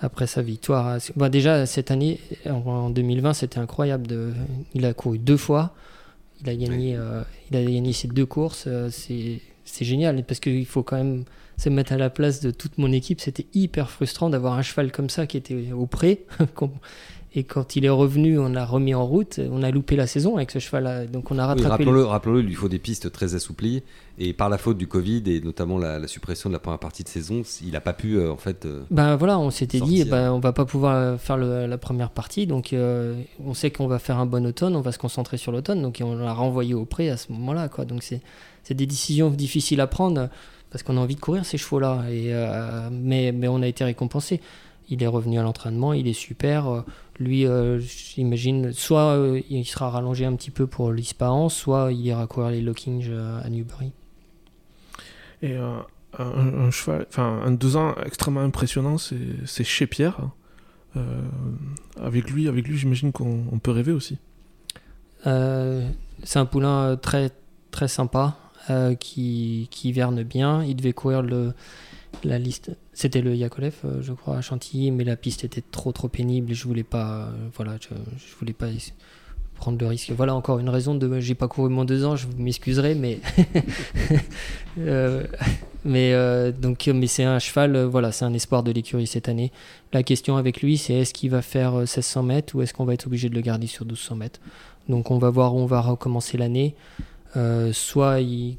après 0.00 0.26
sa 0.26 0.42
victoire. 0.42 0.98
Bah, 1.16 1.28
déjà 1.28 1.66
cette 1.66 1.90
année, 1.90 2.20
en, 2.46 2.90
2020, 2.90 3.32
c'était 3.32 3.58
incroyable. 3.58 4.06
De, 4.06 4.32
il 4.74 4.84
a 4.84 4.92
couru 4.92 5.18
deux 5.18 5.38
fois. 5.38 5.74
Il 6.42 6.50
a 6.50 6.54
gagné, 6.54 6.94
euh, 6.96 7.22
il 7.50 7.56
a 7.56 7.64
gagné 7.64 7.92
ses 7.92 8.08
deux 8.08 8.26
courses. 8.26 8.68
c'est 8.90 9.84
génial 9.84 10.22
parce 10.24 10.38
qu'il 10.38 10.66
faut 10.66 10.82
quand 10.82 10.96
même 10.96 11.24
se 11.56 11.68
mettre 11.68 11.92
à 11.92 11.96
la 11.96 12.10
place 12.10 12.40
de 12.40 12.50
toute 12.50 12.78
mon 12.78 12.92
équipe. 12.92 13.20
C'était 13.20 13.46
hyper 13.54 13.90
frustrant 13.90 14.30
d'avoir 14.30 14.54
un 14.54 14.62
cheval 14.62 14.92
comme 14.92 15.10
ça 15.10 15.26
qui 15.26 15.36
était 15.36 15.72
au 15.72 15.86
pré. 15.86 16.26
Et 17.38 17.44
quand 17.44 17.76
il 17.76 17.84
est 17.84 17.90
revenu, 17.90 18.38
on 18.38 18.48
l'a 18.48 18.64
remis 18.64 18.94
en 18.94 19.06
route. 19.06 19.40
On 19.52 19.62
a 19.62 19.70
loupé 19.70 19.94
la 19.94 20.06
saison 20.06 20.36
avec 20.36 20.50
ce 20.50 20.58
cheval-là. 20.58 21.04
Donc 21.04 21.30
on 21.30 21.38
a 21.38 21.46
rattrapé. 21.46 21.68
rappelons-le, 21.68 22.02
rappelons 22.02 22.38
il 22.38 22.46
lui 22.46 22.54
faut 22.54 22.70
des 22.70 22.78
pistes 22.78 23.12
très 23.12 23.34
assouplies. 23.34 23.82
Et 24.18 24.32
par 24.32 24.48
la 24.48 24.56
faute 24.56 24.78
du 24.78 24.86
Covid 24.86 25.22
et 25.26 25.42
notamment 25.42 25.76
la, 25.76 26.08
suppression 26.08 26.48
de 26.48 26.54
la 26.54 26.60
première 26.60 26.78
partie 26.78 27.04
de 27.04 27.08
saison, 27.10 27.42
il 27.62 27.72
n'a 27.72 27.82
pas 27.82 27.92
pu 27.92 28.16
euh, 28.16 28.32
en 28.32 28.38
fait. 28.38 28.64
Euh, 28.64 28.84
ben 28.90 29.16
voilà, 29.16 29.38
on 29.38 29.50
s'était 29.50 29.80
dit, 29.80 30.04
ben, 30.04 30.32
on 30.32 30.38
va 30.38 30.54
pas 30.54 30.64
pouvoir 30.64 31.20
faire 31.20 31.36
la 31.36 31.78
première 31.78 32.08
partie. 32.08 32.46
Donc 32.46 32.72
euh, 32.72 33.20
on 33.44 33.52
sait 33.52 33.70
qu'on 33.70 33.86
va 33.86 33.98
faire 33.98 34.18
un 34.18 34.24
bon 34.24 34.46
automne, 34.46 34.74
on 34.74 34.80
va 34.80 34.92
se 34.92 34.98
concentrer 34.98 35.36
sur 35.36 35.52
l'automne. 35.52 35.82
Donc 35.82 36.00
on 36.02 36.16
l'a 36.16 36.32
renvoyé 36.32 36.72
au 36.72 36.86
pré 36.86 37.10
à 37.10 37.18
ce 37.18 37.30
moment-là. 37.32 37.68
Quoi. 37.68 37.84
Donc 37.84 38.02
c'est 38.02 38.22
des 38.70 38.86
décisions 38.86 39.28
difficiles 39.28 39.82
à 39.82 39.86
prendre 39.86 40.30
parce 40.70 40.82
qu'on 40.82 40.96
a 40.96 41.00
envie 41.00 41.14
de 41.14 41.20
courir 41.20 41.44
ces 41.44 41.58
chevaux-là. 41.58 42.04
Et, 42.10 42.34
euh, 42.34 42.88
mais, 42.90 43.32
mais 43.32 43.48
on 43.48 43.62
a 43.62 43.66
été 43.66 43.84
récompensé. 43.84 44.40
Il 44.88 45.02
est 45.02 45.06
revenu 45.08 45.38
à 45.38 45.42
l'entraînement, 45.42 45.92
il 45.92 46.06
est 46.06 46.12
super. 46.12 46.68
Euh, 46.68 46.80
lui, 47.18 47.46
euh, 47.46 47.80
j'imagine, 47.80 48.72
soit 48.72 49.18
il 49.48 49.64
sera 49.64 49.90
rallongé 49.90 50.24
un 50.26 50.34
petit 50.36 50.50
peu 50.50 50.66
pour 50.66 50.92
l'Ispahan, 50.92 51.48
soit 51.48 51.92
il 51.92 52.06
ira 52.06 52.26
courir 52.26 52.50
les 52.50 52.60
Lockings 52.60 53.10
à 53.12 53.48
Newbury. 53.48 53.92
Et 55.42 55.56
un, 55.56 56.70
cheval, 56.70 57.06
enfin 57.08 57.40
un 57.44 57.52
deux 57.52 57.76
ans 57.76 57.94
extrêmement 58.04 58.40
impressionnant, 58.40 58.96
c'est 58.98 59.64
chez 59.64 59.86
Pierre. 59.86 60.18
avec 62.00 62.30
lui, 62.30 62.48
avec 62.48 62.68
lui, 62.68 62.76
j'imagine 62.76 63.12
qu'on 63.12 63.58
peut 63.62 63.72
rêver 63.72 63.92
aussi. 63.92 64.18
c'est 65.24 66.38
un 66.38 66.46
poulain 66.46 66.96
très 66.96 67.30
très 67.70 67.88
sympa. 67.88 68.36
Euh, 68.68 68.96
qui, 68.96 69.68
qui 69.70 69.90
hiverne 69.90 70.24
bien. 70.24 70.64
Il 70.64 70.74
devait 70.74 70.92
courir 70.92 71.22
la 72.24 72.38
liste. 72.38 72.72
C'était 72.92 73.20
le 73.20 73.36
Yakolev, 73.36 73.74
euh, 73.84 74.02
je 74.02 74.12
crois, 74.12 74.38
à 74.38 74.40
Chantilly, 74.40 74.90
mais 74.90 75.04
la 75.04 75.14
piste 75.14 75.44
était 75.44 75.62
trop 75.62 75.92
trop 75.92 76.08
pénible 76.08 76.50
et 76.50 76.54
je 76.54 76.64
voulais 76.66 76.82
pas. 76.82 77.26
Euh, 77.26 77.48
voilà, 77.54 77.76
je, 77.80 77.94
voulais 78.40 78.52
pas 78.52 78.66
prendre 79.54 79.78
le 79.78 79.86
risque. 79.86 80.10
Voilà 80.10 80.34
encore 80.34 80.58
une 80.58 80.68
raison 80.68 80.96
de. 80.96 81.20
J'ai 81.20 81.36
pas 81.36 81.46
couru 81.46 81.70
mon 81.70 81.84
deux 81.84 82.04
ans, 82.04 82.16
je 82.16 82.26
m'excuserai, 82.38 82.96
mais. 82.96 83.20
mais 85.84 86.52
donc, 86.52 86.90
mais 86.92 87.06
c'est 87.06 87.22
un 87.22 87.38
cheval. 87.38 87.84
voilà, 87.84 88.10
c'est 88.10 88.24
un 88.24 88.34
espoir 88.34 88.64
de 88.64 88.72
l'écurie 88.72 89.06
cette 89.06 89.28
année. 89.28 89.52
La 89.92 90.02
question 90.02 90.38
avec 90.38 90.60
lui, 90.60 90.76
c'est 90.76 90.94
est-ce 90.94 91.14
qu'il 91.14 91.30
va 91.30 91.40
faire 91.40 91.74
1600 91.74 92.24
mètres 92.24 92.56
ou 92.56 92.62
est-ce 92.62 92.74
qu'on 92.74 92.84
va 92.84 92.94
être 92.94 93.06
obligé 93.06 93.28
de 93.28 93.36
le 93.36 93.42
garder 93.42 93.68
sur 93.68 93.84
1200 93.84 94.16
mètres? 94.16 94.40
Donc, 94.88 95.12
on 95.12 95.18
va 95.18 95.30
voir 95.30 95.54
où 95.54 95.60
on 95.60 95.66
va 95.66 95.80
recommencer 95.80 96.36
l'année. 96.36 96.74
Euh, 97.36 97.72
soit 97.72 98.20
il, 98.20 98.56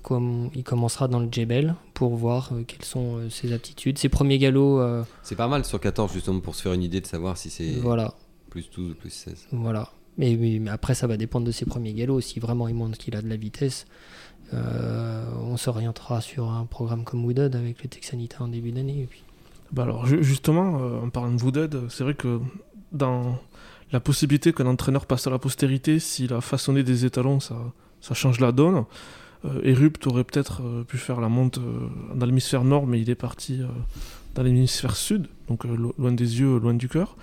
il, 0.56 0.64
commencera 0.64 1.08
dans 1.08 1.20
le 1.20 1.30
Jebel 1.32 1.76
pour 1.94 2.16
voir 2.16 2.50
euh, 2.52 2.64
quelles 2.68 2.84
sont 2.84 3.18
euh, 3.18 3.30
ses 3.30 3.54
aptitudes. 3.54 3.98
Ses 3.98 4.10
premiers 4.10 4.38
galops. 4.38 5.06
c'est 5.24 5.36
pas 5.36 5.48
mal 5.48 5.66
sur 5.66 5.80
14, 5.80 6.12
justement, 6.14 6.40
pour 6.40 6.56
se 6.56 6.62
faire 6.62 6.74
une 6.74 6.84
idée 6.84 7.02
de 7.02 7.08
savoir 7.08 7.38
si 7.38 7.50
c'est 7.50 7.72
voilà. 7.82 8.14
plus 8.50 8.70
12 8.70 8.92
ou 8.92 8.96
plus 8.96 9.10
16. 9.10 9.48
Voilà. 9.52 9.90
Mais, 10.18 10.36
mais, 10.36 10.70
après, 10.70 10.96
ça 10.96 11.08
va 11.08 11.18
dépendre 11.18 11.46
de 11.46 11.52
ses 11.52 11.66
premiers 11.66 11.94
galops. 11.94 12.26
Si 12.26 12.40
vraiment 12.40 12.68
il 12.68 12.76
montre 12.76 12.98
qu'il 12.98 13.16
a 13.16 13.22
de 13.22 13.30
la 13.30 13.36
vitesse, 13.36 13.86
on 14.52 15.58
s'orientera 15.58 16.22
sur 16.22 16.52
un 16.52 16.66
programme 16.66 17.04
comme 17.04 17.26
Wooded 17.26 17.56
avec 17.56 17.84
le 17.84 17.90
Texanita 17.90 18.44
en 18.44 18.48
début 18.48 18.72
d'année. 18.72 19.08
Puis... 19.10 19.24
Bah 19.72 19.84
alors, 19.84 20.06
justement, 20.06 20.76
en 21.04 21.10
parlant 21.10 21.34
de 21.34 21.42
Wooded, 21.42 21.90
c'est 21.90 22.04
vrai 22.04 22.14
que 22.14 22.40
dans 22.92 23.38
la 23.92 24.00
possibilité 24.00 24.54
qu'un 24.54 24.68
entraîneur 24.68 25.06
passe 25.06 25.28
à 25.28 25.30
la 25.30 25.40
postérité, 25.40 26.00
s'il 26.00 26.34
a 26.34 26.42
façonné 26.42 26.84
des 26.84 27.06
étalons, 27.06 27.40
ça 27.40 27.56
ça 28.02 28.14
change 28.14 28.40
la 28.40 28.52
donne. 28.52 28.86
Euh, 29.46 29.62
Erupt 29.64 30.06
aurait 30.08 30.24
peut-être 30.24 30.62
euh, 30.64 30.84
pu 30.84 30.98
faire 30.98 31.22
la 31.22 31.30
monte 31.30 31.60
euh, 31.60 31.88
dans 32.16 32.26
l'hémisphère 32.26 32.64
nord, 32.64 32.88
mais 32.88 33.00
il 33.02 33.10
est 33.10 33.16
parti 33.16 33.62
dans 34.36 34.44
l'hémisphère 34.44 34.96
sud, 34.96 35.28
donc 35.48 35.64
loin 35.98 36.12
des 36.12 36.40
yeux, 36.40 36.60
loin 36.60 36.74
du 36.74 36.90
cœur. 36.90 37.16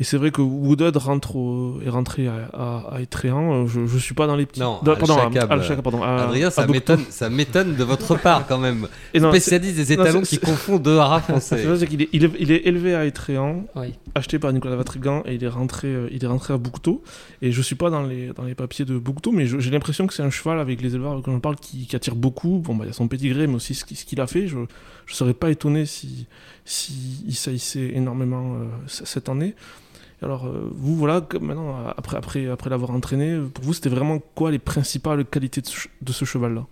Et 0.00 0.04
c'est 0.04 0.16
vrai 0.16 0.30
que 0.30 0.42
Woodard 0.42 0.92
rentre 0.96 1.36
au- 1.36 1.80
est 1.84 1.88
rentré 1.88 2.26
à, 2.26 2.48
à, 2.52 2.94
à 2.96 3.00
Étréan. 3.00 3.66
Je, 3.66 3.86
je 3.86 3.98
suis 3.98 4.14
pas 4.14 4.26
dans 4.26 4.34
les 4.36 4.44
petits. 4.46 4.60
Non, 4.60 4.78
Al 4.84 4.98
pardon, 4.98 5.14
à- 5.16 5.22
Shakab, 5.24 5.52
Al 5.52 5.62
Shakab, 5.62 5.84
pardon, 5.84 6.02
à- 6.02 6.22
Adrien, 6.24 6.48
à 6.48 6.50
ça 6.50 6.66
m'étonne, 6.66 7.04
ça 7.10 7.30
m'étonne 7.30 7.76
de 7.76 7.84
votre 7.84 8.16
part 8.20 8.46
quand 8.46 8.58
même. 8.58 8.88
Et 9.14 9.20
non, 9.20 9.30
c'est- 9.32 9.40
Spécialiste 9.40 9.76
des 9.88 9.96
non, 9.96 10.02
étalons 10.04 10.24
c'est- 10.24 10.38
qui 10.38 10.44
confondent 10.44 10.82
deux 10.82 10.98
haras 10.98 11.20
c'est 11.26 11.32
français. 11.32 11.62
vrai, 11.64 11.78
c'est 11.78 11.86
qu'il 11.86 12.02
est, 12.02 12.08
il 12.12 12.24
est, 12.24 12.30
il 12.40 12.50
est 12.50 12.66
élevé 12.66 12.94
à 12.94 13.04
Étréan, 13.04 13.64
Oui. 13.76 13.94
acheté 14.14 14.38
par 14.38 14.52
Nicolas 14.52 14.76
Vatrigan, 14.76 15.22
et 15.26 15.34
il 15.36 15.44
est 15.44 15.48
rentré, 15.48 15.88
euh, 15.88 16.08
il 16.10 16.24
est 16.24 16.26
rentré 16.28 16.54
à 16.54 16.56
Bouctou. 16.56 17.00
Et 17.42 17.52
je 17.52 17.62
suis 17.62 17.76
pas 17.76 17.90
dans 17.90 18.02
les, 18.02 18.28
dans 18.34 18.42
les 18.44 18.54
papiers 18.54 18.84
de 18.84 18.98
Bouctou, 18.98 19.30
mais 19.32 19.46
je- 19.46 19.58
j'ai 19.60 19.70
l'impression 19.70 20.06
que 20.06 20.14
c'est 20.14 20.22
un 20.22 20.30
cheval 20.30 20.58
avec 20.58 20.80
les 20.82 20.94
éleveurs 20.94 21.22
quand 21.22 21.32
on 21.32 21.40
parle 21.40 21.56
qui, 21.56 21.86
qui 21.86 21.94
attire 21.94 22.16
beaucoup. 22.16 22.58
Bon, 22.64 22.74
bah, 22.74 22.84
il 22.84 22.88
y 22.88 22.90
a 22.90 22.94
son 22.94 23.06
pédigré, 23.06 23.46
mais 23.46 23.54
aussi 23.54 23.74
ce 23.74 23.84
qu'il 23.84 23.96
ce 23.96 24.04
qu'il 24.04 24.20
a 24.20 24.26
fait. 24.26 24.48
Je, 24.48 24.56
je 25.06 25.14
serais 25.14 25.34
pas 25.34 25.50
étonné 25.50 25.86
si, 25.86 26.26
si 26.64 27.22
il 27.28 27.34
saillissait 27.34 27.92
énormément 27.94 28.54
euh, 28.54 28.64
cette 28.86 29.28
année. 29.28 29.54
Alors, 30.24 30.46
euh, 30.46 30.70
vous, 30.72 30.96
voilà, 30.96 31.22
maintenant, 31.38 31.76
après, 31.98 32.16
après, 32.16 32.48
après 32.48 32.70
l'avoir 32.70 32.92
entraîné, 32.92 33.38
pour 33.52 33.62
vous, 33.62 33.74
c'était 33.74 33.90
vraiment 33.90 34.20
quoi 34.34 34.50
les 34.50 34.58
principales 34.58 35.26
qualités 35.26 35.60
de 35.60 36.12
ce, 36.12 36.24
cheval-là? 36.24 36.66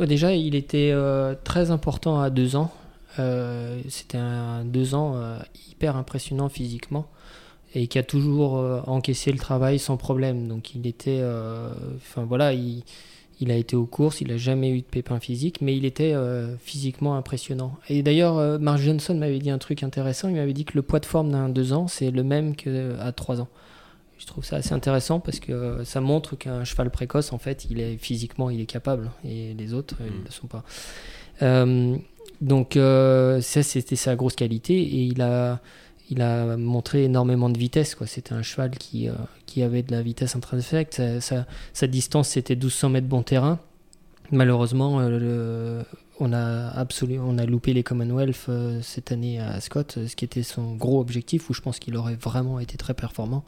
Déjà, 0.00 0.32
il 0.34 0.54
était 0.54 0.90
euh, 0.90 1.34
très 1.44 1.70
important 1.70 2.18
à 2.18 2.30
deux 2.30 2.56
ans. 2.56 2.72
Euh, 3.18 3.78
C'était 3.90 4.16
un 4.16 4.64
deux 4.64 4.94
ans 4.94 5.20
hyper 5.70 5.96
impressionnant 5.96 6.48
physiquement 6.48 7.06
et 7.74 7.88
qui 7.88 7.98
a 7.98 8.02
toujours 8.02 8.54
encaissé 8.86 9.32
le 9.32 9.38
travail 9.38 9.78
sans 9.78 9.98
problème. 9.98 10.48
Donc 10.48 10.74
il 10.74 10.86
était, 10.86 11.22
enfin 11.96 12.24
voilà, 12.24 12.54
il, 12.54 12.84
il 13.40 13.50
a 13.50 13.56
été 13.56 13.76
aux 13.76 13.86
courses, 13.86 14.20
il 14.20 14.32
a 14.32 14.36
jamais 14.36 14.70
eu 14.70 14.78
de 14.80 14.86
pépin 14.86 15.20
physique, 15.20 15.60
mais 15.60 15.76
il 15.76 15.84
était 15.84 16.12
euh, 16.14 16.56
physiquement 16.58 17.16
impressionnant. 17.16 17.76
Et 17.88 18.02
d'ailleurs, 18.02 18.38
euh, 18.38 18.58
Mark 18.58 18.78
Johnson 18.78 19.14
m'avait 19.14 19.38
dit 19.38 19.50
un 19.50 19.58
truc 19.58 19.82
intéressant. 19.82 20.28
Il 20.28 20.36
m'avait 20.36 20.54
dit 20.54 20.64
que 20.64 20.72
le 20.74 20.82
poids 20.82 21.00
de 21.00 21.06
forme 21.06 21.30
d'un 21.32 21.48
deux 21.48 21.72
ans, 21.72 21.86
c'est 21.86 22.10
le 22.10 22.22
même 22.22 22.56
qu'à 22.56 23.12
trois 23.12 23.40
ans. 23.40 23.48
Je 24.18 24.24
trouve 24.24 24.44
ça 24.44 24.56
assez 24.56 24.72
intéressant 24.72 25.20
parce 25.20 25.40
que 25.40 25.52
euh, 25.52 25.84
ça 25.84 26.00
montre 26.00 26.36
qu'un 26.36 26.64
cheval 26.64 26.90
précoce, 26.90 27.34
en 27.34 27.38
fait, 27.38 27.66
il 27.70 27.80
est 27.80 27.98
physiquement, 27.98 28.48
il 28.48 28.60
est 28.62 28.66
capable 28.66 29.10
et 29.24 29.52
les 29.52 29.74
autres, 29.74 29.96
euh, 30.00 30.06
ils 30.06 30.12
Mm. 30.14 30.20
ne 30.20 30.24
le 30.24 30.30
sont 30.30 30.46
pas. 30.46 30.64
Euh, 31.42 31.96
donc 32.40 32.76
euh, 32.76 33.40
ça, 33.42 33.62
c'était 33.62 33.96
sa 33.96 34.16
grosse 34.16 34.34
qualité 34.36 34.74
et 34.74 35.02
il 35.04 35.20
a, 35.20 35.60
il 36.10 36.22
a 36.22 36.56
montré 36.56 37.04
énormément 37.04 37.48
de 37.50 37.58
vitesse. 37.58 37.96
C'était 38.06 38.32
un 38.34 38.42
cheval 38.42 38.70
qui, 38.70 39.08
euh, 39.08 39.12
qui 39.46 39.62
avait 39.62 39.82
de 39.82 39.92
la 39.92 40.02
vitesse 40.02 40.36
intrinsèque. 40.36 40.94
Sa, 41.20 41.46
sa- 41.72 41.86
distance, 41.86 42.28
c'était 42.28 42.54
1200 42.54 42.90
mètres 42.90 43.08
bon 43.08 43.22
terrain. 43.22 43.58
Malheureusement, 44.32 44.98
euh, 45.00 45.82
on, 46.18 46.32
a 46.32 46.84
on 47.20 47.38
a 47.38 47.46
loupé 47.46 47.72
les 47.72 47.82
Commonwealth 47.82 48.46
euh, 48.48 48.80
cette 48.82 49.12
année 49.12 49.38
à 49.40 49.60
Scott, 49.60 49.98
ce 50.06 50.16
qui 50.16 50.24
était 50.24 50.42
son 50.42 50.74
gros 50.74 51.00
objectif, 51.00 51.48
où 51.50 51.54
je 51.54 51.60
pense 51.60 51.78
qu'il 51.78 51.96
aurait 51.96 52.16
vraiment 52.16 52.58
été 52.58 52.76
très 52.76 52.94
performant. 52.94 53.44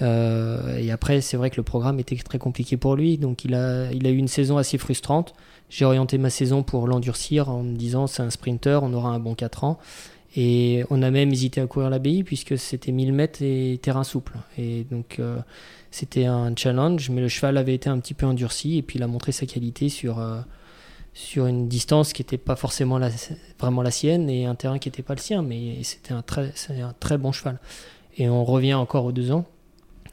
Et 0.00 0.90
après, 0.92 1.20
c'est 1.20 1.36
vrai 1.36 1.50
que 1.50 1.56
le 1.56 1.62
programme 1.62 1.98
était 2.00 2.16
très 2.16 2.38
compliqué 2.38 2.76
pour 2.76 2.96
lui, 2.96 3.18
donc 3.18 3.44
il 3.44 3.54
a, 3.54 3.90
il 3.92 4.06
a 4.06 4.10
eu 4.10 4.16
une 4.16 4.28
saison 4.28 4.56
assez 4.56 4.78
frustrante. 4.78 5.34
J'ai 5.70 5.84
orienté 5.84 6.18
ma 6.18 6.30
saison 6.30 6.62
pour 6.62 6.86
l'endurcir 6.86 7.48
en 7.48 7.62
me 7.62 7.74
disant 7.74 8.06
c'est 8.06 8.22
un 8.22 8.30
sprinter, 8.30 8.82
on 8.82 8.92
aura 8.92 9.10
un 9.10 9.18
bon 9.18 9.34
4 9.34 9.64
ans. 9.64 9.78
Et 10.36 10.84
on 10.90 11.02
a 11.02 11.10
même 11.10 11.30
hésité 11.32 11.60
à 11.60 11.66
courir 11.66 11.90
l'abbaye 11.90 12.24
puisque 12.24 12.58
c'était 12.58 12.90
1000 12.90 13.12
mètres 13.12 13.42
et 13.42 13.78
terrain 13.80 14.04
souple. 14.04 14.32
Et 14.58 14.84
donc 14.90 15.16
euh, 15.18 15.38
c'était 15.90 16.24
un 16.24 16.54
challenge, 16.56 17.10
mais 17.10 17.20
le 17.20 17.28
cheval 17.28 17.56
avait 17.56 17.74
été 17.74 17.88
un 17.88 17.98
petit 18.00 18.14
peu 18.14 18.26
endurci 18.26 18.78
et 18.78 18.82
puis 18.82 18.98
il 18.98 19.02
a 19.02 19.06
montré 19.06 19.30
sa 19.30 19.46
qualité 19.46 19.88
sur, 19.88 20.18
euh, 20.18 20.40
sur 21.12 21.46
une 21.46 21.68
distance 21.68 22.12
qui 22.12 22.22
n'était 22.22 22.38
pas 22.38 22.56
forcément 22.56 22.98
vraiment 23.60 23.82
la 23.82 23.90
sienne 23.92 24.28
et 24.28 24.46
un 24.46 24.56
terrain 24.56 24.78
qui 24.78 24.88
n'était 24.88 25.04
pas 25.04 25.14
le 25.14 25.20
sien, 25.20 25.42
mais 25.42 25.82
c'était 25.84 26.12
un 26.12 26.22
très, 26.22 26.52
un 26.70 26.94
très 26.98 27.16
bon 27.16 27.30
cheval. 27.30 27.60
Et 28.16 28.28
on 28.28 28.44
revient 28.44 28.74
encore 28.74 29.04
aux 29.04 29.12
deux 29.12 29.30
ans. 29.30 29.44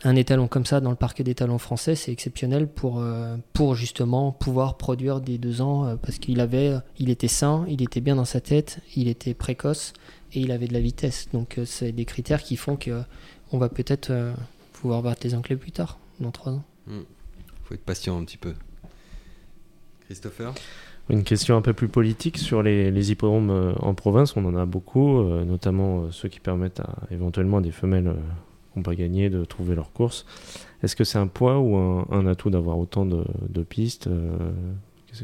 Un 0.03 0.15
étalon 0.15 0.47
comme 0.47 0.65
ça 0.65 0.81
dans 0.81 0.89
le 0.89 0.95
parc 0.95 1.21
d'étalons 1.21 1.59
français, 1.59 1.93
c'est 1.93 2.11
exceptionnel 2.11 2.67
pour, 2.67 2.99
euh, 2.99 3.37
pour 3.53 3.75
justement 3.75 4.31
pouvoir 4.31 4.77
produire 4.77 5.21
des 5.21 5.37
deux 5.37 5.61
ans 5.61 5.85
euh, 5.85 5.95
parce 5.95 6.17
qu'il 6.17 6.39
avait, 6.39 6.73
il 6.97 7.11
était 7.11 7.27
sain, 7.27 7.65
il 7.67 7.83
était 7.83 8.01
bien 8.01 8.15
dans 8.15 8.25
sa 8.25 8.41
tête, 8.41 8.79
il 8.95 9.07
était 9.07 9.35
précoce 9.35 9.93
et 10.33 10.39
il 10.39 10.51
avait 10.51 10.67
de 10.67 10.73
la 10.73 10.79
vitesse. 10.79 11.27
Donc 11.33 11.59
euh, 11.59 11.65
c'est 11.65 11.91
des 11.91 12.05
critères 12.05 12.41
qui 12.41 12.55
font 12.55 12.77
que 12.77 13.03
on 13.51 13.59
va 13.59 13.69
peut-être 13.69 14.09
euh, 14.09 14.33
pouvoir 14.73 15.03
battre 15.03 15.21
les 15.23 15.35
Anglais 15.35 15.55
plus 15.55 15.71
tard, 15.71 15.99
dans 16.19 16.31
trois 16.31 16.53
ans. 16.53 16.63
faut 17.63 17.75
être 17.75 17.85
patient 17.85 18.17
un 18.17 18.23
petit 18.23 18.37
peu. 18.37 18.55
Christopher? 20.05 20.53
Une 21.09 21.23
question 21.23 21.57
un 21.57 21.61
peu 21.61 21.73
plus 21.73 21.89
politique 21.89 22.39
sur 22.39 22.63
les, 22.63 22.89
les 22.89 23.11
hippodromes 23.11 23.75
en 23.79 23.93
province. 23.93 24.35
On 24.35 24.45
en 24.45 24.55
a 24.55 24.65
beaucoup, 24.65 25.21
notamment 25.23 26.09
ceux 26.11 26.29
qui 26.29 26.39
permettent 26.39 26.79
à, 26.79 26.95
éventuellement 27.09 27.57
à 27.57 27.61
des 27.61 27.71
femelles 27.71 28.15
n'ont 28.75 28.83
pas 28.83 28.95
gagné 28.95 29.29
de 29.29 29.43
trouver 29.45 29.75
leur 29.75 29.91
course. 29.91 30.25
Est-ce 30.83 30.95
que 30.95 31.03
c'est 31.03 31.17
un 31.17 31.27
poids 31.27 31.59
ou 31.59 31.75
un, 31.75 32.25
atout 32.25 32.49
d'avoir 32.49 32.77
autant 32.77 33.05
de, 33.05 33.63
pistes 33.63 34.07
euh, 34.07 34.51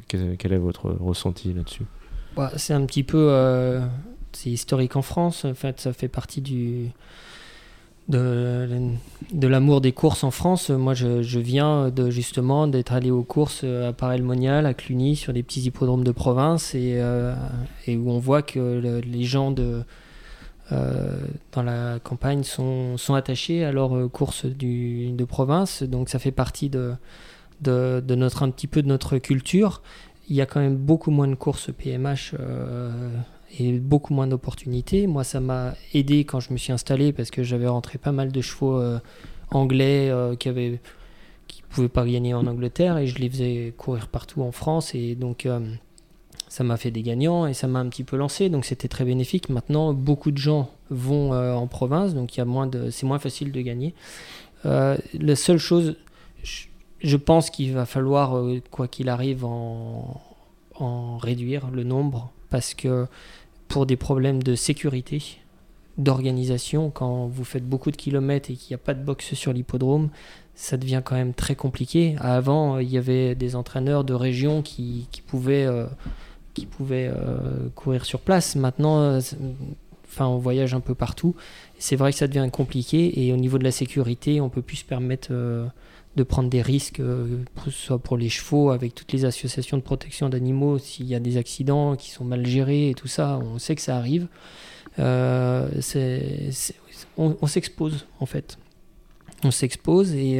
Quel 0.07 0.53
est 0.53 0.57
votre 0.57 0.89
ressenti 0.89 1.53
là-dessus? 1.53 1.85
Ouais, 2.35 2.47
c'est 2.55 2.73
un 2.73 2.85
petit 2.85 3.03
peu. 3.03 3.29
euh, 3.31 3.81
c'est 4.31 4.51
historique 4.51 4.95
en 4.95 5.01
France. 5.01 5.45
En 5.45 5.55
fait, 5.55 5.79
ça 5.79 5.93
fait 5.93 6.07
partie 6.07 6.41
du. 6.41 6.91
De, 8.07 8.69
l'amour 9.33 9.81
des 9.81 9.91
courses 9.91 10.23
en 10.23 10.31
France. 10.31 10.69
Moi, 10.69 10.93
je, 10.93 11.39
viens 11.39 11.91
justement 12.09 12.67
d'être 12.67 12.93
allé 12.93 13.11
aux 13.11 13.23
courses 13.23 13.65
à 13.65 13.91
Paray-le-Monial, 13.91 14.65
à 14.65 14.73
Cluny, 14.73 15.17
sur 15.17 15.33
des 15.33 15.43
petits 15.43 15.59
hippodromes 15.61 16.05
de 16.05 16.13
province, 16.13 16.73
et, 16.73 16.99
euh, 17.01 17.35
où 17.89 18.09
on 18.09 18.19
voit 18.19 18.43
que 18.43 18.59
le- 18.59 19.01
les 19.01 19.23
gens 19.23 19.51
de, 19.51 19.83
dans 20.71 21.63
la 21.63 21.99
campagne 21.99 22.43
sont, 22.43 22.97
attachés 23.13 23.63
à 23.63 23.71
leurs 23.71 23.95
euh, 23.95 24.07
courses 24.07 24.45
de 24.45 25.23
province. 25.25 25.83
Donc, 25.83 26.09
ça 26.09 26.19
fait 26.19 26.31
partie 26.31 26.69
de, 26.69 26.95
notre 27.65 28.43
un 28.43 28.49
petit 28.49 28.67
peu 28.67 28.81
de 28.81 28.87
notre 28.87 29.17
culture 29.17 29.81
il 30.29 30.35
y 30.35 30.41
a 30.41 30.45
quand 30.45 30.59
même 30.59 30.75
beaucoup 30.75 31.11
moins 31.11 31.27
de 31.27 31.35
courses 31.35 31.71
PMH 31.71 32.35
euh, 32.39 32.91
et 33.59 33.79
beaucoup 33.79 34.13
moins 34.13 34.27
d'opportunités. 34.27 35.07
Moi, 35.07 35.23
ça 35.23 35.39
m'a 35.39 35.73
aidé 35.93 36.25
quand 36.25 36.39
je 36.39 36.51
me 36.51 36.57
suis 36.57 36.73
installé 36.73 37.13
parce 37.13 37.31
que 37.31 37.43
j'avais 37.43 37.67
rentré 37.67 37.97
pas 37.97 38.11
mal 38.11 38.31
de 38.31 38.41
chevaux 38.41 38.77
euh, 38.77 38.99
anglais 39.51 40.09
euh, 40.09 40.35
qui 40.35 40.49
avaient 40.49 40.79
qui 41.47 41.63
pouvaient 41.69 41.87
pas 41.87 42.05
gagner 42.05 42.33
en 42.33 42.45
Angleterre 42.45 42.97
et 42.97 43.07
je 43.07 43.19
les 43.19 43.29
faisais 43.29 43.73
courir 43.77 44.09
partout 44.09 44.41
en 44.41 44.51
France 44.51 44.93
et 44.93 45.15
donc 45.15 45.45
euh, 45.45 45.61
ça 46.57 46.63
m'a 46.63 46.77
fait 46.77 46.89
des 46.89 47.03
gagnants 47.03 47.45
et 47.45 47.53
ça 47.53 47.67
m'a 47.67 47.77
un 47.77 47.87
petit 47.87 48.03
peu 48.03 48.17
lancé 48.17 48.49
donc 48.49 48.65
c'était 48.65 48.87
très 48.87 49.05
bénéfique. 49.05 49.49
Maintenant, 49.49 49.93
beaucoup 49.93 50.31
de 50.31 50.39
gens 50.39 50.71
vont 50.89 51.31
euh, 51.31 51.53
en 51.53 51.67
province 51.67 52.15
donc 52.15 52.35
il 52.35 52.39
y 52.39 52.41
a 52.41 52.45
moins 52.45 52.65
de 52.65 52.89
c'est 52.89 53.05
moins 53.05 53.19
facile 53.19 53.51
de 53.51 53.61
gagner. 53.61 53.93
Euh, 54.65 54.97
la 55.13 55.35
seule 55.35 55.59
chose 55.59 55.97
je, 56.99 57.17
pense 57.17 57.51
qu'il 57.51 57.73
va 57.73 57.85
falloir, 57.85 58.37
euh, 58.37 58.59
quoi 58.71 58.87
qu'il 58.87 59.07
arrive, 59.09 59.45
en, 59.45 60.19
en 60.79 61.17
réduire 61.17 61.69
le 61.69 61.83
nombre 61.83 62.31
parce 62.49 62.73
que 62.73 63.05
pour 63.67 63.85
des 63.85 63.97
problèmes 63.97 64.41
de 64.41 64.55
sécurité, 64.55 65.21
d'organisation, 65.99 66.89
quand 66.89 67.27
vous 67.27 67.43
faites 67.43 67.69
beaucoup 67.69 67.91
de 67.91 67.97
kilomètres 67.97 68.49
et 68.49 68.55
qu'il 68.55 68.71
n'y 68.73 68.81
a 68.81 68.83
pas 68.83 68.95
de 68.95 69.03
boxe 69.03 69.35
sur 69.35 69.53
l'hippodrome, 69.53 70.09
ça 70.55 70.77
devient 70.77 71.03
quand 71.05 71.15
même 71.15 71.35
très 71.35 71.55
compliqué. 71.55 72.15
Avant, 72.19 72.79
il 72.79 72.89
y 72.89 72.97
avait 72.97 73.35
des 73.35 73.55
entraîneurs 73.55 74.03
de 74.03 74.15
région 74.15 74.63
qui, 74.63 75.07
pouvaient, 75.27 75.67
qui 76.57 76.65
pouvaient 76.65 77.09
euh, 77.13 77.69
courir 77.75 78.03
sur 78.05 78.19
place. 78.19 78.55
Maintenant, 78.55 78.99
euh, 78.99 79.19
enfin, 80.07 80.25
on 80.27 80.37
voyage 80.37 80.73
un 80.73 80.79
peu 80.79 80.95
partout. 80.95 81.35
C'est 81.77 81.95
vrai 81.95 82.11
que 82.11 82.17
ça 82.17 82.27
devient 82.27 82.49
compliqué 82.51 83.23
et 83.25 83.31
au 83.33 83.37
niveau 83.37 83.57
de 83.57 83.63
la 83.63 83.71
sécurité, 83.71 84.41
on 84.41 84.49
peut 84.49 84.63
plus 84.63 84.77
se 84.77 84.85
permettre 84.85 85.27
euh, 85.31 85.67
de 86.15 86.23
prendre 86.23 86.49
des 86.49 86.63
risques, 86.63 86.99
euh, 86.99 87.43
soit 87.69 87.99
pour 87.99 88.17
les 88.17 88.29
chevaux, 88.29 88.71
avec 88.71 88.95
toutes 88.95 89.13
les 89.13 89.23
associations 89.25 89.77
de 89.77 89.83
protection 89.83 90.29
d'animaux, 90.29 90.79
s'il 90.79 91.05
y 91.05 91.13
a 91.13 91.19
des 91.19 91.37
accidents 91.37 91.95
qui 91.95 92.09
sont 92.09 92.25
mal 92.25 92.45
gérés 92.45 92.89
et 92.89 92.93
tout 92.95 93.07
ça, 93.07 93.39
on 93.43 93.59
sait 93.59 93.75
que 93.75 93.81
ça 93.81 93.97
arrive. 93.97 94.27
C'est- 95.79 96.75
on 97.17 97.47
s'expose 97.47 98.07
en 98.19 98.25
fait. 98.25 98.57
On 99.43 99.51
s'expose 99.51 100.13
et, 100.15 100.37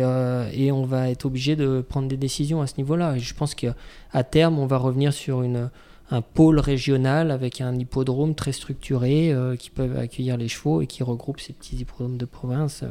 et 0.53 0.71
on 0.71 0.83
va 0.83 1.11
être 1.11 1.25
obligé 1.25 1.55
de 1.55 1.81
prendre 1.87 2.07
des 2.07 2.17
décisions 2.17 2.61
à 2.61 2.67
ce 2.67 2.73
niveau-là. 2.79 3.19
Je 3.19 3.33
pense 3.35 3.53
qu'à 3.53 4.23
terme, 4.31 4.57
on 4.57 4.65
va 4.65 4.77
revenir 4.77 5.13
sur 5.13 5.43
une, 5.43 5.69
un 6.09 6.21
pôle 6.21 6.59
régional 6.59 7.31
avec 7.31 7.59
un 7.61 7.75
hippodrome 7.75 8.33
très 8.33 8.53
structuré 8.53 9.31
euh, 9.31 9.55
qui 9.55 9.69
peut 9.69 9.97
accueillir 9.97 10.37
les 10.37 10.47
chevaux 10.47 10.81
et 10.81 10.87
qui 10.87 11.03
regroupe 11.03 11.39
ces 11.39 11.53
petits 11.53 11.75
hippodromes 11.75 12.17
de 12.17 12.25
province. 12.25 12.83
euh, 12.83 12.87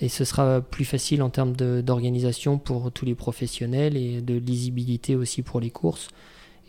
et 0.00 0.08
ce 0.08 0.24
sera 0.24 0.60
plus 0.60 0.84
facile 0.84 1.22
en 1.22 1.28
termes 1.28 1.54
d'organisation 1.56 2.56
pour 2.56 2.92
tous 2.92 3.04
les 3.04 3.16
professionnels 3.16 3.96
et 3.96 4.20
de 4.20 4.34
lisibilité 4.34 5.16
aussi 5.16 5.42
pour 5.42 5.58
les 5.58 5.70
courses 5.70 6.06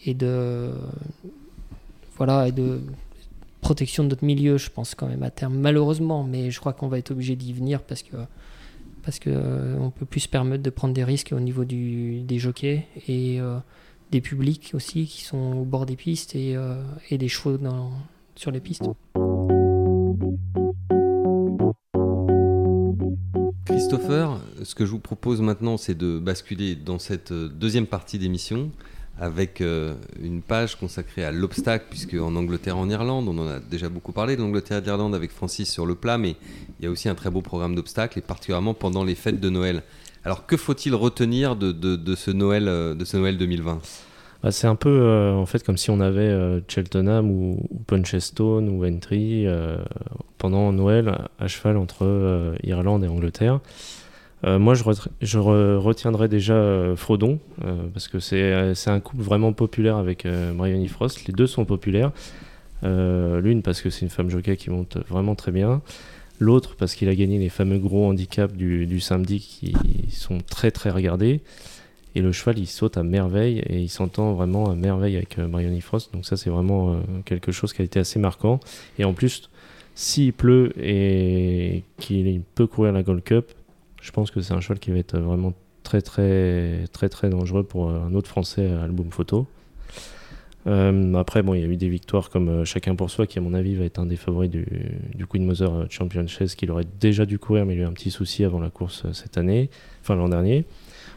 et 0.04 0.16
de 0.16 0.72
voilà 2.18 2.48
et 2.48 2.52
de 2.52 2.82
protection 3.62 4.04
de 4.04 4.10
notre 4.10 4.26
milieu, 4.26 4.58
je 4.58 4.72
pense 4.72 4.96
quand 4.96 5.06
même 5.06 5.22
à 5.22 5.30
terme 5.30 5.60
malheureusement, 5.60 6.24
mais 6.24 6.50
je 6.50 6.60
crois 6.60 6.74
qu'on 6.74 6.88
va 6.88 6.98
être 6.98 7.12
obligé 7.12 7.36
d'y 7.36 7.54
venir 7.54 7.84
parce 7.84 8.02
que 8.02 8.18
parce 9.04 9.20
que 9.20 9.30
euh, 9.30 9.78
on 9.80 9.92
peut 9.92 10.08
plus 10.08 10.22
se 10.22 10.30
permettre 10.30 10.64
de 10.64 10.70
prendre 10.72 10.96
des 10.96 11.04
risques 11.04 11.32
au 11.32 11.40
niveau 11.40 11.66
du, 11.66 12.22
des 12.22 12.40
jockeys 12.40 12.88
et 13.08 13.40
des 14.12 14.22
publics 14.22 14.72
aussi 14.74 15.06
qui 15.06 15.24
sont 15.24 15.58
au 15.58 15.66
bord 15.66 15.86
des 15.86 15.96
pistes 15.96 16.36
et, 16.36 16.56
euh, 16.56 16.82
et 17.10 17.18
des 17.18 17.28
chevaux 17.28 17.58
sur 18.36 18.52
les 18.52 18.60
pistes. 18.60 18.84
Christopher, 23.66 24.40
ce 24.64 24.76
que 24.76 24.86
je 24.86 24.92
vous 24.92 25.00
propose 25.00 25.42
maintenant, 25.42 25.78
c'est 25.78 25.96
de 25.96 26.20
basculer 26.20 26.76
dans 26.76 27.00
cette 27.00 27.32
deuxième 27.34 27.86
partie 27.88 28.20
d'émission 28.20 28.72
avec 29.20 29.60
euh, 29.62 29.96
une 30.22 30.42
page 30.42 30.78
consacrée 30.78 31.24
à 31.26 31.32
l'obstacle, 31.32 31.86
puisque 31.90 32.14
en 32.14 32.36
Angleterre, 32.36 32.78
en 32.78 32.90
Irlande, 32.90 33.28
on 33.28 33.38
en 33.38 33.48
a 33.48 33.60
déjà 33.60 33.90
beaucoup 33.90 34.14
parlé 34.14 34.38
de 34.38 34.42
l'Angleterre 34.42 34.78
et 34.78 34.82
de 34.82 34.86
l'Irlande 34.86 35.14
avec 35.14 35.32
Francis 35.32 35.70
sur 35.70 35.86
le 35.86 35.96
plat, 35.96 36.18
mais 36.18 36.36
il 36.80 36.86
y 36.86 36.88
a 36.88 36.92
aussi 36.92 37.10
un 37.10 37.16
très 37.16 37.30
beau 37.30 37.42
programme 37.42 37.76
d'obstacles, 37.76 38.20
et 38.20 38.22
particulièrement 38.22 38.74
pendant 38.74 39.04
les 39.04 39.16
fêtes 39.16 39.42
de 39.42 39.50
Noël. 39.50 39.84
Alors 40.26 40.46
que 40.46 40.58
faut-il 40.58 40.94
retenir 40.96 41.56
de, 41.56 41.72
de, 41.72 42.16
ce 42.16 42.32
Noël, 42.32 42.68
euh, 42.68 42.94
de 42.94 43.06
ce 43.06 43.18
Noël 43.18 43.38
2020 43.38 43.80
bah, 44.44 44.52
C'est 44.52 44.68
un 44.68 44.76
peu 44.76 44.90
euh, 44.90 45.34
en 45.34 45.46
fait 45.46 45.64
comme 45.64 45.78
si 45.78 45.90
on 45.90 46.00
avait 46.00 46.62
Cheltenham 46.68 47.30
ou, 47.30 47.66
ou, 47.70 47.80
Punchestone 47.88 48.70
ou 48.70 48.86
Entry 48.86 49.46
pendant 50.38 50.72
Noël 50.72 51.18
à 51.40 51.48
cheval 51.48 51.78
entre 51.78 52.56
Irlande 52.64 53.04
et 53.04 53.08
Angleterre. 53.08 53.60
Euh, 54.46 54.58
moi, 54.58 54.74
je, 54.74 54.84
je 55.22 55.38
retiendrai 55.38 56.28
déjà 56.28 56.54
euh, 56.54 56.96
Frodon, 56.96 57.40
euh, 57.66 57.76
parce 57.94 58.08
que 58.08 58.20
c'est 58.20 58.90
un 58.90 59.00
couple 59.00 59.24
vraiment 59.24 59.54
populaire 59.54 59.98
avec 59.98 60.26
Marianne 60.26 60.88
Frost. 60.88 61.26
Les 61.28 61.34
deux 61.34 61.48
sont 61.48 61.66
populaires. 61.66 62.12
L'une 62.82 63.62
parce 63.62 63.82
que 63.82 63.90
c'est 63.90 64.02
une 64.02 64.10
femme 64.10 64.30
jockey 64.30 64.56
qui 64.56 64.70
monte 64.70 64.98
vraiment 65.10 65.36
très 65.36 65.52
bien. 65.52 65.82
L'autre 66.40 66.76
parce 66.78 66.96
qu'il 66.96 67.10
a 67.10 67.16
gagné 67.16 67.38
les 67.38 67.50
fameux 67.50 67.78
gros 67.78 68.06
handicaps 68.06 68.54
du, 68.54 69.00
samedi 69.00 69.40
qui 69.40 69.76
sont 70.10 70.40
très 70.40 70.72
très 70.72 70.90
regardés. 70.90 71.42
Et 72.16 72.22
le 72.22 72.32
cheval, 72.32 72.58
il 72.58 72.66
saute 72.66 72.98
à 72.98 73.04
merveille 73.04 73.60
et 73.60 73.80
il 73.80 73.90
s'entend 73.90 74.34
vraiment 74.34 74.70
à 74.70 74.76
merveille 74.76 75.16
avec 75.16 75.38
Marianne 75.38 75.80
Frost. 75.82 76.12
Donc 76.14 76.26
ça, 76.26 76.38
c'est 76.38 76.50
vraiment 76.50 77.00
quelque 77.26 77.52
chose 77.52 77.74
qui 77.74 77.82
a 77.82 77.86
été 77.86 78.00
assez 78.00 78.20
marquant. 78.20 78.60
Et 78.98 79.04
en 79.04 79.14
plus, 79.14 79.50
s'il 79.96 80.34
pleut 80.34 80.72
et 80.82 81.84
qu'il 82.00 82.42
peut 82.56 82.68
courir 82.68 82.94
la 82.94 83.04
Gold 83.04 83.24
Cup, 83.24 83.52
je 84.02 84.12
pense 84.12 84.32
que 84.32 84.40
c'est 84.42 84.54
un 84.54 84.62
cheval 84.62 84.80
qui 84.80 84.92
va 84.92 84.98
être 84.98 85.20
vraiment 85.20 85.54
très 85.84 86.02
très 86.02 86.86
très 86.94 87.10
très 87.10 87.30
dangereux 87.30 87.64
pour 87.64 87.90
un 87.90 88.14
autre 88.14 88.30
français 88.30 88.66
album 88.66 89.12
photo. 89.12 89.46
Euh, 90.68 91.14
après, 91.16 91.42
bon, 91.42 91.54
il 91.54 91.62
y 91.62 91.64
a 91.64 91.68
eu 91.68 91.78
des 91.78 91.90
victoires 91.90 92.30
comme 92.30 92.50
euh, 92.50 92.66
Chacun 92.66 92.96
pour 92.96 93.10
soi, 93.10 93.28
qui 93.28 93.40
à 93.40 93.42
mon 93.42 93.54
avis 93.54 93.76
va 93.76 93.86
être 93.86 94.00
un 94.00 94.06
des 94.06 94.18
favoris 94.18 94.50
du, 94.50 94.66
du 95.16 95.26
Queen 95.26 95.46
Mother 95.46 95.88
Champion 95.90 96.28
Chess, 96.28 96.56
qu'il 96.56 96.70
aurait 96.72 96.86
déjà 97.00 97.26
dû 97.26 97.40
courir, 97.40 97.66
mais 97.66 97.76
il 97.76 97.80
a 97.80 97.84
eu 97.84 97.88
un 97.88 97.94
petit 97.94 98.12
souci 98.12 98.44
avant 98.44 98.60
la 98.60 98.70
course 98.70 99.04
euh, 99.06 99.14
cette 99.14 99.38
année, 99.38 99.70
enfin 100.02 100.16
l'an 100.16 100.30
dernier. 100.30 100.66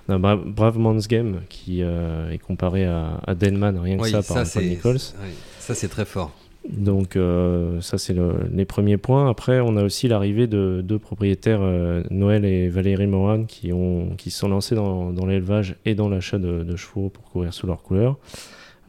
On 0.09 0.25
a 0.25 0.37
Brave 0.37 0.79
Man's 0.79 1.07
Game 1.07 1.43
qui 1.49 1.81
est 1.81 2.39
comparé 2.39 2.85
à, 2.85 3.21
à, 3.25 3.37
Denman, 3.37 3.79
rien 3.79 3.97
que 3.99 4.09
ça, 4.09 4.21
par 4.21 4.45
Paul 4.53 4.65
Nichols. 4.65 4.99
ça, 4.99 5.75
c'est 5.77 5.89
très 5.89 6.05
fort. 6.05 6.33
Donc 6.69 7.17
euh, 7.17 7.81
ça 7.81 7.99
c'est 7.99 8.15
les 8.53 8.65
premiers 8.65 8.97
points. 8.97 9.29
Après 9.29 9.61
on 9.61 9.77
a 9.77 9.83
aussi 9.83 10.07
l'arrivée 10.07 10.47
de 10.47 10.81
deux 10.85 10.99
propriétaires, 10.99 11.61
euh, 11.61 12.03
Noël 12.11 12.45
et 12.45 12.69
Valérie 12.69 13.09
Moran, 13.09 13.45
qui, 13.45 13.73
ont, 13.73 14.11
qui 14.17 14.31
se 14.31 14.39
sont 14.39 14.49
lancés 14.49 14.75
dans, 14.75 15.27
l'élevage 15.27 15.77
et 15.85 15.95
dans 15.95 16.09
l'achat 16.09 16.39
de, 16.39 16.77
chevaux 16.77 17.09
pour 17.09 17.25
courir 17.25 17.53
sous 17.53 17.67
leur 17.67 17.83
couleur. 17.83 18.17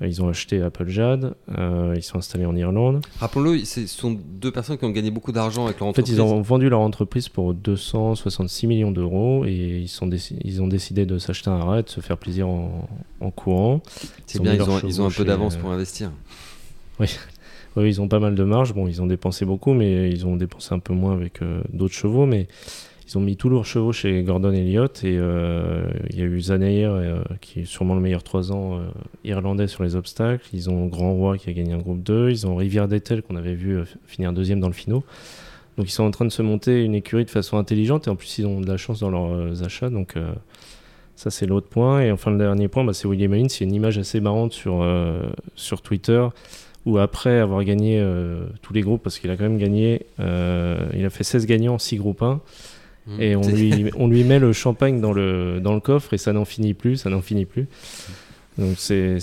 Euh, 0.02 0.08
ils 0.08 0.22
ont 0.22 0.30
acheté 0.30 0.62
Applejad, 0.62 1.36
ils 1.96 2.04
sont 2.04 2.18
installés 2.18 2.46
en 2.46 2.56
Irlande. 2.56 3.06
Rappelons-le, 3.20 3.64
ce 3.66 3.86
sont 3.88 4.12
deux 4.12 4.52
personnes 4.52 4.78
qui 4.78 4.86
ont 4.86 4.92
gagné 4.92 5.12
beaucoup 5.12 5.32
d'argent 5.32 5.66
avec 5.66 5.80
leur 5.80 5.90
entreprise. 5.90 6.20
En 6.20 6.24
fait, 6.24 6.32
ils 6.32 6.34
ont 6.34 6.42
vendu 6.42 6.70
leur 6.70 6.80
entreprise 6.80 7.30
pour 7.30 7.54
266 7.54 8.68
millions 8.68 8.92
d'euros 8.92 9.46
et 9.46 9.82
ils, 9.82 9.88
sont 9.88 10.10
ils 10.10 10.62
ont 10.62 10.68
décidé 10.68 11.06
de 11.06 11.18
s'acheter 11.18 11.50
un 11.50 11.64
rat, 11.64 11.82
de 11.84 11.90
se 11.90 12.02
faire 12.02 12.18
plaisir 12.18 12.48
en, 12.48 13.32
courant. 13.36 13.82
C'est 14.26 14.42
bien, 14.42 14.54
ils 14.54 14.62
ont, 14.62 14.80
ils 14.80 15.02
ont, 15.02 15.08
un 15.08 15.12
peu 15.12 15.26
d'avance 15.26 15.56
pour 15.56 15.72
investir. 15.72 16.12
Oui, 17.00 17.08
oui, 17.76 17.90
ils 17.90 18.02
ont 18.02 18.08
pas 18.08 18.20
mal 18.20 18.36
de 18.36 18.44
marge. 18.44 18.74
Bon, 18.74 18.88
ils 18.88 19.02
ont 19.02 19.08
dépensé 19.08 19.46
beaucoup, 19.46 19.74
mais 19.74 20.10
ils 20.10 20.26
ont 20.26 20.36
dépensé 20.36 20.74
un 20.74 20.80
peu 20.80 20.94
moins 20.94 21.14
avec 21.14 21.42
euh, 21.42 21.62
d'autres 21.72 21.94
chevaux. 21.94 22.26
Mais 22.26 22.48
ils 23.08 23.18
ont 23.18 23.22
mis 23.22 23.36
tous 23.36 23.50
leurs 23.50 23.66
chevaux 23.66 23.92
chez 23.92 24.24
Gordon 24.24 24.52
Elliott. 24.52 25.04
Et 25.04 25.18
euh, 25.18 25.86
il 26.10 26.20
y 26.20 26.22
a 26.22 26.26
eu 26.26 26.42
Zanair, 26.42 26.92
euh, 26.92 27.22
qui 27.42 27.62
est 27.62 27.66
sûrement 27.66 27.96
le 27.96 28.02
meilleur 28.02 28.24
3 28.24 28.52
ans 28.52 28.82
irlandais 29.24 29.68
sur 29.68 29.84
les 29.84 29.96
obstacles. 29.96 30.46
Ils 30.54 30.70
ont 30.70 30.88
Grand 30.88 31.14
Roi, 31.14 31.38
qui 31.38 31.50
a 31.50 31.54
gagné 31.54 31.74
un 31.74 31.80
groupe 31.80 32.04
2. 32.04 32.30
Ils 32.30 32.48
ont 32.48 32.56
Rivière 32.56 32.88
d'Etel, 32.88 33.22
qu'on 33.22 33.36
avait 33.36 33.56
vu 33.56 33.80
finir 34.06 34.34
deuxième 34.34 34.60
dans 34.60 34.68
le 34.68 34.74
finaux. 34.74 35.04
Donc 35.78 35.88
ils 35.88 35.92
sont 35.92 36.04
en 36.04 36.12
train 36.12 36.26
de 36.26 36.32
se 36.32 36.44
monter 36.44 36.84
une 36.84 36.94
écurie 36.96 37.26
de 37.26 37.32
façon 37.32 37.58
intelligente. 37.58 38.08
Et 38.08 38.10
en 38.10 38.16
plus, 38.16 38.38
ils 38.40 38.46
ont 38.46 38.62
de 38.62 38.68
la 38.68 38.78
chance 38.78 39.00
dans 39.00 39.10
leurs 39.10 39.64
achats. 39.64 39.90
Donc. 39.90 40.16
Ça, 41.16 41.30
c'est 41.30 41.46
l'autre 41.46 41.68
point. 41.68 42.02
Et 42.02 42.12
enfin, 42.12 42.32
le 42.32 42.40
dernier 42.40 42.68
point, 42.68 42.84
bah, 42.84 42.92
c'est 42.92 43.08
William 43.08 43.36
Higgins. 43.36 43.48
C'est 43.48 43.64
une 43.66 43.76
image 43.76 44.00
assez 44.00 44.20
marrante 44.20 44.52
sur, 44.52 44.84
sur 45.56 45.84
Twitter 45.84 46.28
ou 46.86 46.98
après 46.98 47.40
avoir 47.40 47.64
gagné 47.64 48.00
euh, 48.00 48.46
tous 48.62 48.74
les 48.74 48.82
groupes, 48.82 49.04
parce 49.04 49.20
qu'il 49.20 49.30
a 49.30 49.38
quand 49.38 49.44
même 49.44 49.58
gagné, 49.58 50.06
euh, 50.20 50.86
il 50.94 51.06
a 51.06 51.10
fait 51.10 51.24
16 51.24 51.46
gagnants, 51.46 51.78
6 51.78 51.98
groupes 51.98 52.22
1, 52.22 52.42
mmh. 53.08 53.22
et 53.22 53.36
on 53.36 53.48
lui, 53.48 53.92
on 53.98 54.08
lui 54.08 54.24
met 54.24 54.40
le 54.40 54.54
champagne 54.54 55.02
dans 55.02 55.14
le, 55.14 55.60
dans 55.60 55.74
le 55.74 55.80
coffre, 55.80 56.14
et 56.14 56.18
ça 56.18 56.34
n'en 56.34 56.46
finit 56.46 56.74
plus, 56.74 56.98
ça 56.98 57.10
n'en 57.10 57.22
finit 57.22 57.46
plus. 57.46 57.68
Donc 58.58 58.76
c'est 58.78 59.18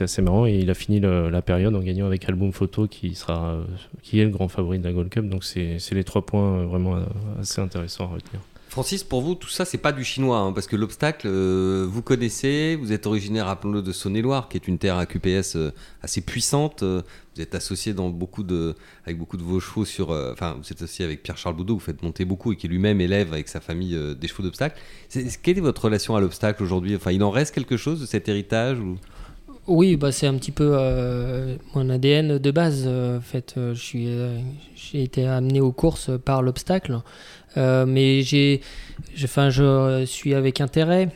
assez 0.00 0.22
marrant, 0.22 0.46
et 0.46 0.54
il 0.54 0.70
a 0.70 0.74
fini 0.74 1.00
la 1.00 1.42
période 1.42 1.74
en 1.74 1.80
gagnant 1.80 2.06
avec 2.06 2.28
Album 2.28 2.52
Photo, 2.52 2.86
qui, 2.86 3.14
sera, 3.14 3.58
qui 4.02 4.20
est 4.20 4.24
le 4.24 4.30
grand 4.30 4.48
favori 4.48 4.78
de 4.78 4.84
la 4.84 4.92
Gold 4.92 5.08
Cup, 5.08 5.28
donc 5.28 5.42
c'est 5.44 5.78
les 5.92 6.04
trois 6.04 6.24
points 6.24 6.64
vraiment 6.64 6.98
assez 7.40 7.60
intéressants 7.60 8.04
à 8.04 8.14
retenir. 8.14 8.40
Francis, 8.72 9.04
pour 9.04 9.20
vous, 9.20 9.34
tout 9.34 9.50
ça, 9.50 9.66
c'est 9.66 9.76
pas 9.76 9.92
du 9.92 10.02
chinois, 10.02 10.38
hein, 10.38 10.52
parce 10.54 10.66
que 10.66 10.76
l'obstacle, 10.76 11.26
euh, 11.28 11.86
vous 11.86 12.00
connaissez, 12.00 12.74
vous 12.80 12.90
êtes 12.90 13.06
originaire, 13.06 13.44
rappelons-le, 13.44 13.82
de 13.82 13.92
Saône-et-Loire, 13.92 14.48
qui 14.48 14.56
est 14.56 14.66
une 14.66 14.78
terre 14.78 14.96
à 14.96 15.04
QPS 15.04 15.56
euh, 15.56 15.72
assez 16.00 16.22
puissante. 16.22 16.82
Euh, 16.82 17.02
vous 17.34 17.42
êtes 17.42 17.54
associé 17.54 17.92
dans 17.92 18.08
beaucoup 18.08 18.42
de, 18.42 18.74
avec 19.04 19.18
beaucoup 19.18 19.36
de 19.36 19.42
vos 19.42 19.60
chevaux 19.60 19.84
sur. 19.84 20.08
Enfin, 20.08 20.56
vous 20.58 20.72
êtes 20.72 20.80
associé 20.80 21.04
avec 21.04 21.22
Pierre-Charles 21.22 21.54
Boudot, 21.54 21.74
vous 21.74 21.80
faites 21.80 22.02
monter 22.02 22.24
beaucoup 22.24 22.50
et 22.54 22.56
qui 22.56 22.66
lui-même 22.66 23.02
élève 23.02 23.34
avec 23.34 23.48
sa 23.48 23.60
famille 23.60 23.94
des 24.18 24.26
chevaux 24.26 24.42
d'obstacle. 24.42 24.80
Quelle 25.42 25.58
est 25.58 25.60
votre 25.60 25.84
relation 25.84 26.16
à 26.16 26.22
l'obstacle 26.22 26.62
aujourd'hui? 26.62 26.96
Enfin, 26.96 27.12
il 27.12 27.22
en 27.22 27.30
reste 27.30 27.54
quelque 27.54 27.76
chose 27.76 28.00
de 28.00 28.06
cet 28.06 28.26
héritage 28.30 28.78
ou... 28.80 28.96
Oui, 29.68 29.96
bah 29.96 30.10
c'est 30.12 30.26
un 30.26 30.34
petit 30.34 30.50
peu 30.50 30.76
mon 31.74 31.88
ADN 31.90 32.38
de 32.38 32.50
base. 32.50 32.86
en 32.88 33.20
fait, 33.20 33.54
j'ai 33.74 34.42
été 34.94 35.26
amené 35.26 35.60
aux 35.60 35.72
courses 35.72 36.10
par 36.24 36.42
l'obstacle. 36.42 37.00
Euh, 37.56 37.86
mais 37.86 38.22
j'ai, 38.22 38.60
enfin, 39.22 39.50
je 39.50 40.04
suis 40.06 40.34
avec 40.34 40.60
intérêt. 40.60 41.08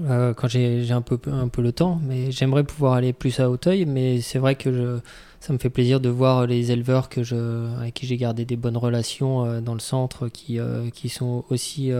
Euh, 0.00 0.34
quand 0.34 0.48
j'ai 0.48 0.90
un 0.90 1.00
peu, 1.00 1.18
un 1.32 1.48
peu 1.48 1.62
le 1.62 1.72
temps, 1.72 1.98
mais 2.04 2.30
j'aimerais 2.30 2.64
pouvoir 2.64 2.92
aller 2.94 3.14
plus 3.14 3.40
à 3.40 3.48
Hauteuil, 3.48 3.86
mais 3.86 4.20
c'est 4.20 4.38
vrai 4.38 4.54
que 4.54 4.70
je, 4.70 4.98
ça 5.40 5.52
me 5.54 5.58
fait 5.58 5.70
plaisir 5.70 5.98
de 6.00 6.10
voir 6.10 6.46
les 6.46 6.72
éleveurs 6.72 7.08
que 7.08 7.22
je, 7.22 7.74
avec 7.78 7.94
qui 7.94 8.06
j'ai 8.06 8.18
gardé 8.18 8.44
des 8.44 8.56
bonnes 8.56 8.76
relations 8.76 9.46
euh, 9.46 9.60
dans 9.62 9.72
le 9.72 9.80
centre, 9.80 10.28
qui, 10.28 10.58
qui 10.92 11.08
sont 11.08 11.44
aussi, 11.48 11.90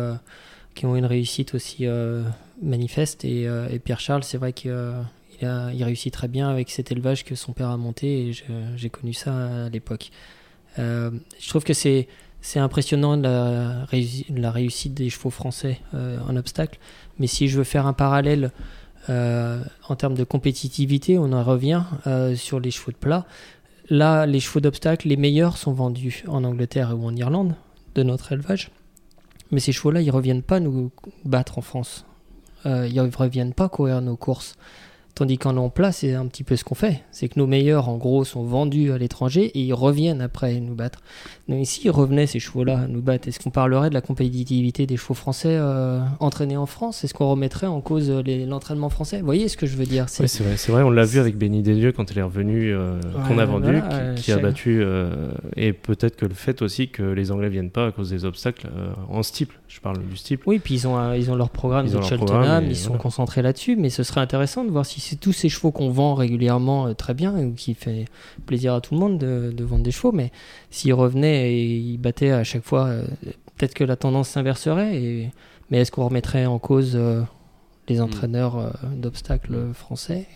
qui 0.75 0.87
ont 0.87 0.97
une 0.97 1.07
réussite 1.07 1.55
aussi 1.55 1.87
manifeste. 2.63 3.25
Et, 3.25 3.45
et 3.45 3.79
Pierre 3.79 4.01
Charles, 4.01 4.25
c'est 4.25 4.39
vrai 4.39 4.53
qu'il 4.53 4.75
il 5.41 5.85
réussit 5.85 6.13
très 6.13 6.29
bien 6.29 6.51
avec 6.51 6.69
cet 6.71 6.93
élevage 6.93 7.25
que 7.25 7.37
son 7.37 7.53
père 7.53 7.71
a 7.71 7.77
monté, 7.79 8.29
et 8.29 8.33
j'ai 8.77 8.91
connu 8.91 9.15
ça 9.15 9.65
à 9.65 9.69
l'époque. 9.71 10.11
je 10.77 11.49
trouve 11.49 11.65
que 11.65 11.75
c'est 11.75 12.07
c'est 12.41 12.61
impressionnant 12.61 13.17
la, 13.17 13.85
réussite 13.87 14.95
des 14.95 15.11
chevaux 15.11 15.31
français 15.31 15.81
euh, 15.95 16.19
en 16.29 16.37
obstacle. 16.37 16.79
Mais 17.19 17.27
si 17.27 17.49
je 17.49 17.59
veux 17.59 17.65
faire 17.65 17.87
un 17.87 17.93
parallèle 17.93 18.53
euh, 19.11 19.63
en 19.89 19.97
termes 19.97 20.15
de 20.15 20.25
compétitivité, 20.25 21.19
on 21.19 21.33
en 21.33 21.43
revient 21.43 21.83
euh, 22.07 22.37
sur 22.37 22.61
les 22.61 22.71
chevaux 22.71 22.93
de 22.93 22.97
plat. 22.97 23.27
Là, 23.91 24.27
les 24.27 24.41
chevaux 24.41 24.61
d'obstacle, 24.61 25.09
les 25.09 25.17
meilleurs 25.17 25.57
sont 25.57 25.73
vendus 25.73 26.25
en 26.29 26.45
Angleterre 26.45 26.97
ou 26.97 27.07
en 27.07 27.17
Irlande 27.17 27.55
de 27.95 28.03
notre 28.03 28.33
élevage. 28.33 28.71
Mais 29.51 29.61
ces 29.61 29.73
chevaux-là, 29.73 30.03
ils 30.03 30.11
reviennent 30.11 30.43
pas 30.43 30.61
nous 30.61 30.91
battre 31.25 31.59
en 31.59 31.63
France. 31.63 32.05
ils 32.67 32.95
ne 32.95 33.17
reviennent 33.17 33.55
pas 33.55 33.71
courir 33.71 34.03
nos 34.03 34.17
courses. 34.17 34.57
Tandis 35.19 35.37
qu'en 35.37 35.69
place, 35.69 35.97
c'est 35.97 36.15
un 36.15 36.27
petit 36.27 36.45
peu 36.45 36.55
ce 36.55 36.63
qu'on 36.63 36.77
fait. 36.77 37.03
C'est 37.11 37.29
que 37.29 37.41
nos 37.41 37.49
meilleurs, 37.49 37.89
en 37.89 37.97
gros, 37.97 38.23
sont 38.23 38.45
vendus 38.45 38.93
à 38.93 38.99
l'étranger 38.99 39.47
et 39.47 39.63
ils 39.63 39.75
reviennent 39.75 40.21
après 40.21 40.61
nous 40.61 40.77
battre. 40.77 41.01
Donc 41.49 41.61
ici, 41.61 41.81
ils 41.87 41.91
revenaient 41.91 42.29
ces 42.29 42.39
chevaux-là 42.39 42.87
nous 42.89 43.03
battre. 43.03 43.27
Est-ce 43.27 43.41
qu'on 43.41 43.51
parlerait 43.51 43.89
de 43.89 43.95
la 43.95 44.01
compétitivité 44.01 44.87
des 44.87 44.97
chevaux 44.97 45.15
français 45.15 45.57
euh, 45.59 45.99
entraînés 46.21 46.57
en 46.57 46.67
France? 46.67 47.03
Est-ce 47.03 47.15
qu'on 47.15 47.29
remettrait 47.29 47.67
en 47.67 47.81
cause 47.81 48.11
euh, 48.11 48.47
l'entraînement 48.47 48.91
français? 48.91 49.19
Vous 49.19 49.25
voyez 49.25 49.49
ce 49.49 49.57
que 49.57 49.67
je 49.67 49.77
veux 49.77 49.87
dire? 49.87 50.09
C'est 50.09 50.23
vrai. 50.41 50.57
C'est 50.57 50.71
vrai. 50.71 50.85
On 50.85 50.91
l'a 50.91 51.05
vu 51.05 51.19
avec 51.19 51.37
Béni 51.37 51.63
Desdieux 51.63 51.91
quand 51.91 52.13
elle 52.13 52.19
est 52.19 52.23
revenue, 52.23 52.73
euh, 52.73 53.01
qu'on 53.27 53.39
a 53.39 53.45
vendu, 53.45 53.83
qui, 54.15 54.31
a 54.31 54.39
battu. 54.39 54.85
et 55.57 55.73
peut-être 55.73 56.15
que 56.15 56.27
le 56.27 56.35
fait 56.35 56.63
aussi 56.63 56.91
que 56.91 57.03
les 57.03 57.33
Anglais 57.33 57.49
viennent 57.49 57.73
pas 57.73 57.89
à 57.89 57.91
cause 57.91 58.11
des 58.11 58.25
obstacles 58.25 58.69
en 59.09 59.25
steeple. 59.25 59.58
Je 59.69 59.81
parle 59.81 59.99
du 59.99 60.17
steeple. 60.17 60.45
Oui, 60.47 60.59
puis 60.59 60.75
ils 60.75 60.89
ont, 60.89 61.13
ils 61.13 61.31
ont 61.31 61.35
leur 61.35 61.51
programme 61.51 61.87
ils 61.87 61.93
de 61.93 62.01
Cheltenham, 62.01 62.65
ils 62.67 62.77
sont 62.77 62.97
concentrés 62.97 63.43
là-dessus. 63.43 63.77
Mais 63.77 63.91
ce 63.91 64.03
serait 64.03 64.21
intéressant 64.21 64.65
de 64.65 64.71
voir 64.71 64.87
si 64.87 65.01
c'est 65.01 65.17
tous 65.17 65.33
ces 65.33 65.51
chevaux 65.51 65.71
qu'on 65.71 65.91
vend 65.91 66.15
régulièrement 66.15 66.95
très 66.95 67.13
bien, 67.15 67.37
ou 67.39 67.53
qui 67.53 67.75
fait 67.75 68.07
plaisir 68.47 68.75
à 68.75 68.81
tout 68.81 68.95
le 68.95 69.01
monde 69.01 69.19
de, 69.19 69.53
de 69.55 69.65
vendre 69.65 69.83
des 69.83 69.91
chevaux. 69.91 70.13
Mais 70.13 70.33
s'ils 70.71 70.95
revenaient 70.95 71.53
et 71.53 71.77
ils 71.77 71.99
battaient 71.99 72.31
à 72.31 72.45
chaque 72.45 72.65
fois, 72.65 72.87
euh, 72.87 73.05
peut-être 73.57 73.75
que 73.75 73.85
la 73.85 73.97
tendance 73.97 74.31
s'inverserait. 74.31 74.97
Et... 74.97 75.31
Mais 75.71 75.81
est-ce 75.81 75.93
qu'on 75.93 76.07
remettrait 76.07 76.47
en 76.47 76.59
cause 76.59 76.93
euh, 76.95 77.23
les 77.89 77.99
hmm. 77.99 78.05
entraîneurs 78.05 78.57
euh, 78.57 78.71
d'obstacles 78.97 79.73
français 79.75 80.27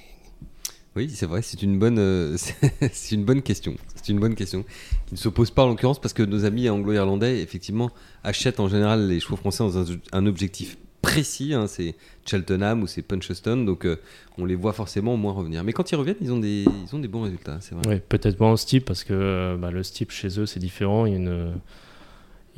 Oui, 0.94 1.08
c'est 1.08 1.26
vrai, 1.26 1.40
c'est 1.40 1.62
une 1.62 1.78
bonne, 1.78 1.98
euh, 1.98 2.36
une 3.12 3.24
bonne 3.24 3.40
question. 3.40 3.76
C'est 3.94 4.12
une 4.12 4.20
bonne 4.20 4.34
question 4.34 4.64
qui 5.06 5.14
ne 5.14 5.18
se 5.18 5.28
pose 5.30 5.50
pas 5.50 5.64
en 5.64 5.68
l'occurrence 5.68 5.98
parce 5.98 6.12
que 6.12 6.22
nos 6.22 6.44
amis 6.44 6.68
anglo-irlandais, 6.68 7.40
effectivement, 7.40 7.90
achètent 8.24 8.60
en 8.60 8.68
général 8.68 9.08
les 9.08 9.18
chevaux 9.18 9.36
français 9.36 9.64
dans 9.64 9.90
un, 10.12 10.26
objectif 10.26 10.76
précis. 11.00 11.54
hein, 11.54 11.66
c'est 11.66 11.94
Cheltenham 12.26 12.82
ou 12.82 12.86
c'est 12.86 13.00
Puncheston, 13.00 13.64
donc 13.64 13.86
euh, 13.86 13.96
on 14.36 14.44
les 14.44 14.54
voit 14.54 14.74
forcément 14.74 15.14
au 15.14 15.16
moins 15.16 15.32
revenir. 15.32 15.64
Mais 15.64 15.72
quand 15.72 15.90
ils 15.90 15.96
reviennent, 15.96 16.16
ils 16.20 16.30
ont 16.30 16.38
des, 16.38 16.66
ils 16.66 16.94
ont 16.94 16.98
des 16.98 17.08
bons 17.08 17.22
résultats, 17.22 17.56
c'est 17.60 17.74
vrai. 17.74 17.86
Ouais, 17.86 18.00
peut-être 18.06 18.38
moins 18.38 18.52
en 18.52 18.56
steep 18.56 18.84
parce 18.84 19.02
que 19.02 19.14
euh, 19.14 19.56
bah, 19.56 19.70
le 19.70 19.82
steep 19.82 20.10
chez 20.10 20.38
eux 20.38 20.44
c'est 20.46 20.60
différent. 20.60 21.06
Il 21.06 21.12
y 21.12 21.14
a 21.14 21.18
une, 21.18 21.52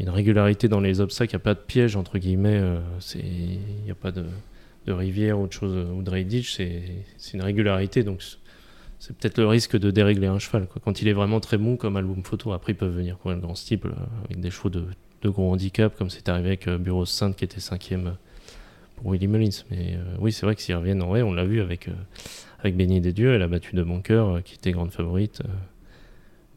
une 0.01 0.11
régularité 0.11 0.67
dans 0.67 0.81
les 0.81 1.01
obstacles, 1.01 1.31
il 1.31 1.37
n'y 1.37 1.43
a 1.43 1.45
pas 1.45 1.55
de 1.55 1.61
piège 1.61 1.95
entre 1.95 2.19
guillemets. 2.19 2.61
il 3.15 3.85
n'y 3.85 3.93
a 3.93 3.95
pas 3.95 4.11
de, 4.11 4.25
de 4.87 4.93
rivière 4.93 5.39
ou 5.39 5.47
de 5.47 5.53
chose 5.53 5.75
ou 5.93 6.01
de 6.01 6.05
drainage. 6.05 6.55
C'est 6.55 6.83
c'est 7.17 7.35
une 7.35 7.43
régularité 7.43 8.03
donc 8.03 8.23
c'est- 8.99 9.15
peut-être 9.17 9.39
le 9.39 9.47
risque 9.47 9.77
de 9.79 9.91
dérégler 9.91 10.27
un 10.29 10.39
cheval. 10.39 10.67
Quoi. 10.67 10.81
Quand 10.85 11.03
il 11.03 11.09
est 11.09 11.13
vraiment 11.13 11.41
très 11.41 11.59
bon 11.59 11.77
comme 11.77 11.97
album 11.97 12.23
photo, 12.25 12.53
après 12.53 12.73
ils 12.73 12.77
peuvent 12.77 12.95
venir 12.97 13.19
courir 13.19 13.37
le 13.37 13.43
grand 13.43 13.55
steep 13.55 13.85
euh, 13.85 13.91
avec 14.25 14.41
des 14.41 14.51
chevaux 14.51 14.71
de, 14.71 14.85
de 15.23 15.29
gros 15.29 15.53
handicap 15.53 15.95
comme 15.97 16.11
c'est 16.11 16.29
arrivé 16.29 16.49
avec 16.49 16.69
euh, 16.69 16.79
Bureau 16.79 17.05
Sainte 17.05 17.37
qui 17.37 17.45
était 17.45 17.61
cinquième 17.61 18.07
euh, 18.09 18.11
pour 18.97 19.11
Willy 19.13 19.27
Mullins. 19.29 19.63
Mais 19.71 19.95
euh, 19.97 20.17
oui, 20.21 20.33
c'est 20.33 20.47
vrai 20.47 20.55
que 20.55 20.63
s'ils 20.63 20.75
reviennent 20.77 21.03
en 21.03 21.09
vrai, 21.09 21.23
on 21.23 21.33
l'a 21.35 21.45
vu 21.45 21.61
avec, 21.61 21.89
euh, 21.89 21.93
avec 22.61 22.77
Béni 22.77 23.01
des 23.01 23.13
Dieux, 23.13 23.35
elle 23.35 23.43
a 23.43 23.49
battu 23.49 23.75
de 23.77 23.83
bon 23.83 24.01
cœur, 24.01 24.29
euh, 24.37 24.41
qui 24.41 24.55
était 24.55 24.73
grande 24.73 24.91
favorite. 24.93 25.43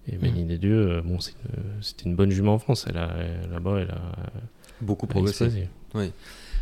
et 0.09 0.15
Béni 0.17 0.45
des 0.45 0.57
Dieux, 0.57 1.01
bon, 1.03 1.19
c'était 1.19 2.03
une 2.05 2.15
bonne 2.15 2.31
jument 2.31 2.53
en 2.53 2.59
France. 2.59 2.85
Elle 2.89 2.97
a, 2.97 3.09
là-bas, 3.51 3.79
elle 3.81 3.89
a, 3.91 4.01
Beaucoup 4.79 5.05
progressé. 5.07 5.45
explosé. 5.45 5.67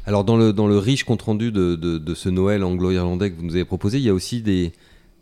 Alors 0.06 0.24
dans 0.24 0.38
le, 0.38 0.54
dans 0.54 0.68
le 0.68 0.78
riche 0.78 1.04
compte 1.04 1.24
rendu 1.24 1.52
de, 1.52 1.76
de, 1.76 2.14
ce 2.14 2.30
Noël 2.30 2.64
anglo-irlandais 2.64 3.32
que 3.32 3.38
vous 3.38 3.44
nous 3.46 3.56
avez 3.56 3.66
proposé, 3.66 3.98
il 3.98 4.04
y 4.04 4.10
a 4.10 4.14
aussi 4.14 4.42
des, 4.42 4.72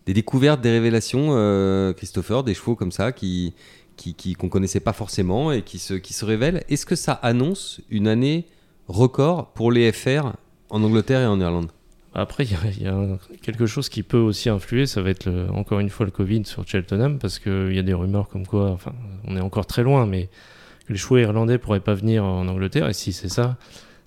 des 0.06 0.14
découvertes, 0.14 0.60
des 0.62 0.72
révélations, 0.72 1.30
euh, 1.32 1.94
Christopher, 1.94 2.44
des 2.44 2.54
chevaux 2.54 2.76
comme 2.76 2.92
ça 2.92 3.12
qui 3.12 3.54
qui 3.96 4.14
qui- 4.16 4.34
qu'on 4.34 4.50
connaissait 4.50 4.80
pas 4.80 4.92
forcément 4.94 5.52
et 5.52 5.62
qui 5.62 5.80
se, 5.80 5.94
qui 5.94 6.14
se 6.14 6.26
révèlent. 6.26 6.64
Est-ce 6.68 6.86
que 6.86 6.96
ça 6.96 7.14
annonce 7.14 7.80
une 7.90 8.08
année 8.08 8.46
record 8.88 9.54
pour 9.54 9.72
les 9.72 9.92
FR 9.92 10.34
en 10.70 10.84
Angleterre 10.84 11.22
et 11.22 11.28
en 11.28 11.40
Irlande? 11.40 11.72
Après, 12.16 12.44
il 12.44 12.82
y 12.82 12.88
a, 12.88 13.18
quelque 13.42 13.66
chose 13.66 13.90
qui 13.90 14.04
peut 14.04 14.20
aussi 14.20 14.50
influer, 14.50 14.86
ça 14.86 15.02
va 15.02 15.10
être 15.10 15.30
encore 15.52 15.80
une 15.80 15.90
fois 15.90 16.06
le 16.06 16.12
Covid 16.12 16.46
sur 16.46 16.68
Cheltenham, 16.68 17.18
parce 17.18 17.40
qu'il 17.40 17.74
y 17.74 17.80
a 17.80 17.84
des 17.84 17.94
rumeurs 17.94 18.28
comme 18.28 18.46
quoi, 18.46 18.70
enfin, 18.70 18.94
on 19.26 19.36
est 19.36 19.42
encore 19.42 19.66
très 19.66 19.82
loin, 19.82 20.06
mais 20.06 20.30
que 20.88 20.94
les 20.94 21.00
chevaux 21.00 21.18
irlandais 21.18 21.58
pourraient 21.58 21.80
pas 21.80 21.96
venir 21.96 22.24
en 22.24 22.48
Angleterre, 22.48 22.88
et 22.88 22.94
si 22.94 23.14
c'est 23.14 23.30
ça, 23.30 23.58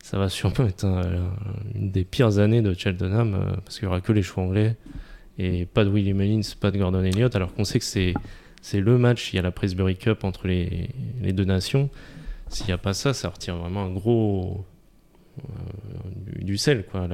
ça 0.06 0.18
va 0.18 0.28
sûrement 0.28 0.66
être 0.68 0.84
un- 0.84 1.30
une 1.74 1.90
des 1.90 2.04
pires 2.04 2.38
années 2.38 2.62
de 2.62 2.72
Cheltenham, 2.74 3.34
euh, 3.34 3.56
parce 3.64 3.76
qu'il 3.78 3.84
y 3.86 3.88
aura 3.88 4.00
que 4.00 4.12
les 4.12 4.22
chevaux 4.22 4.42
anglais, 4.42 4.76
et 5.38 5.66
pas 5.66 5.84
de 5.84 5.90
Willie 5.90 6.14
Mullins, 6.14 6.40
pas 6.60 6.70
de 6.70 6.78
Gordon 6.78 7.02
Elliott, 7.02 7.34
alors 7.34 7.52
qu'on 7.54 7.64
sait 7.64 7.78
que 7.78 7.84
c'est 7.84 8.14
c'est 8.62 8.80
le 8.80 8.98
match, 8.98 9.32
il 9.32 9.36
y 9.36 9.38
a 9.38 9.42
la 9.42 9.52
Presbury 9.52 9.96
Cup 9.96 10.24
entre 10.24 10.48
les, 10.48 10.88
les 11.22 11.32
deux 11.32 11.44
nations. 11.44 11.88
S'il 12.48 12.66
n'y 12.66 12.72
a 12.72 12.78
pas 12.78 12.94
ça, 12.94 13.14
ça 13.14 13.28
retire 13.28 13.56
vraiment 13.56 13.82
un 13.84 13.92
gros. 13.92 14.64
euh, 15.38 15.42
du, 16.38 16.44
du 16.44 16.56
sel, 16.56 16.84
quoi. 16.90 17.06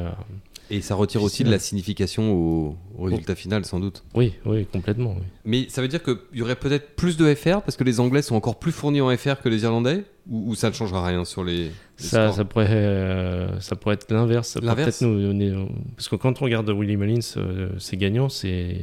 Et 0.71 0.81
ça 0.81 0.95
retire 0.95 1.23
aussi 1.23 1.45
de 1.45 1.51
la 1.51 1.59
signification 1.59 2.33
au, 2.33 2.77
au 2.97 3.03
résultat 3.05 3.35
final 3.35 3.65
sans 3.67 3.81
doute. 3.81 4.05
Oui, 4.15 4.33
oui, 4.47 4.65
complètement. 4.73 5.15
oui. 5.19 5.25
Mais 5.45 5.67
ça 5.69 5.83
veut 5.83 5.89
dire 5.89 6.03
qu'il 6.03 6.17
y 6.33 6.41
aurait 6.41 6.57
peut-être 6.57 6.95
plus 6.97 7.17
de 7.19 7.35
FR 7.35 7.61
parce 7.63 7.77
que 7.77 7.85
les 7.85 8.01
Anglais 8.01 8.23
sont 8.23 8.37
encore 8.37 8.59
plus 8.59 8.73
fournis 8.73 9.01
en 9.03 9.15
FR 9.15 9.41
que 9.43 9.49
les 9.51 9.65
Irlandais? 9.65 10.05
Ou, 10.31 10.51
ou 10.51 10.55
ça 10.55 10.69
ne 10.71 10.75
changera 10.75 11.05
rien 11.07 11.25
sur 11.25 11.43
les 11.45 11.71
Ça, 12.03 12.33
ça, 12.33 12.45
pourrait, 12.45 12.67
euh, 12.71 13.61
ça 13.61 13.77
pourrait 13.77 13.95
être 13.95 14.11
l'inverse. 14.11 14.49
Ça 14.49 14.61
pourrait 14.61 14.71
L'inverse 14.77 14.99
peut-être 14.99 15.11
nous 15.11 15.21
donner- 15.23 15.67
Parce 15.97 16.09
que 16.09 16.17
quand 16.17 16.41
on 16.41 16.45
regarde 16.45 16.69
Willie 16.71 16.97
Mullins, 16.97 17.21
euh, 17.37 17.71
ses 17.79 17.97
gagnants, 17.97 18.29
c'est 18.29 18.77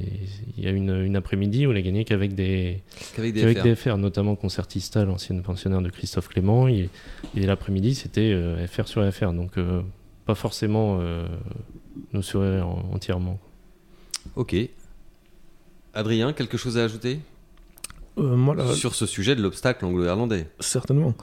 il 0.57 0.63
y 0.63 0.67
a 0.67 0.71
une, 0.71 0.89
une 1.05 1.15
après-midi 1.15 1.67
où 1.67 1.71
il 1.71 1.77
a 1.77 1.81
gagné 1.81 2.05
qu'avec 2.05 2.33
des, 2.35 2.81
Qu'avec 3.15 3.33
des 3.33 3.41
qu'avec 3.41 3.57
FR. 3.59 3.63
des 3.63 3.75
FR, 3.75 3.97
notamment 3.97 4.35
Concertista, 4.35 5.03
l'ancienne 5.05 5.41
pensionnaire 5.43 5.81
de 5.81 5.89
Christophe 5.89 6.29
Clément. 6.29 6.67
Et, 6.67 6.89
et 7.35 7.45
l'après-midi, 7.45 7.95
c'était 7.95 8.31
euh, 8.33 8.65
FR 8.67 8.87
sur 8.87 9.13
FR. 9.13 9.33
Donc, 9.33 9.57
euh, 9.57 9.81
pas 10.25 10.35
forcément 10.35 10.99
euh, 11.01 11.25
nous 12.13 12.21
sourire 12.21 12.67
en- 12.67 12.91
entièrement. 12.93 13.39
Ok. 14.35 14.55
Adrien, 15.93 16.33
quelque 16.33 16.57
chose 16.57 16.77
à 16.77 16.83
ajouter? 16.83 17.19
Euh, 18.17 18.35
moi, 18.35 18.53
là, 18.55 18.73
sur 18.73 18.95
ce 18.95 19.05
sujet 19.05 19.35
de 19.35 19.41
l'obstacle 19.41 19.85
anglo-irlandais 19.85 20.47
certainement. 20.59 21.13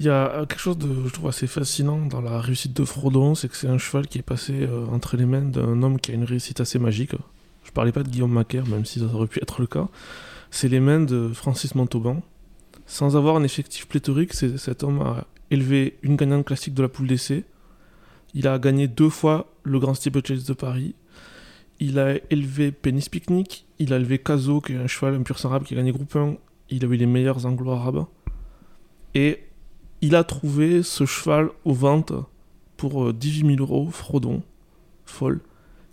Il 0.00 0.06
y 0.06 0.10
a 0.10 0.30
euh, 0.30 0.46
quelque 0.46 0.60
chose 0.60 0.78
de, 0.78 0.88
je 1.06 1.12
trouve, 1.12 1.28
assez 1.28 1.46
fascinant 1.46 1.98
dans 2.06 2.20
la 2.20 2.40
réussite 2.40 2.72
de 2.72 2.84
Frodon, 2.84 3.34
c'est 3.34 3.48
que 3.48 3.56
c'est 3.56 3.68
un 3.68 3.78
cheval 3.78 4.06
qui 4.06 4.18
est 4.18 4.22
passé 4.22 4.62
euh, 4.62 4.86
entre 4.86 5.16
les 5.16 5.26
mains 5.26 5.42
d'un 5.42 5.82
homme 5.82 5.98
qui 5.98 6.12
a 6.12 6.14
une 6.14 6.24
réussite 6.24 6.60
assez 6.60 6.78
magique. 6.78 7.12
Je 7.64 7.72
parlais 7.72 7.92
pas 7.92 8.04
de 8.04 8.08
Guillaume 8.08 8.32
Macaire, 8.32 8.66
même 8.66 8.84
si 8.84 9.00
ça 9.00 9.06
aurait 9.06 9.26
pu 9.26 9.40
être 9.42 9.60
le 9.60 9.66
cas. 9.66 9.88
C'est 10.50 10.68
les 10.68 10.80
mains 10.80 11.00
de 11.00 11.30
Francis 11.34 11.74
Montauban. 11.74 12.22
Sans 12.86 13.16
avoir 13.16 13.36
un 13.36 13.42
effectif 13.42 13.86
pléthorique, 13.86 14.32
cet 14.32 14.82
homme 14.82 15.02
a 15.02 15.26
élevé 15.50 15.98
une 16.02 16.16
gagnante 16.16 16.46
classique 16.46 16.74
de 16.74 16.82
la 16.82 16.88
poule 16.88 17.08
d'essai. 17.08 17.44
Il 18.34 18.46
a 18.46 18.58
gagné 18.58 18.88
deux 18.88 19.10
fois 19.10 19.52
le 19.64 19.78
Grand 19.78 19.94
Steeplechase 19.94 20.44
de 20.44 20.54
Paris. 20.54 20.94
Il 21.80 21.98
a 21.98 22.14
élevé 22.30 22.72
Pénis 22.72 23.08
Picnic. 23.08 23.66
Il 23.78 23.92
a 23.92 23.96
élevé 23.96 24.18
Caso, 24.18 24.60
qui 24.60 24.72
est 24.72 24.76
un 24.76 24.86
cheval, 24.86 25.14
un 25.14 25.22
pur 25.22 25.36
qui 25.36 25.74
a 25.74 25.76
gagné 25.76 25.92
groupe 25.92 26.16
1. 26.16 26.36
Il 26.70 26.84
a 26.84 26.88
eu 26.88 26.96
les 26.96 27.06
meilleurs 27.06 27.44
anglo-arabes. 27.44 28.06
Et 29.14 29.40
il 30.00 30.14
a 30.14 30.24
trouvé 30.24 30.82
ce 30.82 31.06
cheval 31.06 31.50
aux 31.64 31.74
ventes 31.74 32.12
pour 32.76 33.08
euh, 33.08 33.12
18 33.12 33.56
000 33.56 33.60
euros, 33.60 33.90
Frodon, 33.90 34.42
folle, 35.04 35.40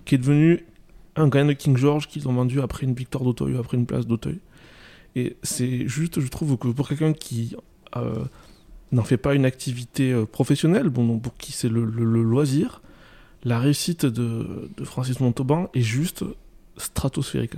qui 0.06 0.16
est 0.16 0.20
devenu 0.20 0.66
un 1.16 1.28
gagnant 1.30 1.48
de 1.50 1.54
King 1.54 1.78
George 1.78 2.08
qu'ils 2.08 2.28
ont 2.28 2.34
vendu 2.34 2.62
après 2.62 2.86
une 2.86 2.94
victoire 2.94 3.24
d'Auteuil, 3.24 3.58
après 3.58 3.78
une 3.78 3.86
place 3.86 4.06
d'Auteuil. 4.06 4.40
Et 5.16 5.38
c'est 5.44 5.88
juste, 5.88 6.20
je 6.20 6.28
trouve 6.28 6.58
que 6.58 6.68
pour 6.68 6.88
quelqu'un 6.90 7.14
qui 7.14 7.56
euh, 7.96 8.26
n'en 8.92 9.04
fait 9.04 9.18
pas 9.18 9.34
une 9.34 9.46
activité 9.46 10.12
euh, 10.12 10.26
professionnelle, 10.26 10.90
bon, 10.90 11.18
pour 11.20 11.36
qui 11.38 11.54
c'est 11.54 11.70
le, 11.70 11.86
le- 11.86 12.04
le 12.06 12.22
loisir, 12.22 12.82
la 13.44 13.60
réussite 13.60 14.06
de, 14.06 14.70
de 14.76 14.84
Francis 14.84 15.20
Montauban 15.20 15.70
est 15.74 15.82
juste 15.82 16.24
stratosphérique. 16.78 17.54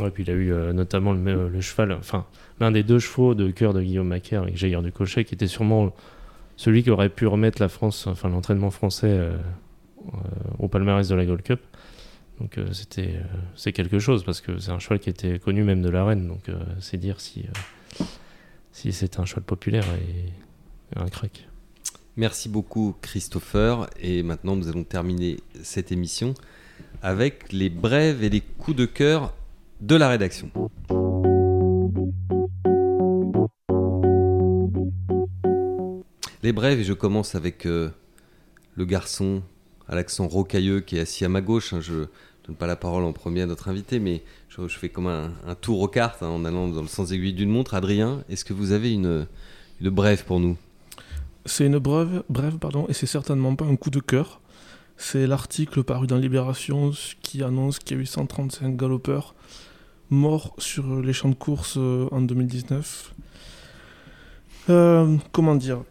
Ouais, 0.00 0.10
puis 0.10 0.22
il 0.22 0.30
a 0.30 0.34
eu 0.34 0.52
euh, 0.52 0.72
notamment 0.72 1.12
le, 1.12 1.18
me- 1.18 1.48
le 1.48 1.60
cheval, 1.60 1.92
enfin, 1.92 2.26
l'un 2.60 2.70
des 2.70 2.82
deux 2.82 2.98
chevaux 2.98 3.34
de 3.34 3.50
cœur 3.50 3.74
de 3.74 3.82
Guillaume 3.82 4.08
Macaire 4.08 4.42
avec 4.42 4.56
Jair 4.56 4.82
du 4.82 4.92
Cochet, 4.92 5.24
qui 5.24 5.34
était 5.34 5.46
sûrement 5.48 5.94
celui 6.56 6.82
qui 6.82 6.90
aurait 6.90 7.08
pu 7.08 7.26
remettre 7.26 7.60
la 7.60 7.68
France, 7.68 8.06
enfin 8.06 8.28
l'entraînement 8.28 8.70
français 8.70 9.10
euh, 9.10 9.32
euh, 10.08 10.18
au 10.58 10.68
palmarès 10.68 11.08
de 11.08 11.14
la 11.14 11.24
Gold 11.24 11.42
Cup. 11.42 11.60
Donc 12.40 12.58
euh, 12.58 12.72
c'était, 12.72 13.16
euh, 13.16 13.22
c'est 13.56 13.72
quelque 13.72 13.98
chose 13.98 14.22
parce 14.22 14.40
que 14.40 14.58
c'est 14.58 14.70
un 14.70 14.78
cheval 14.78 15.00
qui 15.00 15.10
était 15.10 15.40
connu 15.40 15.64
même 15.64 15.82
de 15.82 15.88
l'arène, 15.90 16.28
donc 16.28 16.48
euh, 16.48 16.58
c'est 16.78 16.96
dire 16.96 17.20
si 17.20 17.44
euh, 18.00 18.04
si 18.70 18.92
c'est 18.92 19.18
un 19.18 19.24
cheval 19.24 19.42
populaire 19.42 19.84
et 19.84 20.32
un 21.00 21.08
crack. 21.08 21.48
Merci 22.16 22.48
beaucoup 22.48 22.94
Christopher 23.02 23.88
et 24.00 24.22
maintenant 24.22 24.54
nous 24.54 24.68
allons 24.68 24.84
terminer 24.84 25.38
cette 25.62 25.90
émission 25.90 26.34
avec 27.02 27.52
les 27.52 27.70
brèves 27.70 28.22
et 28.22 28.28
les 28.28 28.40
coups 28.40 28.76
de 28.76 28.86
cœur 28.86 29.34
de 29.80 29.96
la 29.96 30.08
rédaction. 30.08 30.50
Les 36.42 36.52
brèves 36.52 36.80
et 36.80 36.84
je 36.84 36.92
commence 36.92 37.34
avec 37.34 37.66
euh, 37.66 37.90
le 38.76 38.84
garçon 38.84 39.42
à 39.88 39.94
l'accent 39.94 40.28
rocailleux 40.28 40.80
qui 40.80 40.96
est 40.96 41.00
assis 41.00 41.24
à 41.24 41.28
ma 41.28 41.40
gauche. 41.40 41.72
hein. 41.72 41.80
Je 41.80 42.06
donne 42.46 42.56
pas 42.56 42.66
la 42.66 42.76
parole 42.76 43.04
en 43.04 43.12
premier 43.12 43.42
à 43.42 43.46
notre 43.46 43.68
invité 43.68 43.98
mais 43.98 44.22
je, 44.48 44.66
fais 44.68 44.88
comme 44.88 45.06
un, 45.06 45.54
tour 45.60 45.80
aux 45.80 45.88
cartes 45.88 46.22
hein, 46.22 46.28
en 46.28 46.44
allant 46.44 46.68
dans 46.68 46.82
le 46.82 46.88
sens 46.88 47.12
aiguille 47.12 47.32
d'une 47.32 47.50
montre. 47.50 47.74
Adrien, 47.74 48.24
est-ce 48.28 48.44
que 48.44 48.52
vous 48.52 48.72
avez 48.72 48.92
une, 48.92 49.26
brève 49.80 50.24
pour 50.24 50.40
nous? 50.40 50.56
C'est 51.46 51.66
une 51.66 51.78
brève, 51.78 52.22
brève 52.28 52.58
pardon, 52.58 52.86
et 52.88 52.92
c'est 52.92 53.06
certainement 53.06 53.54
pas 53.54 53.64
un 53.64 53.76
coup 53.76 53.90
de 53.90 54.00
cœur. 54.00 54.40
C'est 54.96 55.28
l'article 55.28 55.84
paru 55.84 56.08
dans 56.08 56.16
Libération 56.16 56.90
qui 57.22 57.44
annonce 57.44 57.78
qu'il 57.78 57.96
y 57.96 58.00
a 58.00 58.02
eu 58.02 58.06
135 58.06 58.76
galopeurs 58.76 59.34
morts 60.10 60.54
sur 60.58 61.00
les 61.00 61.12
champs 61.12 61.28
de 61.28 61.34
course 61.34 61.74
euh, 61.76 62.08
en 62.10 62.20
2019. 62.20 63.14
Euh, 64.70 65.16
comment 65.32 65.54
dire? 65.54 65.82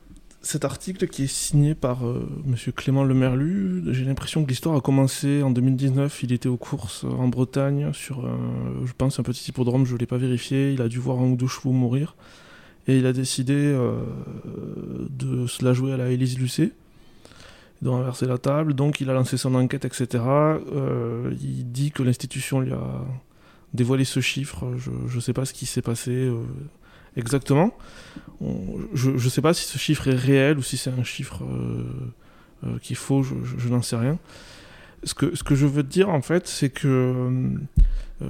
Cet 0.41 0.63
article 0.63 1.07
qui 1.07 1.23
est 1.23 1.31
signé 1.31 1.75
par 1.75 2.07
euh, 2.07 2.29
Monsieur 2.45 2.71
Clément 2.71 3.03
Lemerlu, 3.03 3.83
j'ai 3.91 4.05
l'impression 4.05 4.43
que 4.43 4.49
l'histoire 4.49 4.75
a 4.75 4.81
commencé 4.81 5.41
en 5.43 5.49
2019. 5.49 6.23
Il 6.23 6.31
était 6.31 6.47
aux 6.47 6.57
courses 6.57 7.03
en 7.03 7.27
Bretagne 7.27 7.91
sur, 7.91 8.23
je 8.85 8.93
pense, 8.97 9.19
un 9.19 9.23
petit 9.23 9.49
hippodrome. 9.49 9.85
Je 9.85 9.93
ne 9.93 9.99
l'ai 9.99 10.05
pas 10.05 10.17
vérifié. 10.17 10.71
Il 10.71 10.81
a 10.81 10.87
dû 10.87 10.99
voir 10.99 11.19
un 11.19 11.31
ou 11.31 11.35
deux 11.35 11.47
chevaux 11.47 11.71
mourir. 11.71 12.15
Et 12.87 12.97
il 12.97 13.05
a 13.05 13.11
décidé 13.11 13.77
de 15.09 15.47
se 15.47 15.65
la 15.65 15.73
jouer 15.73 15.91
à 15.91 15.97
la 15.97 16.09
Élise 16.09 16.39
Lucet, 16.39 16.71
de 17.81 17.89
renverser 17.89 18.25
la 18.25 18.37
table. 18.37 18.73
Donc 18.73 19.01
il 19.01 19.09
a 19.09 19.13
lancé 19.13 19.35
son 19.35 19.53
enquête, 19.55 19.83
etc. 19.83 20.23
Il 21.41 21.71
dit 21.71 21.91
que 21.91 22.03
l'institution 22.03 22.61
lui 22.61 22.71
a 22.71 23.03
dévoilé 23.73 24.05
ce 24.05 24.19
chiffre. 24.19 24.65
Je 24.77 25.15
ne 25.15 25.21
sais 25.21 25.33
pas 25.33 25.45
ce 25.45 25.53
qui 25.53 25.65
s'est 25.65 25.81
passé 25.81 26.11
euh, 26.11 26.43
exactement. 27.17 27.75
Je 28.93 29.11
ne 29.11 29.29
sais 29.29 29.41
pas 29.41 29.53
si 29.53 29.65
ce 29.65 29.77
chiffre 29.77 30.07
est 30.07 30.15
réel 30.15 30.57
ou 30.57 30.61
si 30.61 30.77
c'est 30.77 30.91
un 30.91 31.03
chiffre 31.03 31.43
euh, 31.43 31.83
euh, 32.65 32.77
qui 32.81 32.93
est 32.93 32.97
faux, 32.97 33.23
je, 33.23 33.67
n'en 33.67 33.81
sais 33.81 33.97
rien. 33.97 34.17
ce 35.03 35.13
que, 35.13 35.55
je 35.55 35.65
veux 35.65 35.83
te 35.83 35.89
dire, 35.89 36.09
en 36.09 36.21
fait, 36.21 36.47
c'est 36.47 36.69
que 36.69 37.57
euh, 38.21 38.27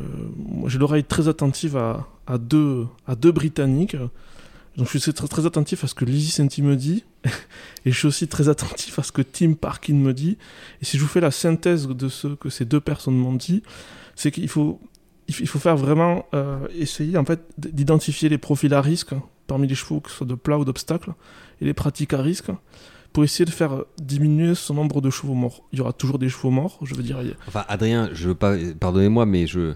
j'ai 0.67 0.79
l'oreille 0.79 1.03
très 1.03 1.27
attentive 1.27 1.77
à, 1.77 2.07
à, 2.25 2.37
deux, 2.37 2.87
à 3.05 3.15
deux 3.15 3.31
Britanniques. 3.31 3.97
Donc, 4.77 4.89
je 4.91 4.97
suis 4.97 5.13
très, 5.13 5.27
très 5.27 5.45
attentif 5.45 5.83
à 5.83 5.87
ce 5.87 5.95
que 5.95 6.05
Lizzie 6.05 6.31
Senti 6.31 6.61
me 6.61 6.75
dit. 6.75 7.03
et 7.85 7.91
je 7.91 7.97
suis 7.97 8.07
aussi 8.07 8.27
très 8.27 8.47
attentif 8.47 8.99
à 8.99 9.03
ce 9.03 9.11
que 9.11 9.21
Tim 9.21 9.53
Parkin 9.53 9.95
me 9.95 10.13
dit. 10.13 10.37
Et 10.81 10.85
si 10.85 10.97
je 10.97 11.01
vous 11.01 11.07
fais 11.07 11.21
la 11.21 11.31
synthèse 11.31 11.87
de 11.87 12.09
ce 12.09 12.27
que 12.27 12.49
ces 12.49 12.65
deux 12.65 12.79
personnes 12.79 13.17
m'ont 13.17 13.33
dit, 13.33 13.63
c'est 14.15 14.31
qu'il 14.31 14.49
faut, 14.49 14.79
il 15.27 15.47
faut 15.47 15.59
faire 15.59 15.77
vraiment 15.77 16.25
euh, 16.33 16.67
essayer 16.77 17.17
en 17.17 17.25
fait 17.25 17.41
d'identifier 17.57 18.29
les 18.29 18.37
profils 18.37 18.73
à 18.73 18.81
risque 18.81 19.13
parmi 19.47 19.67
les 19.67 19.75
chevaux, 19.75 19.99
que 19.99 20.09
ce 20.09 20.17
soit 20.17 20.27
de 20.27 20.35
plat 20.35 20.57
ou 20.57 20.65
d'obstacle, 20.65 21.13
et 21.61 21.65
les 21.65 21.73
pratiques 21.73 22.13
à 22.13 22.21
risque 22.21 22.51
pour 23.13 23.23
essayer 23.23 23.45
de 23.45 23.51
faire 23.51 23.83
diminuer 23.97 24.55
son 24.55 24.73
nombre 24.73 25.01
de 25.01 25.09
chevaux 25.09 25.33
morts. 25.33 25.63
Il 25.71 25.79
y 25.79 25.81
aura 25.81 25.93
toujours 25.93 26.19
des 26.19 26.29
chevaux 26.29 26.51
morts, 26.51 26.79
je 26.83 26.93
veux 26.95 27.03
dire. 27.03 27.19
Enfin, 27.47 27.65
Adrien, 27.67 28.09
je 28.13 28.29
veux 28.29 28.35
pas, 28.35 28.55
pardonnez-moi, 28.79 29.25
mais 29.25 29.47
je, 29.47 29.73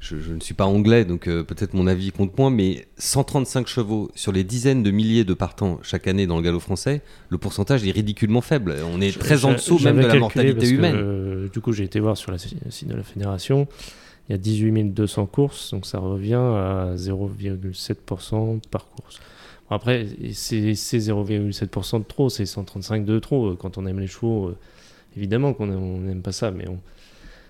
je, 0.00 0.32
ne 0.32 0.40
suis 0.40 0.54
pas 0.54 0.66
anglais, 0.66 1.04
donc 1.04 1.26
euh, 1.26 1.42
peut-être 1.42 1.74
mon 1.74 1.86
avis 1.86 2.12
compte 2.12 2.36
moins, 2.38 2.50
mais 2.50 2.86
135 2.98 3.66
chevaux 3.66 4.10
sur 4.14 4.32
les 4.32 4.44
dizaines 4.44 4.82
de 4.82 4.90
milliers 4.90 5.24
de 5.24 5.34
partants 5.34 5.80
chaque 5.82 6.06
année 6.06 6.26
dans 6.26 6.36
le 6.36 6.42
galop 6.42 6.60
français, 6.60 7.00
le 7.30 7.38
pourcentage 7.38 7.86
est 7.86 7.90
ridiculement 7.90 8.42
faible. 8.42 8.76
On 8.92 9.00
est 9.00 9.18
très 9.18 9.44
en 9.44 9.52
dessous 9.52 9.78
même 9.82 10.00
de 10.00 10.06
la 10.06 10.16
mortalité 10.16 10.68
humaine. 10.68 10.96
Euh, 10.96 11.48
du 11.48 11.60
coup, 11.60 11.72
j'ai 11.72 11.84
été 11.84 12.00
voir 12.00 12.16
sur 12.16 12.30
la 12.30 12.38
site 12.38 12.86
de 12.86 12.94
la 12.94 13.02
fédération. 13.02 13.66
Il 14.28 14.32
y 14.32 14.34
a 14.34 14.38
18 14.38 14.94
200 14.94 15.26
courses, 15.26 15.72
donc 15.72 15.86
ça 15.86 15.98
revient 15.98 16.34
à 16.34 16.94
0,7% 16.96 18.60
par 18.70 18.86
course. 18.86 19.20
Après, 19.70 20.06
c'est 20.32 20.72
0,7% 20.72 21.98
de 21.98 22.04
trop, 22.04 22.28
c'est 22.28 22.46
135 22.46 23.04
de 23.04 23.18
trop. 23.18 23.54
Quand 23.54 23.76
on 23.78 23.86
aime 23.86 24.00
les 24.00 24.06
chevaux, 24.06 24.48
euh, 24.48 24.56
évidemment 25.16 25.52
qu'on 25.52 25.66
n'aime 25.66 26.22
pas 26.22 26.32
ça, 26.32 26.50
mais 26.50 26.68
on, 26.68 26.78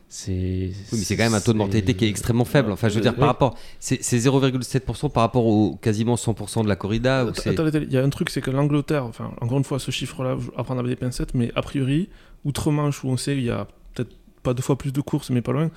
c'est 0.09 0.31
oui, 0.31 0.75
mais 0.93 0.99
c'est 0.99 1.17
quand 1.17 1.25
même 1.25 1.35
un 1.35 1.41
taux 1.41 1.53
de 1.53 1.59
mortalité 1.59 1.95
qui 1.95 2.05
est 2.05 2.09
extrêmement 2.09 2.45
faible. 2.45 2.71
Enfin, 2.71 2.89
je 2.89 2.95
veux 2.95 3.01
dire, 3.01 3.17
par 3.17 3.27
rapport, 3.27 3.57
c'est 3.81 3.99
0,7% 4.01 5.11
par 5.11 5.23
rapport 5.23 5.45
au 5.45 5.75
quasiment 5.75 6.15
100% 6.15 6.63
de 6.63 6.69
la 6.69 6.77
corrida. 6.77 7.27
il 7.45 7.93
y 7.93 7.97
a 7.97 8.03
un 8.03 8.11
truc, 8.11 8.31
c'est 8.31 8.41
que 8.41 8.53
l'Angleterre, 8.53 9.05
enfin, 9.05 9.33
encore 9.41 9.59
une 9.59 9.65
fois, 9.65 9.81
ce 9.81 9.91
chiffre-là, 9.91 10.37
à 10.57 10.63
prendre 10.63 10.81
avec 10.81 10.91
des 10.91 10.97
pincettes, 10.97 11.35
mais 11.35 11.51
a 11.57 11.63
priori, 11.63 12.11
outre-Manche, 12.45 13.03
où 13.03 13.09
on 13.09 13.17
sait 13.17 13.35
qu'il 13.35 13.45
y 13.45 13.51
a 13.51 13.67
peut-être 13.95 14.15
pas 14.45 14.55
deux 14.55 14.63
fois 14.63 14.79
plus 14.79 14.93
de 14.93 15.01
courses, 15.01 15.31
mais 15.31 15.43
pas 15.43 15.53
loin, 15.53 15.71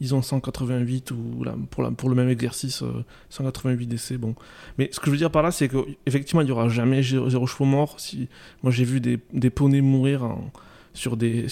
ils 0.00 0.14
ont 0.14 0.22
188 0.22 1.10
ou 1.12 1.44
pour, 1.70 2.08
le 2.08 2.14
même 2.14 2.28
exercice, 2.28 2.82
188 3.30 3.84
euh, 3.84 3.88
décès. 3.88 4.18
Bon. 4.18 4.34
Mais 4.78 4.88
ce 4.92 4.98
que 4.98 5.06
je 5.06 5.10
veux 5.12 5.16
dire 5.16 5.30
par 5.30 5.42
là, 5.42 5.50
c'est 5.50 5.68
qu'effectivement, 5.68 6.40
il 6.40 6.46
n'y 6.46 6.50
aura 6.50 6.68
jamais 6.68 7.02
zéro, 7.02 7.46
chevaux 7.46 7.64
mort. 7.64 8.00
Si, 8.00 8.28
moi, 8.62 8.72
j'ai 8.72 8.84
vu 8.84 9.00
des, 9.00 9.18
des 9.32 9.50
poneys 9.50 9.80
mourir 9.80 10.36
sur 10.94 11.16
des. 11.16 11.46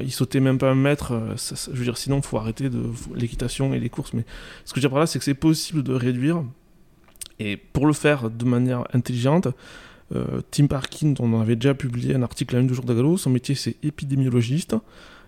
Ils 0.00 0.12
sautaient 0.12 0.40
même 0.40 0.58
pas 0.58 0.70
un 0.70 0.74
mètre. 0.74 1.12
Euh, 1.12 1.34
je 1.36 1.76
veux 1.76 1.84
dire, 1.84 1.98
sinon, 1.98 2.18
il 2.18 2.22
faut 2.22 2.38
arrêter 2.38 2.70
l'équitation 3.14 3.74
et 3.74 3.80
les 3.80 3.88
courses. 3.88 4.12
Mais 4.12 4.24
ce 4.64 4.72
que 4.72 4.80
je 4.80 4.86
veux 4.86 4.88
dire 4.88 4.90
par 4.90 5.00
là, 5.00 5.06
c'est 5.06 5.18
que 5.18 5.24
c'est 5.24 5.34
possible 5.34 5.82
de 5.82 5.92
réduire. 5.92 6.42
Et 7.40 7.56
pour 7.56 7.86
le 7.86 7.92
faire 7.92 8.30
de 8.30 8.44
manière 8.44 8.84
intelligente, 8.92 9.48
euh, 10.14 10.40
Tim 10.50 10.66
Parkin, 10.66 11.14
on 11.20 11.40
avait 11.40 11.56
déjà 11.56 11.74
publié 11.74 12.14
un 12.14 12.22
article 12.22 12.56
à 12.56 12.60
une 12.60 12.66
de 12.66 12.74
jour 12.74 12.84
de 12.84 12.94
galop, 12.94 13.16
son 13.16 13.30
métier 13.30 13.54
c'est 13.54 13.76
épidémiologiste 13.82 14.74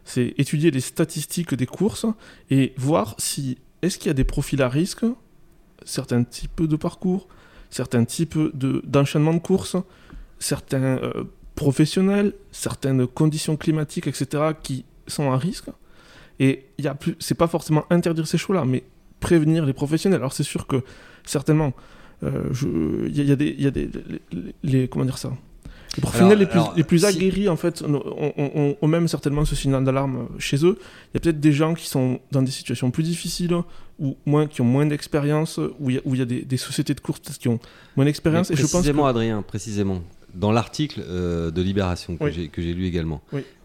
c'est 0.05 0.35
étudier 0.39 0.71
les 0.71 0.81
statistiques 0.81 1.55
des 1.55 1.67
courses 1.67 2.07
et 2.51 2.73
voir 2.77 3.15
si 3.19 3.59
est-ce 3.83 3.99
qu'il 3.99 4.09
y 4.09 4.11
a 4.11 4.15
des 4.15 4.25
profils 4.25 4.61
à 4.63 4.69
risque, 4.69 5.05
certains 5.85 6.25
types 6.25 6.63
de 6.63 6.77
parcours, 6.77 7.29
certains 7.71 8.05
types 8.05 8.39
d'enchaînement 8.85 9.35
de, 9.35 9.39
courses, 9.39 9.77
certains 10.39 10.99
euh, 10.99 11.25
professionnels, 11.55 12.35
certaines 12.53 13.07
conditions 13.07 13.57
climatiques, 13.57 14.07
etc., 14.07 14.53
qui 14.63 14.85
sont 15.07 15.31
à 15.31 15.37
risque. 15.37 15.69
Et 16.39 16.67
il 16.79 16.85
y 16.85 16.89
a 16.89 16.95
plus, 16.95 17.17
c'est 17.19 17.35
pas 17.35 17.47
forcément 17.47 17.85
interdire 17.91 18.27
ces 18.27 18.39
choses-là, 18.39 18.65
mais 18.65 18.85
prévenir 19.21 19.67
les 19.67 19.73
professionnels. 19.73 20.21
Alors 20.21 20.33
c'est 20.33 20.43
sûr 20.43 20.67
que 20.67 20.83
certainement, 21.25 21.73
euh, 22.23 22.51
il 23.07 23.23
y, 23.23 23.33
a 23.33 23.37
des, 23.37 23.55
y 23.59 23.67
a 23.67 23.71
des 23.71 23.91
les, 24.63 24.89
comment 24.89 25.05
dire 25.05 25.19
ça? 25.19 25.33
Les 25.97 26.01
professionnels 26.03 26.39
les, 26.39 26.47
plus, 26.47 26.61
les 26.77 26.85
plus 26.85 27.05
aguerris, 27.05 27.49
en 27.49 27.57
fait, 27.57 27.83
ont, 27.83 28.89
même 28.89 29.09
certainement 29.09 29.45
ce 29.45 29.57
signal 29.57 29.85
d'alarme 29.85 30.29
chez 30.39 30.65
eux. 30.65 30.79
Il 30.79 31.15
y 31.15 31.17
a 31.17 31.21
peut-être 31.21 31.41
des 31.41 31.53
gens 31.53 31.75
qui 31.75 31.89
sont 31.89 32.21
dans 32.31 32.43
des 32.43 32.51
situations 32.51 32.91
plus 32.91 33.03
difficiles, 33.03 33.57
ou 33.99 34.17
moins, 34.25 34.47
qui 34.47 34.61
ont 34.61 34.67
moins 34.67 34.87
d'expérience, 34.87 35.59
où 35.81 35.91
il 35.91 36.01
y 36.17 36.23
a, 36.23 36.25
des, 36.25 36.57
sociétés 36.57 36.95
de 36.95 37.01
course 37.01 37.21
qui 37.39 37.49
ont 37.49 37.59
moins 37.97 38.05
d'expérience. 38.05 38.51
Et 38.51 38.55
précisément, 38.55 38.83
je 38.83 38.93
pense 38.93 39.09
Adrien, 39.09 39.43
précisément. 39.43 40.01
Dans 40.35 40.53
l'article 40.53 41.03
euh, 41.09 41.51
de 41.51 41.63
Libération 41.63 42.17
que 42.17 42.31
j'ai 42.31 42.75
lu 42.75 42.87
également, 42.87 43.23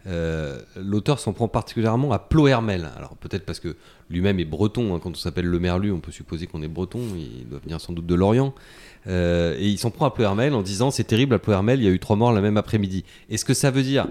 euh, 0.07 0.59
l'auteur 0.75 1.19
s'en 1.19 1.33
prend 1.33 1.47
particulièrement 1.47 2.11
à 2.11 2.19
Plohermel. 2.19 2.89
Alors 2.95 3.15
peut-être 3.17 3.45
parce 3.45 3.59
que 3.59 3.75
lui-même 4.09 4.39
est 4.39 4.45
breton, 4.45 4.95
hein. 4.95 4.99
quand 5.01 5.11
on 5.11 5.15
s'appelle 5.15 5.45
le 5.45 5.59
Merlu, 5.59 5.91
on 5.91 5.99
peut 5.99 6.11
supposer 6.11 6.47
qu'on 6.47 6.61
est 6.61 6.67
breton, 6.67 6.99
il 7.17 7.47
doit 7.47 7.59
venir 7.59 7.79
sans 7.81 7.93
doute 7.93 8.05
de 8.05 8.15
Lorient. 8.15 8.53
Euh, 9.07 9.55
et 9.59 9.67
il 9.67 9.77
s'en 9.77 9.91
prend 9.91 10.05
à 10.05 10.11
Plohermel 10.11 10.53
en 10.53 10.61
disant 10.61 10.91
c'est 10.91 11.03
terrible 11.03 11.35
à 11.35 11.39
Plohermel, 11.39 11.79
il 11.79 11.85
y 11.85 11.87
a 11.87 11.91
eu 11.91 11.99
trois 11.99 12.15
morts 12.15 12.33
la 12.33 12.41
même 12.41 12.57
après-midi. 12.57 13.03
Est-ce 13.29 13.45
que 13.45 13.53
ça 13.53 13.71
veut 13.71 13.83
dire 13.83 14.07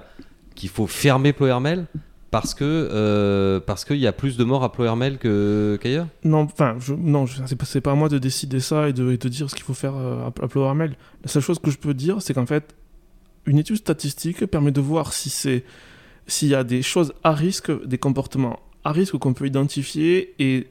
qu'il 0.54 0.68
faut 0.68 0.86
fermer 0.86 1.32
Plohermel 1.32 1.86
parce 2.34 2.54
que 2.54 2.64
euh, 2.64 3.60
parce 3.60 3.84
qu'il 3.84 3.98
y 3.98 4.08
a 4.08 4.12
plus 4.12 4.36
de 4.36 4.42
morts 4.42 4.64
à 4.64 4.72
Plohermel 4.72 5.18
qu'ailleurs? 5.18 6.08
Non, 6.24 6.40
enfin, 6.40 6.76
non, 6.98 7.26
c'est 7.26 7.80
pas, 7.80 7.92
à 7.92 7.94
moi 7.94 8.08
de 8.08 8.18
décider 8.18 8.58
ça 8.58 8.88
et 8.88 8.92
de, 8.92 9.14
de 9.14 9.28
dire 9.28 9.48
ce 9.48 9.54
qu'il 9.54 9.64
faut 9.64 9.74
faire 9.74 9.94
euh, 9.94 10.26
à, 10.26 10.48
Plohermel. 10.48 10.96
La 11.22 11.28
seule 11.28 11.42
chose 11.42 11.60
que 11.60 11.70
je 11.70 11.78
peux 11.78 11.94
dire, 11.94 12.20
c'est 12.20 12.34
qu'en 12.34 12.46
fait, 12.46 12.74
une 13.46 13.58
étude 13.58 13.76
statistique 13.76 14.46
permet 14.46 14.72
de 14.72 14.80
voir 14.80 15.12
si 15.12 15.30
c'est 15.30 15.64
s'il 16.26 16.48
y 16.48 16.56
a 16.56 16.64
des 16.64 16.82
choses 16.82 17.12
à 17.22 17.32
risque, 17.32 17.70
des 17.86 17.98
comportements 17.98 18.58
à 18.82 18.90
risque 18.90 19.16
qu'on 19.16 19.34
peut 19.34 19.46
identifier 19.46 20.34
et 20.40 20.66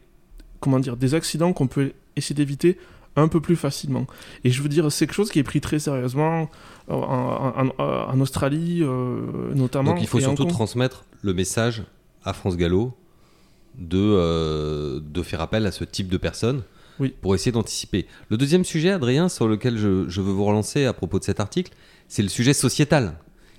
comment 0.60 0.80
dire, 0.80 0.98
des 0.98 1.16
accidents 1.16 1.54
qu'on 1.54 1.68
peut 1.68 1.94
essayer 2.18 2.36
d'éviter 2.36 2.78
un 3.16 3.28
peu 3.28 3.40
plus 3.40 3.56
facilement. 3.56 4.08
Et 4.44 4.50
je 4.50 4.62
veux 4.62 4.70
dire, 4.70 4.92
c'est 4.92 5.06
quelque 5.06 5.16
chose 5.16 5.32
qui 5.32 5.40
est 5.40 5.44
pris 5.44 5.62
très 5.62 5.80
sérieusement 5.80 6.50
en, 6.90 8.20
Australie 8.20 8.80
euh, 8.82 9.54
notamment. 9.54 9.92
Donc 9.92 10.02
il 10.02 10.08
faut 10.08 10.20
surtout 10.20 10.46
transmettre 10.46 11.06
le 11.22 11.34
message 11.34 11.84
à 12.24 12.34
France 12.34 12.58
Gallo 12.58 12.94
de, 13.78 13.98
euh, 14.00 15.00
de 15.04 15.24
faire 15.24 15.42
appel 15.42 15.66
à 15.66 15.72
ce 15.72 15.84
type 15.84 16.08
de 16.08 16.18
personnes 16.18 16.64
oui. 17.00 17.14
pour 17.22 17.36
essayer 17.36 17.52
d'anticiper. 17.52 18.08
Le 18.30 18.38
deuxième 18.38 18.64
sujet, 18.64 18.92
Adrien, 18.92 19.30
sur 19.30 19.48
lequel 19.48 19.78
je, 19.78 20.08
je 20.08 20.22
veux 20.22 20.32
vous 20.32 20.46
relancer 20.46 20.86
à 20.86 20.94
propos 20.94 21.20
de 21.20 21.24
cet 21.24 21.40
article, 21.40 21.74
c'est 22.08 22.24
le 22.24 22.30
sujet 22.30 22.54
sociétal. 22.54 23.16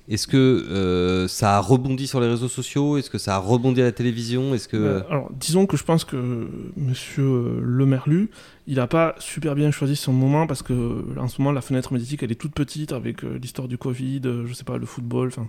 Est-ce 0.07 0.27
que 0.27 0.37
euh, 0.37 1.29
ça 1.29 1.57
a 1.57 1.61
rebondi 1.61 2.07
sur 2.07 2.21
les 2.21 2.29
réseaux 2.29 2.49
sociaux? 2.49 2.99
Est-ce 2.99 3.09
que 3.09 3.17
ça 3.17 3.37
a 3.37 3.39
rebondi 3.39 3.81
à 3.81 3.85
la 3.85 3.93
télévision? 3.93 4.55
Est-ce 4.55 4.69
que 4.69 4.77
euh, 4.77 5.01
alors 5.09 5.31
disons 5.33 5.65
que 5.65 5.79
je 5.79 5.85
pense 5.85 6.05
que 6.05 6.49
Monsieur 6.77 7.25
euh, 7.25 7.61
Le 7.63 7.87
Merlu, 7.87 8.29
il 8.67 8.77
n'a 8.77 8.87
pas 8.87 9.15
super 9.19 9.55
bien 9.55 9.71
choisi 9.71 9.97
son 9.97 10.12
moment 10.12 10.47
parce 10.47 10.62
que 10.62 11.19
en 11.19 11.29
ce 11.29 11.41
moment 11.41 11.53
la 11.53 11.61
fenêtre 11.61 11.93
médiatique 11.93 12.23
elle 12.23 12.33
est 12.33 12.37
toute 12.37 12.55
petite 12.55 12.93
avec 12.93 13.23
l'histoire 13.23 13.69
du 13.69 13.79
Covid, 13.79 14.23
je 14.47 14.53
sais 14.55 14.65
pas 14.65 14.79
le 14.79 14.87
football. 14.87 15.29
Enfin, 15.29 15.49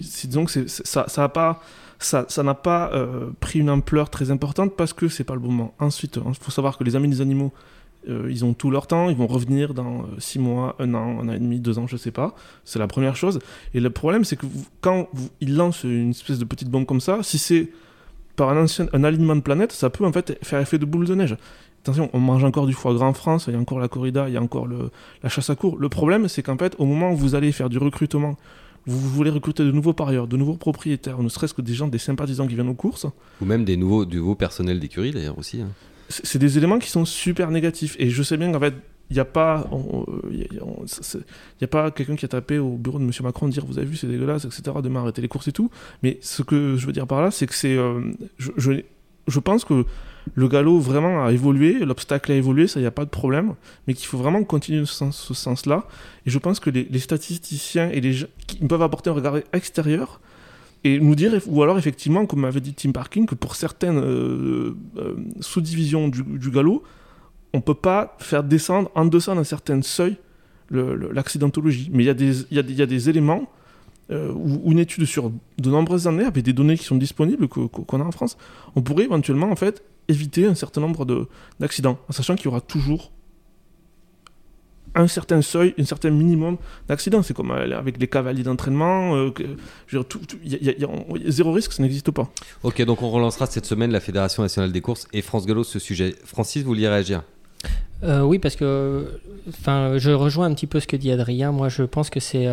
disons 0.00 0.44
que 0.44 0.66
ça, 0.68 1.06
ça 1.08 2.42
n'a 2.42 2.54
pas 2.54 2.90
pris 3.40 3.58
une 3.58 3.70
ampleur 3.70 4.10
très 4.10 4.30
importante 4.30 4.76
parce 4.76 4.92
que 4.92 5.08
c'est 5.08 5.24
pas 5.24 5.34
le 5.34 5.40
bon 5.40 5.48
moment. 5.52 5.74
Ensuite, 5.78 6.18
il 6.24 6.34
faut 6.34 6.50
savoir 6.50 6.76
que 6.76 6.84
les 6.84 6.96
amis 6.96 7.08
des 7.08 7.20
animaux 7.20 7.52
euh, 8.08 8.28
ils 8.30 8.44
ont 8.44 8.54
tout 8.54 8.70
leur 8.70 8.86
temps, 8.86 9.10
ils 9.10 9.16
vont 9.16 9.26
revenir 9.26 9.74
dans 9.74 10.06
6 10.18 10.38
euh, 10.38 10.42
mois, 10.42 10.76
1 10.78 10.94
an, 10.94 11.20
1 11.20 11.28
an 11.28 11.32
et 11.32 11.38
demi, 11.38 11.60
2 11.60 11.78
ans, 11.78 11.86
je 11.86 11.96
sais 11.96 12.10
pas. 12.10 12.34
C'est 12.64 12.78
la 12.78 12.86
première 12.86 13.16
chose. 13.16 13.40
Et 13.74 13.80
le 13.80 13.90
problème, 13.90 14.24
c'est 14.24 14.36
que 14.36 14.46
quand 14.80 15.08
ils 15.40 15.54
lancent 15.54 15.84
une 15.84 16.10
espèce 16.10 16.38
de 16.38 16.44
petite 16.44 16.70
bombe 16.70 16.86
comme 16.86 17.00
ça, 17.00 17.22
si 17.22 17.38
c'est 17.38 17.68
par 18.40 18.48
un, 18.48 18.62
ancien, 18.62 18.86
un 18.94 19.04
alignement 19.04 19.36
de 19.36 19.42
planète, 19.42 19.70
ça 19.70 19.90
peut 19.90 20.06
en 20.06 20.12
fait 20.12 20.38
faire 20.42 20.60
effet 20.60 20.78
de 20.78 20.86
boule 20.86 21.06
de 21.06 21.14
neige. 21.14 21.36
Attention, 21.82 22.08
on 22.14 22.20
mange 22.20 22.42
encore 22.42 22.66
du 22.66 22.72
foie 22.72 22.94
gras 22.94 23.04
en 23.04 23.12
France, 23.12 23.44
il 23.48 23.52
y 23.52 23.56
a 23.56 23.60
encore 23.60 23.78
la 23.78 23.88
corrida, 23.88 24.28
il 24.28 24.32
y 24.32 24.38
a 24.38 24.42
encore 24.42 24.66
le, 24.66 24.90
la 25.22 25.28
chasse 25.28 25.50
à 25.50 25.56
cour. 25.56 25.76
Le 25.76 25.90
problème, 25.90 26.26
c'est 26.26 26.42
qu'en 26.42 26.56
fait, 26.56 26.74
au 26.78 26.86
moment 26.86 27.12
où 27.12 27.16
vous 27.16 27.34
allez 27.34 27.52
faire 27.52 27.68
du 27.68 27.76
recrutement, 27.76 28.38
vous 28.86 28.98
voulez 28.98 29.28
recruter 29.28 29.62
de 29.62 29.70
nouveaux 29.70 29.92
parieurs, 29.92 30.26
de 30.26 30.38
nouveaux 30.38 30.56
propriétaires, 30.56 31.22
ne 31.22 31.28
serait-ce 31.28 31.52
que 31.52 31.60
des 31.60 31.74
gens, 31.74 31.86
des 31.86 31.98
sympathisants 31.98 32.46
qui 32.46 32.54
viennent 32.54 32.70
aux 32.70 32.74
courses. 32.74 33.06
Ou 33.42 33.44
même 33.44 33.66
des 33.66 33.76
nouveaux, 33.76 34.06
du 34.06 34.16
nouveau 34.16 34.36
personnel 34.36 34.80
d'écurie 34.80 35.10
d'ailleurs 35.10 35.36
aussi. 35.38 35.60
Hein 35.60 35.68
c'est 36.10 36.38
des 36.38 36.58
éléments 36.58 36.78
qui 36.78 36.90
sont 36.90 37.04
super 37.04 37.50
négatifs. 37.50 37.96
Et 37.98 38.10
je 38.10 38.22
sais 38.22 38.36
bien 38.36 38.52
qu'en 38.52 38.60
fait, 38.60 38.74
il 39.10 39.14
n'y 39.14 39.20
a 39.20 39.24
pas, 39.24 39.68
pas 41.70 41.90
quelqu'un 41.90 42.16
qui 42.16 42.24
a 42.24 42.28
tapé 42.28 42.58
au 42.58 42.76
bureau 42.76 42.98
de 42.98 43.04
M. 43.04 43.10
Macron 43.22 43.48
dire 43.48 43.66
vous 43.66 43.78
avez 43.78 43.86
vu 43.86 43.96
c'est 43.96 44.06
dégueulasse 44.06 44.44
etc. 44.44 44.62
de 44.82 44.96
arrêter 44.96 45.20
les 45.20 45.28
courses 45.28 45.48
et 45.48 45.52
tout. 45.52 45.70
Mais 46.02 46.18
ce 46.22 46.42
que 46.42 46.76
je 46.76 46.86
veux 46.86 46.92
dire 46.92 47.06
par 47.06 47.20
là, 47.20 47.30
c'est 47.30 47.46
que 47.46 47.54
c'est, 47.54 47.76
euh, 47.76 48.12
je, 48.38 48.82
je, 49.26 49.40
pense 49.40 49.64
que 49.64 49.84
le 50.34 50.48
galop 50.48 50.78
vraiment 50.78 51.24
a 51.24 51.32
évolué, 51.32 51.80
l'obstacle 51.80 52.30
a 52.30 52.36
évolué, 52.36 52.68
ça 52.68 52.78
il 52.78 52.84
n'y 52.84 52.86
a 52.86 52.92
pas 52.92 53.04
de 53.04 53.10
problème, 53.10 53.54
mais 53.86 53.94
qu'il 53.94 54.06
faut 54.06 54.18
vraiment 54.18 54.44
continuer 54.44 54.80
dans 54.80 55.12
ce 55.12 55.34
sens-là. 55.34 55.88
Et 56.26 56.30
je 56.30 56.38
pense 56.38 56.60
que 56.60 56.70
les, 56.70 56.98
statisticiens 56.98 57.90
et 57.90 58.00
les 58.00 58.12
gens 58.12 58.26
qui 58.46 58.58
peuvent 58.58 58.82
apporter 58.82 59.10
un 59.10 59.14
regard 59.14 59.38
extérieur 59.52 60.20
et 60.84 60.98
nous 61.00 61.14
dire, 61.14 61.32
ou 61.46 61.62
alors 61.62 61.78
effectivement, 61.78 62.26
comme 62.26 62.40
m'avait 62.40 62.60
dit 62.60 62.74
Tim 62.74 62.92
Parkin, 62.92 63.26
que 63.26 63.34
pour 63.34 63.54
certaines 63.54 63.98
euh, 63.98 64.76
euh, 64.96 65.14
sous-divisions 65.40 66.08
du, 66.08 66.50
galop, 66.50 66.84
on 67.52 67.60
peut 67.60 67.74
pas 67.74 68.16
faire 68.18 68.44
descendre 68.44 68.90
en 68.94 69.04
deçà 69.04 69.34
d'un 69.34 69.44
certain 69.44 69.82
seuil 69.82 70.16
l'accidentologie. 70.70 71.90
Mais 71.92 72.04
il 72.04 72.06
y, 72.06 72.10
a 72.10 72.14
des, 72.14 72.42
y, 72.52 72.58
a 72.58 72.62
y 72.62 72.82
a 72.82 72.86
des 72.86 73.10
éléments 73.10 73.48
euh, 74.10 74.32
ou, 74.32 74.72
une 74.72 74.78
étude 74.78 75.04
sur 75.04 75.30
de 75.58 75.70
nombreuses 75.70 76.08
années 76.08 76.24
avec 76.24 76.44
des 76.44 76.52
données 76.52 76.76
qui 76.76 76.84
sont 76.84 76.96
disponibles 76.96 77.46
qu'on 77.48 78.00
a 78.00 78.04
en 78.04 78.10
France, 78.10 78.36
on 78.74 78.82
pourrait 78.82 79.04
éventuellement 79.04 79.50
en 79.50 79.56
fait 79.56 79.84
éviter 80.08 80.46
un 80.46 80.56
certain 80.56 80.80
nombre 80.80 81.28
d'accidents, 81.60 81.98
en 82.08 82.12
sachant 82.12 82.34
qu'il 82.34 82.46
y 82.46 82.48
aura 82.48 82.60
toujours 82.60 83.12
un 84.96 85.06
certain 85.06 85.40
seuil, 85.42 85.74
un 85.78 85.84
certain 85.84 86.10
minimum 86.10 86.56
d'accidents. 86.88 87.22
C'est 87.22 87.34
comme 87.34 87.52
euh, 87.52 87.78
avec 87.78 87.98
les 88.00 88.08
cavaliers 88.08 88.42
d'entraînement. 88.42 89.14
Euh, 89.14 89.32
zéro 91.26 91.52
risque, 91.52 91.72
ça 91.72 91.82
n'existe 91.82 92.10
pas. 92.10 92.28
Ok, 92.64 92.82
donc 92.82 93.02
on 93.02 93.10
relancera 93.10 93.46
cette 93.46 93.66
semaine 93.66 93.92
la 93.92 94.00
Fédération 94.00 94.42
nationale 94.42 94.72
des 94.72 94.80
courses 94.80 95.06
et 95.12 95.22
France 95.22 95.46
Gallo 95.46 95.62
ce 95.62 95.78
sujet. 95.78 96.16
Francis, 96.24 96.62
vous 96.62 96.68
vouliez 96.70 96.88
réagir? 96.88 97.22
Euh, 98.02 98.22
oui, 98.22 98.38
parce 98.38 98.56
que 98.56 99.20
enfin, 99.48 99.98
je 99.98 100.10
rejoins 100.10 100.46
un 100.46 100.54
petit 100.54 100.66
peu 100.66 100.80
ce 100.80 100.86
que 100.86 100.96
dit 100.96 101.10
Adrien. 101.10 101.52
Moi, 101.52 101.68
je 101.68 101.82
pense 101.82 102.10
que 102.10 102.20
c'est 102.20 102.48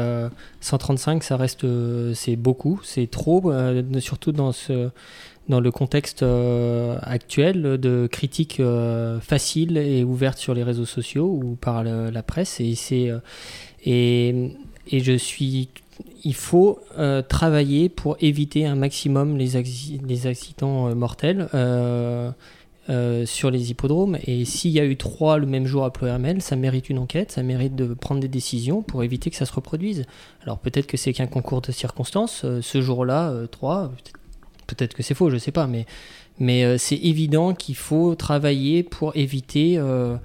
135, 0.62 1.24
ça 1.24 1.38
reste, 1.38 1.66
c'est 2.14 2.36
beaucoup, 2.36 2.80
c'est 2.84 3.10
trop, 3.10 3.52
surtout 4.00 4.32
dans 4.32 4.52
ce, 4.52 4.90
dans 5.50 5.60
le 5.60 5.72
contexte 5.72 6.24
euh, 6.24 6.98
actuel 7.02 7.78
de 7.78 8.08
critiques 8.12 8.60
euh, 8.60 9.20
faciles 9.20 9.78
et 9.78 10.04
ouvertes 10.04 10.38
sur 10.38 10.54
les 10.54 10.64
réseaux 10.64 10.86
sociaux 10.86 11.40
ou 11.42 11.56
par 11.56 11.84
la 11.84 12.24
presse. 12.24 12.60
Et, 12.60 12.76
c'est, 12.76 13.10
euh, 13.10 13.20
et, 13.86 14.52
et, 14.92 15.00
je 15.00 15.14
suis. 15.14 15.70
Il 16.24 16.36
faut 16.36 16.80
travailler 17.30 17.90
pour 17.90 18.18
éviter 18.20 18.66
un 18.66 18.76
maximum 18.76 19.38
les, 19.38 19.64
les 20.08 20.28
accidents 20.28 20.94
mortels. 20.94 21.48
Sur 23.26 23.52
les 23.52 23.72
hippodromes. 23.72 24.18
Et 24.26 24.46
s'il 24.46 24.72
y 24.72 24.80
a 24.80 24.86
eu 24.86 24.98
trois 24.98 25.38
le 25.38 25.46
même 25.46 25.66
jour 25.66 25.84
à 25.84 25.92
Ploermel, 25.92 26.42
ça 26.42 26.56
mérite 26.56 26.90
une 26.90 27.00
enquête, 27.00 27.32
ça 27.32 27.44
mérite 27.44 27.76
de 27.76 27.94
prendre 27.94 28.22
des 28.22 28.28
décisions 28.28 28.82
pour 28.82 29.04
éviter 29.04 29.30
que 29.30 29.36
ça 29.36 29.46
se 29.46 29.54
reproduise. 29.54 30.06
Alors 30.44 30.60
peut-être 30.60 30.88
que 30.88 30.98
c'est 30.98 31.14
qu'un 31.14 31.28
concours 31.28 31.62
de 31.62 31.72
circonstances. 31.72 32.46
ce 32.62 32.82
jour-là, 32.82 33.34
trois, 33.52 33.92
peut-être 34.68 34.94
que 34.94 35.02
c'est 35.02 35.16
faux, 35.16 35.30
je 35.30 35.36
ne 35.36 35.40
sais 35.40 35.52
pas, 35.52 35.68
mais, 35.68 35.86
euh, 36.64 36.78
c'est 36.78 36.98
évident 36.98 37.56
qu'il 37.56 37.76
faut 37.76 38.14
travailler 38.14 38.84
pour 38.84 39.16
éviter. 39.16 39.78
Euh, 39.78 40.18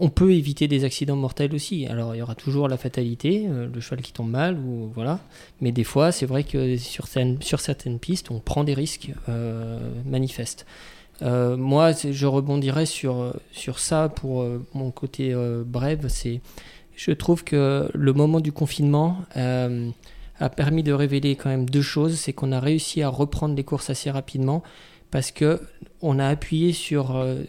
on 0.00 0.08
peut 0.08 0.32
éviter 0.32 0.66
des 0.66 0.84
accidents 0.84 1.16
mortels 1.16 1.54
aussi. 1.54 1.86
Alors 1.86 2.14
il 2.14 2.18
y 2.18 2.22
aura 2.22 2.34
toujours 2.34 2.68
la 2.68 2.76
fatalité, 2.76 3.44
euh, 3.46 3.68
le 3.72 3.80
cheval 3.80 4.02
qui 4.02 4.12
tombe 4.12 4.30
mal, 4.30 4.58
ou 4.58 4.90
voilà. 4.94 5.20
Mais 5.60 5.70
des 5.70 5.84
fois, 5.84 6.10
c'est 6.10 6.26
vrai 6.26 6.42
que 6.42 6.76
sur 6.76 7.06
certaines 7.06 7.98
pistes, 8.00 8.30
on 8.30 8.40
prend 8.40 8.64
des 8.64 8.74
risques 8.74 9.12
manifestes. 10.06 10.66
Moi, 11.22 11.92
je 11.92 12.26
rebondirais 12.26 12.86
sur, 12.86 13.34
sur 13.52 13.78
ça 13.78 14.08
pour 14.08 14.44
mon 14.74 14.90
côté 14.90 15.34
bref. 15.66 16.00
C'est, 16.08 16.40
je 16.96 17.10
trouve 17.10 17.44
que 17.44 17.90
le 17.92 18.12
moment 18.12 18.40
du 18.40 18.52
confinement 18.52 19.24
a 20.40 20.48
permis 20.50 20.82
de 20.82 20.92
révéler 20.92 21.36
quand 21.36 21.48
même 21.48 21.68
deux 21.68 21.82
choses. 21.82 22.16
C'est 22.18 22.32
qu'on 22.32 22.52
a 22.52 22.60
réussi 22.60 23.02
à 23.02 23.08
reprendre 23.08 23.54
les 23.54 23.64
courses 23.64 23.90
assez 23.90 24.10
rapidement 24.10 24.62
parce 25.10 25.30
que 25.30 25.60
on 26.00 26.18
a 26.18 26.26
appuyé 26.26 26.72
sur 26.72 27.16
euh, 27.16 27.42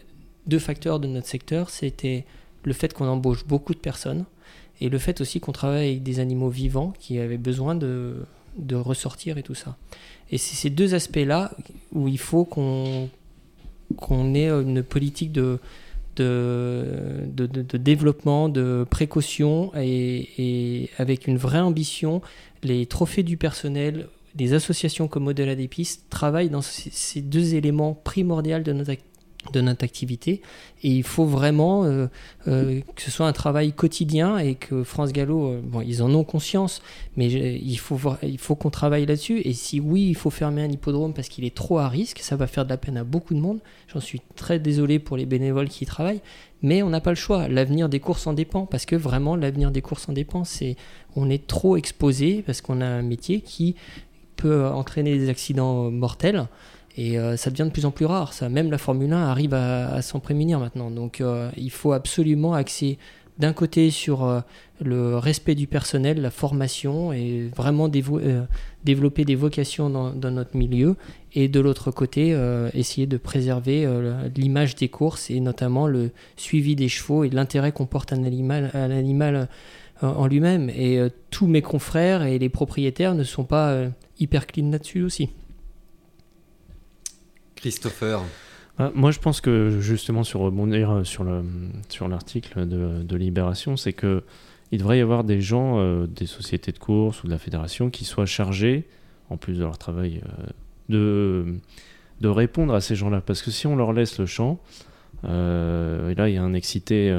deux 0.46 0.58
facteurs 0.58 1.00
de 1.00 1.06
notre 1.06 1.28
secteur. 1.28 1.70
C'était 1.70 2.24
le 2.64 2.72
fait 2.72 2.92
qu'on 2.92 3.06
embauche 3.06 3.46
beaucoup 3.46 3.74
de 3.74 3.78
personnes 3.78 4.24
et 4.80 4.88
le 4.88 4.98
fait 4.98 5.20
aussi 5.20 5.40
qu'on 5.40 5.52
travaille 5.52 5.88
avec 5.88 6.02
des 6.02 6.20
animaux 6.20 6.48
vivants 6.48 6.92
qui 6.98 7.18
avaient 7.18 7.38
besoin 7.38 7.74
de, 7.74 8.24
de 8.56 8.76
ressortir 8.76 9.38
et 9.38 9.42
tout 9.42 9.54
ça. 9.54 9.76
Et 10.30 10.38
c'est 10.38 10.56
ces 10.56 10.70
deux 10.70 10.94
aspects-là 10.94 11.52
où 11.92 12.08
il 12.08 12.18
faut 12.18 12.44
qu'on 12.44 13.08
qu'on 13.96 14.34
ait 14.34 14.48
une 14.48 14.82
politique 14.82 15.32
de, 15.32 15.58
de, 16.16 17.24
de, 17.34 17.78
développement, 17.78 18.48
de 18.48 18.86
précaution 18.88 19.72
et, 19.76 20.90
avec 20.98 21.26
une 21.26 21.36
vraie 21.36 21.60
ambition 21.60 22.20
les 22.62 22.86
trophées 22.86 23.22
du 23.22 23.36
personnel, 23.36 24.08
des 24.34 24.52
associations 24.52 25.08
comme 25.08 25.28
Au-delà 25.28 25.54
des 25.54 25.66
pistes 25.66 26.04
travaillent 26.10 26.50
dans 26.50 26.62
ces 26.62 27.20
deux 27.20 27.54
éléments 27.54 27.94
primordiaux 27.94 28.60
de 28.60 28.72
notre, 28.72 28.92
de 29.52 29.60
notre 29.60 29.84
activité. 29.84 30.42
Et 30.82 30.90
il 30.90 31.02
faut 31.02 31.24
vraiment 31.24 31.84
euh, 31.84 32.06
euh, 32.46 32.80
que 32.94 33.02
ce 33.02 33.10
soit 33.10 33.26
un 33.26 33.32
travail 33.32 33.72
quotidien 33.72 34.38
et 34.38 34.54
que 34.54 34.84
France 34.84 35.12
Gallo, 35.12 35.46
euh, 35.46 35.60
bon, 35.62 35.80
ils 35.80 36.02
en 36.02 36.14
ont 36.14 36.24
conscience, 36.24 36.82
mais 37.16 37.28
il 37.28 37.76
faut, 37.76 37.98
il 38.22 38.38
faut 38.38 38.54
qu'on 38.54 38.70
travaille 38.70 39.06
là-dessus. 39.06 39.40
Et 39.44 39.52
si 39.52 39.80
oui, 39.80 40.08
il 40.08 40.14
faut 40.14 40.30
fermer 40.30 40.62
un 40.62 40.70
hippodrome 40.70 41.14
parce 41.14 41.28
qu'il 41.28 41.44
est 41.44 41.54
trop 41.54 41.78
à 41.78 41.88
risque, 41.88 42.18
ça 42.18 42.36
va 42.36 42.46
faire 42.46 42.64
de 42.64 42.70
la 42.70 42.76
peine 42.76 42.96
à 42.96 43.04
beaucoup 43.04 43.34
de 43.34 43.40
monde. 43.40 43.60
J'en 43.92 44.00
suis 44.00 44.20
très 44.36 44.58
désolé 44.58 44.98
pour 44.98 45.16
les 45.16 45.26
bénévoles 45.26 45.68
qui 45.68 45.84
y 45.84 45.86
travaillent, 45.86 46.22
mais 46.62 46.82
on 46.82 46.90
n'a 46.90 47.00
pas 47.00 47.10
le 47.10 47.16
choix. 47.16 47.48
L'avenir 47.48 47.88
des 47.88 48.00
courses 48.00 48.26
en 48.26 48.34
dépend 48.34 48.66
parce 48.66 48.84
que 48.84 48.96
vraiment 48.96 49.36
l'avenir 49.36 49.70
des 49.70 49.82
courses 49.82 50.08
en 50.08 50.12
dépend. 50.12 50.44
C'est 50.44 50.76
on 51.16 51.28
est 51.30 51.46
trop 51.46 51.76
exposé 51.76 52.42
parce 52.44 52.60
qu'on 52.60 52.80
a 52.80 52.86
un 52.86 53.02
métier 53.02 53.40
qui 53.40 53.74
peut 54.36 54.66
entraîner 54.66 55.18
des 55.18 55.28
accidents 55.28 55.90
mortels 55.90 56.46
et 56.96 57.18
euh, 57.18 57.36
ça 57.36 57.50
devient 57.50 57.64
de 57.64 57.70
plus 57.70 57.86
en 57.86 57.90
plus 57.90 58.06
rare. 58.06 58.32
Ça, 58.32 58.48
même 58.48 58.70
la 58.70 58.78
Formule 58.78 59.12
1 59.12 59.16
arrive 59.16 59.54
à, 59.54 60.02
s'en 60.02 60.20
prémunir 60.20 60.58
maintenant. 60.58 60.90
Donc 60.90 61.20
euh, 61.20 61.50
il 61.56 61.70
faut 61.70 61.92
absolument 61.92 62.54
axer 62.54 62.98
d'un 63.38 63.52
côté 63.52 63.90
sur 63.90 64.24
euh, 64.24 64.40
le 64.82 65.16
respect 65.16 65.54
du 65.54 65.66
personnel, 65.66 66.20
la 66.20 66.30
formation 66.30 67.12
et 67.12 67.48
vraiment 67.56 67.88
développer 67.88 69.24
des 69.24 69.34
vocations 69.34 69.88
dans, 69.88 70.30
notre 70.30 70.56
milieu 70.56 70.96
et 71.32 71.48
de 71.48 71.60
l'autre 71.60 71.90
côté 71.90 72.36
essayer 72.74 73.06
de 73.06 73.16
préserver 73.16 73.88
l'image 74.36 74.74
des 74.74 74.88
courses 74.88 75.30
et 75.30 75.40
notamment 75.40 75.86
le 75.86 76.10
suivi 76.36 76.76
des 76.76 76.88
chevaux 76.88 77.24
et 77.24 77.30
l'intérêt 77.30 77.72
qu'on 77.72 77.86
porte 77.86 78.12
à 78.12 78.16
l'animal, 78.16 78.70
à 78.74 78.88
l'animal 78.88 79.48
en 80.02 80.26
lui-même. 80.26 80.70
Et 80.70 80.98
tous 81.30 81.46
mes 81.46 81.62
confrères 81.62 82.22
et 82.22 82.38
les 82.38 82.48
propriétaires 82.48 83.14
ne 83.14 83.24
sont 83.24 83.44
pas 83.44 83.84
hyper 84.18 84.46
clean 84.46 84.70
là-dessus 84.70 85.02
aussi. 85.02 85.30
Christopher. 87.60 88.20
Ah, 88.78 88.90
moi, 88.94 89.10
je 89.10 89.18
pense 89.18 89.40
que 89.40 89.78
justement, 89.80 90.24
sur 90.24 90.40
rebondir 90.40 91.02
sur 91.04 91.24
le 91.24 91.42
sur 91.88 92.08
l'article 92.08 92.66
de, 92.66 93.02
de, 93.02 93.16
Libération, 93.16 93.76
c'est 93.76 93.92
que 93.92 94.22
il 94.72 94.78
devrait 94.78 94.98
y 94.98 95.00
avoir 95.00 95.24
des 95.24 95.40
gens, 95.40 95.78
euh, 95.78 96.06
des 96.06 96.26
sociétés 96.26 96.72
de 96.72 96.78
course 96.78 97.22
ou 97.22 97.26
de 97.26 97.32
la 97.32 97.38
fédération, 97.38 97.90
qui 97.90 98.04
soient 98.04 98.26
chargés, 98.26 98.84
en 99.28 99.36
plus 99.36 99.58
de 99.58 99.64
leur 99.64 99.78
travail, 99.78 100.22
euh, 100.24 100.46
de 100.88 101.54
de 102.20 102.28
répondre 102.28 102.74
à 102.74 102.80
ces 102.80 102.96
gens-là. 102.96 103.20
Parce 103.20 103.42
que 103.42 103.50
si 103.50 103.66
on 103.66 103.76
leur 103.76 103.92
laisse 103.92 104.18
le 104.18 104.26
champ, 104.26 104.60
euh, 105.24 106.10
et 106.10 106.14
là, 106.14 106.28
il 106.28 106.34
y 106.34 106.38
a 106.38 106.42
un 106.42 106.52
excité 106.54 107.10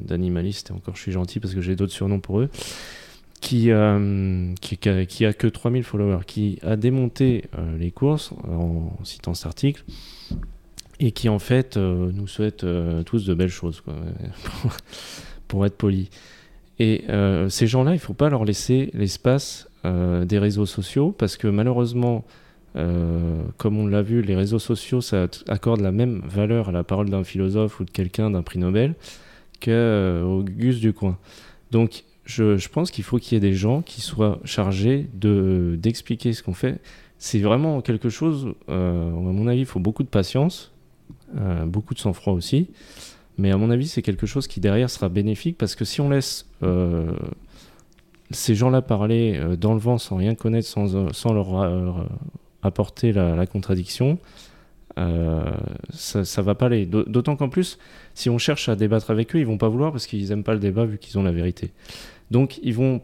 d'animaliste, 0.00 0.70
et 0.70 0.72
encore 0.72 0.96
je 0.96 1.02
suis 1.02 1.12
gentil 1.12 1.40
parce 1.40 1.54
que 1.54 1.60
j'ai 1.60 1.76
d'autres 1.76 1.92
surnoms 1.92 2.20
pour 2.20 2.40
eux, 2.40 2.50
qui, 3.42 3.72
euh, 3.72 4.54
qui, 4.60 4.78
qui, 4.78 5.26
a, 5.26 5.32
que 5.32 5.48
3000 5.48 5.82
followers, 5.82 6.24
qui 6.24 6.60
a 6.62 6.76
démonté 6.76 7.46
euh, 7.58 7.76
les 7.76 7.90
courses 7.90 8.32
en 8.48 8.92
citant 9.02 9.34
cet 9.34 9.46
article 9.46 9.84
et 11.00 11.10
qui 11.10 11.28
en 11.28 11.40
fait 11.40 11.76
euh, 11.76 12.12
nous 12.14 12.28
souhaite 12.28 12.64
tous 13.04 13.26
de 13.26 13.34
belles 13.34 13.50
choses, 13.50 13.80
quoi, 13.80 13.94
pour, 15.48 15.66
être 15.66 15.76
poli. 15.76 16.08
Et 16.78 17.04
ces 17.48 17.66
gens-là, 17.66 17.92
il 17.92 17.96
ne 17.96 18.00
faut 18.00 18.14
pas 18.14 18.30
leur 18.30 18.44
laisser 18.44 18.90
l'espace 18.94 19.68
des 19.84 20.38
réseaux 20.38 20.66
sociaux 20.66 21.14
parce 21.16 21.36
que 21.36 21.46
malheureusement, 21.46 22.24
comme 22.74 23.78
on 23.78 23.86
l'a 23.86 24.02
vu, 24.02 24.22
les 24.22 24.34
réseaux 24.34 24.58
sociaux, 24.58 25.00
ça 25.00 25.26
accorde 25.48 25.80
la 25.80 25.92
même 25.92 26.22
valeur 26.24 26.70
à 26.70 26.72
la 26.72 26.82
parole 26.82 27.10
d'un 27.10 27.22
philosophe 27.22 27.78
ou 27.78 27.84
de 27.84 27.90
quelqu'un 27.90 28.30
d'un 28.30 28.42
prix 28.42 28.58
Nobel 28.58 28.94
qu'au 29.60 30.42
Gus 30.42 30.80
du 30.80 30.92
coin. 30.92 31.18
Donc 31.70 32.04
je, 32.24 32.68
pense 32.68 32.90
qu'il 32.90 33.04
faut 33.04 33.18
qu'il 33.18 33.34
y 33.34 33.36
ait 33.36 33.40
des 33.40 33.54
gens 33.54 33.82
qui 33.82 34.00
soient 34.00 34.38
chargés 34.44 35.08
de 35.14 35.76
d'expliquer 35.80 36.32
ce 36.32 36.42
qu'on 36.42 36.54
fait. 36.54 36.80
C'est 37.18 37.40
vraiment 37.40 37.80
quelque 37.82 38.08
chose, 38.08 38.54
euh, 38.68 39.08
à 39.08 39.12
mon 39.12 39.46
avis, 39.46 39.60
il 39.60 39.66
faut 39.66 39.80
beaucoup 39.80 40.02
de 40.02 40.08
patience, 40.08 40.72
euh, 41.36 41.64
beaucoup 41.66 41.94
de 41.94 41.98
sang-froid 41.98 42.32
aussi. 42.32 42.68
Mais 43.38 43.50
à 43.50 43.56
mon 43.56 43.70
avis, 43.70 43.88
c'est 43.88 44.02
quelque 44.02 44.26
chose 44.26 44.46
qui 44.46 44.60
derrière 44.60 44.90
sera 44.90 45.08
bénéfique 45.08 45.56
parce 45.56 45.74
que 45.74 45.84
si 45.84 46.00
on 46.00 46.10
laisse 46.10 46.46
euh, 46.62 47.12
ces 48.30 48.54
gens-là 48.54 48.82
parler 48.82 49.40
dans 49.58 49.72
le 49.72 49.80
vent 49.80 49.98
sans 49.98 50.16
rien 50.16 50.34
connaître, 50.34 50.68
sans, 50.68 51.32
leur 51.32 52.06
apporter 52.62 53.12
la, 53.12 53.34
la 53.34 53.46
contradiction, 53.46 54.18
ça, 54.96 56.24
ça 56.24 56.42
va 56.42 56.54
pas 56.54 56.66
aller. 56.66 56.86
D'autant 56.86 57.36
qu'en 57.36 57.48
plus, 57.48 57.78
si 58.14 58.28
on 58.28 58.38
cherche 58.38 58.68
à 58.68 58.76
débattre 58.76 59.10
avec 59.10 59.34
eux, 59.34 59.38
ils 59.38 59.46
vont 59.46 59.58
pas 59.58 59.68
vouloir 59.68 59.92
parce 59.92 60.06
qu'ils 60.06 60.30
aiment 60.32 60.44
pas 60.44 60.54
le 60.54 60.60
débat 60.60 60.84
vu 60.84 60.98
qu'ils 60.98 61.18
ont 61.18 61.22
la 61.22 61.32
vérité. 61.32 61.72
Donc 62.32 62.58
ils 62.62 62.74
vont, 62.74 63.02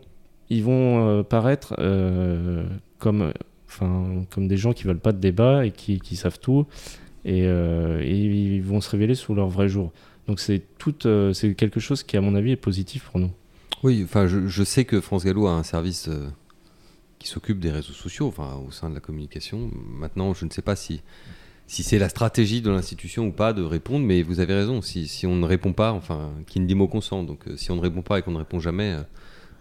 ils 0.49 0.64
vont 0.64 1.07
euh, 1.07 1.22
paraître 1.22 1.74
euh, 1.79 2.66
comme, 2.99 3.35
comme 4.31 4.49
des 4.49 4.57
gens 4.57 4.72
qui 4.72 4.85
veulent 4.85 4.99
pas 4.99 5.12
de 5.12 5.18
débat 5.18 5.66
et 5.66 5.70
qui, 5.70 6.16
savent 6.16 6.41
tout, 6.41 6.66
et, 7.26 7.43
euh, 7.45 8.03
ils 8.03 8.62
vont 8.62 8.81
se 8.81 8.89
révéler 8.89 9.14
sous 9.14 9.35
leur 9.35 9.49
vrai 9.49 9.68
jour. 9.68 9.93
Donc 10.26 10.41
c'est 10.41 10.62
c'est 11.35 11.55
quelque 11.55 11.79
chose 11.79 12.03
qui 12.03 12.16
à 12.16 12.22
mon 12.22 12.35
avis 12.35 12.53
est 12.53 12.57
positif 12.57 13.05
pour 13.05 13.20
nous. 13.20 13.31
Oui, 13.83 14.01
enfin 14.03 14.26
je, 14.26 14.49
je 14.49 14.64
sais 14.64 14.87
que 14.87 14.99
France 15.03 15.26
Gallo 15.26 15.47
a 15.47 15.53
un 15.53 15.62
service 15.62 16.09
qui 17.18 17.29
s'occupe 17.29 17.61
des 17.61 17.70
réseaux 17.70 17.93
sociaux, 17.93 18.29
enfin 18.29 18.59
au 18.66 18.70
sein 18.70 18.89
de 18.89 18.95
la 18.95 19.01
communication. 19.01 19.70
Maintenant, 20.01 20.33
je 20.33 20.47
ne 20.47 20.51
sais 20.51 20.62
pas 20.62 20.74
si 20.74 21.03
si 21.69 21.85
c'est 21.85 21.99
la 21.99 22.09
stratégie 22.09 22.62
de 22.62 22.71
l'institution 22.71 23.27
ou 23.27 23.33
pas 23.33 23.53
de 23.53 23.62
répondre, 23.62 24.05
mais 24.05 24.23
vous 24.23 24.41
avez 24.41 24.55
raison, 24.55 24.83
si, 24.83 25.07
si 25.07 25.27
on 25.27 25.37
ne 25.37 25.47
répond 25.47 25.73
pas, 25.73 25.93
enfin, 25.93 26.33
qui 26.47 26.59
ne 26.59 26.66
dit 26.66 26.75
mot 26.75 26.89
consent, 26.89 27.23
donc 27.23 27.45
si 27.57 27.71
on 27.71 27.77
ne 27.77 27.81
répond 27.81 28.03
pas 28.03 28.19
et 28.19 28.23
qu'on 28.23 28.33
ne 28.33 28.39
répond 28.39 28.59
jamais, 28.59 28.97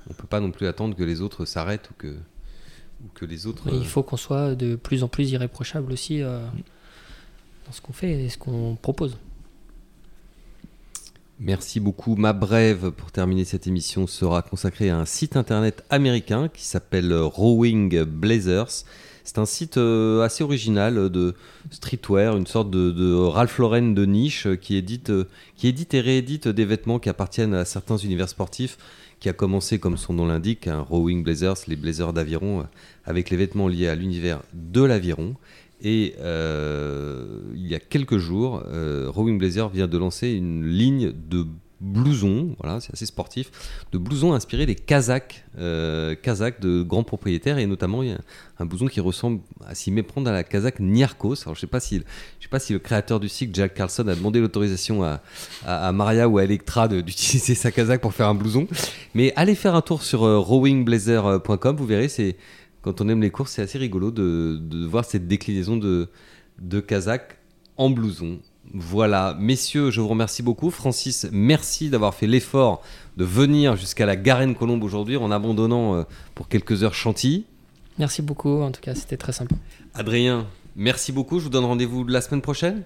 on 0.09 0.13
peut 0.13 0.27
pas 0.27 0.39
non 0.39 0.51
plus 0.51 0.67
attendre 0.67 0.95
que 0.95 1.03
les 1.03 1.21
autres 1.21 1.45
s'arrêtent 1.45 1.89
ou 1.91 1.93
que, 1.97 2.07
ou 2.07 3.09
que 3.13 3.25
les 3.25 3.45
autres. 3.45 3.63
Il 3.73 3.85
faut 3.85 4.03
qu'on 4.03 4.17
soit 4.17 4.55
de 4.55 4.75
plus 4.75 5.03
en 5.03 5.07
plus 5.07 5.31
irréprochable 5.31 5.91
aussi 5.91 6.21
euh, 6.21 6.39
dans 7.65 7.71
ce 7.71 7.81
qu'on 7.81 7.93
fait 7.93 8.23
et 8.23 8.29
ce 8.29 8.37
qu'on 8.37 8.77
propose. 8.81 9.17
Merci 11.39 11.79
beaucoup. 11.79 12.15
Ma 12.15 12.33
brève 12.33 12.89
pour 12.91 13.11
terminer 13.11 13.45
cette 13.45 13.67
émission 13.67 14.07
sera 14.07 14.41
consacrée 14.41 14.89
à 14.89 14.97
un 14.97 15.05
site 15.05 15.35
internet 15.35 15.83
américain 15.89 16.47
qui 16.47 16.65
s'appelle 16.65 17.13
Rowing 17.13 18.03
Blazers. 18.05 18.85
C'est 19.27 19.39
un 19.39 19.45
site 19.45 19.75
euh, 19.75 20.21
assez 20.21 20.41
original 20.41 21.09
de 21.09 21.35
streetwear, 21.69 22.37
une 22.37 22.47
sorte 22.47 22.71
de, 22.71 23.13
Ralph 23.13 23.57
Lauren 23.57 23.93
de 23.93 24.05
niche 24.05 24.47
qui 24.61 24.77
édite, 24.77 25.09
euh, 25.09 25.25
qui 25.57 25.67
édite 25.67 25.93
et 25.95 25.99
réédite 25.99 26.47
des 26.47 26.63
vêtements 26.63 26.97
qui 26.97 27.09
appartiennent 27.09 27.53
à 27.53 27.65
certains 27.65 27.97
univers 27.97 28.29
sportifs, 28.29 28.77
qui 29.19 29.27
a 29.27 29.33
commencé, 29.33 29.79
comme 29.79 29.97
son 29.97 30.13
nom 30.13 30.27
l'indique, 30.27 30.67
un 30.67 30.79
Rowing 30.79 31.23
Blazers, 31.23 31.57
les 31.67 31.75
blazers 31.75 32.13
d'aviron, 32.13 32.61
euh, 32.61 32.63
avec 33.03 33.29
les 33.29 33.35
vêtements 33.35 33.67
liés 33.67 33.89
à 33.89 33.95
l'univers 33.95 34.41
de 34.53 34.81
l'aviron. 34.81 35.35
Et 35.81 36.15
euh, 36.19 37.41
il 37.53 37.67
y 37.67 37.75
a 37.75 37.79
quelques 37.79 38.17
jours, 38.17 38.63
euh, 38.67 39.07
Rowing 39.09 39.37
Blazer 39.37 39.67
vient 39.67 39.87
de 39.87 39.97
lancer 39.97 40.29
une 40.29 40.65
ligne 40.65 41.11
de 41.11 41.45
blousons, 41.79 42.55
voilà, 42.61 42.79
c'est 42.79 42.91
assez 42.93 43.05
sportif, 43.05 43.51
de 43.91 43.97
blousons 43.97 44.33
inspirés 44.33 44.65
des 44.65 44.75
Kazakhs, 44.75 45.45
euh, 45.59 46.15
Kazakhs 46.15 46.59
de 46.59 46.81
grands 46.81 47.03
propriétaires, 47.03 47.59
et 47.59 47.67
notamment 47.67 48.01
il 48.01 48.09
y 48.09 48.11
a 48.11 48.19
un 48.59 48.65
blouson 48.65 48.87
qui 48.87 48.99
ressemble 48.99 49.41
à 49.65 49.75
s'y 49.75 49.91
méprendre 49.91 50.29
à 50.29 50.33
la 50.33 50.43
Kazakh 50.43 50.79
Niarkos. 50.79 51.43
Alors 51.43 51.55
je 51.55 51.61
sais 51.61 51.79
si, 51.79 52.01
sais 52.39 52.49
pas 52.49 52.59
si 52.59 52.73
le 52.73 52.79
créateur 52.79 53.19
du 53.19 53.29
cycle, 53.29 53.53
Jack 53.53 53.75
Carlson, 53.75 54.07
a 54.07 54.15
demandé 54.15 54.39
l'autorisation 54.39 55.03
à, 55.03 55.21
à, 55.65 55.91
Maria 55.91 56.27
ou 56.27 56.39
à 56.39 56.43
Electra 56.43 56.87
d'utiliser 56.87 57.53
sa 57.53 57.71
Kazakh 57.71 58.01
pour 58.01 58.13
faire 58.13 58.27
un 58.27 58.35
blouson, 58.35 58.67
mais 59.13 59.31
allez 59.35 59.55
faire 59.55 59.75
un 59.75 59.81
tour 59.81 60.01
sur 60.01 60.23
euh, 60.23 60.39
rowingblazer.com, 60.39 61.75
vous 61.75 61.85
verrez, 61.85 62.09
c'est 62.09 62.37
quand 62.81 63.01
on 63.01 63.09
aime 63.09 63.21
les 63.21 63.31
courses, 63.31 63.51
c'est 63.51 63.61
assez 63.61 63.77
rigolo 63.77 64.11
de, 64.11 64.57
de 64.61 64.85
voir 64.85 65.05
cette 65.05 65.27
déclinaison 65.27 65.77
de, 65.77 66.09
de 66.59 66.79
Kazakh 66.79 67.37
en 67.75 67.89
blouson. 67.89 68.39
Voilà, 68.73 69.35
messieurs, 69.39 69.91
je 69.91 70.01
vous 70.01 70.07
remercie 70.09 70.43
beaucoup. 70.43 70.69
Francis, 70.71 71.27
merci 71.31 71.89
d'avoir 71.89 72.13
fait 72.13 72.27
l'effort 72.27 72.81
de 73.15 73.23
venir 73.23 73.75
jusqu'à 73.77 74.05
la 74.05 74.15
Garenne-Colombe 74.15 74.83
aujourd'hui 74.83 75.15
en 75.17 75.31
abandonnant 75.31 75.95
euh, 75.95 76.03
pour 76.35 76.47
quelques 76.49 76.83
heures 76.83 76.93
Chantilly. 76.93 77.45
Merci 77.97 78.21
beaucoup, 78.21 78.61
en 78.61 78.71
tout 78.71 78.81
cas, 78.81 78.93
c'était 78.93 79.17
très 79.17 79.31
sympa. 79.31 79.55
Adrien, 79.93 80.45
merci 80.75 81.11
beaucoup. 81.11 81.39
Je 81.39 81.45
vous 81.45 81.49
donne 81.49 81.65
rendez-vous 81.65 82.05
la 82.05 82.21
semaine 82.21 82.41
prochaine. 82.41 82.83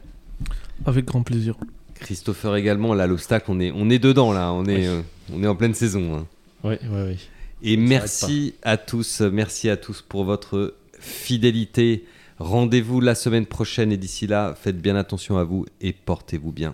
Avec 0.85 1.05
grand 1.05 1.23
plaisir. 1.23 1.55
Christopher 1.95 2.55
également, 2.55 2.93
là, 2.93 3.07
l'obstacle, 3.07 3.45
on 3.49 3.59
est, 3.59 3.71
on 3.75 3.89
est 3.89 3.99
dedans, 3.99 4.31
là. 4.31 4.53
On 4.53 4.65
est, 4.65 4.77
Oui. 4.77 4.85
euh, 4.87 5.01
on 5.33 5.43
est 5.43 5.47
en 5.47 5.55
pleine 5.55 5.73
saison. 5.73 6.15
hein. 6.15 6.27
Oui, 6.63 6.75
oui, 6.83 7.01
oui. 7.07 7.17
Et 7.63 7.75
merci 7.77 8.53
à 8.63 8.77
tous, 8.77 9.21
merci 9.21 9.69
à 9.69 9.77
tous 9.77 10.01
pour 10.01 10.23
votre 10.23 10.75
fidélité. 10.99 12.05
Rendez-vous 12.41 13.01
la 13.01 13.13
semaine 13.13 13.45
prochaine 13.45 13.91
et 13.91 13.97
d'ici 13.97 14.25
là, 14.25 14.55
faites 14.55 14.81
bien 14.81 14.95
attention 14.95 15.37
à 15.37 15.43
vous 15.43 15.67
et 15.79 15.93
portez-vous 15.93 16.51
bien. 16.51 16.73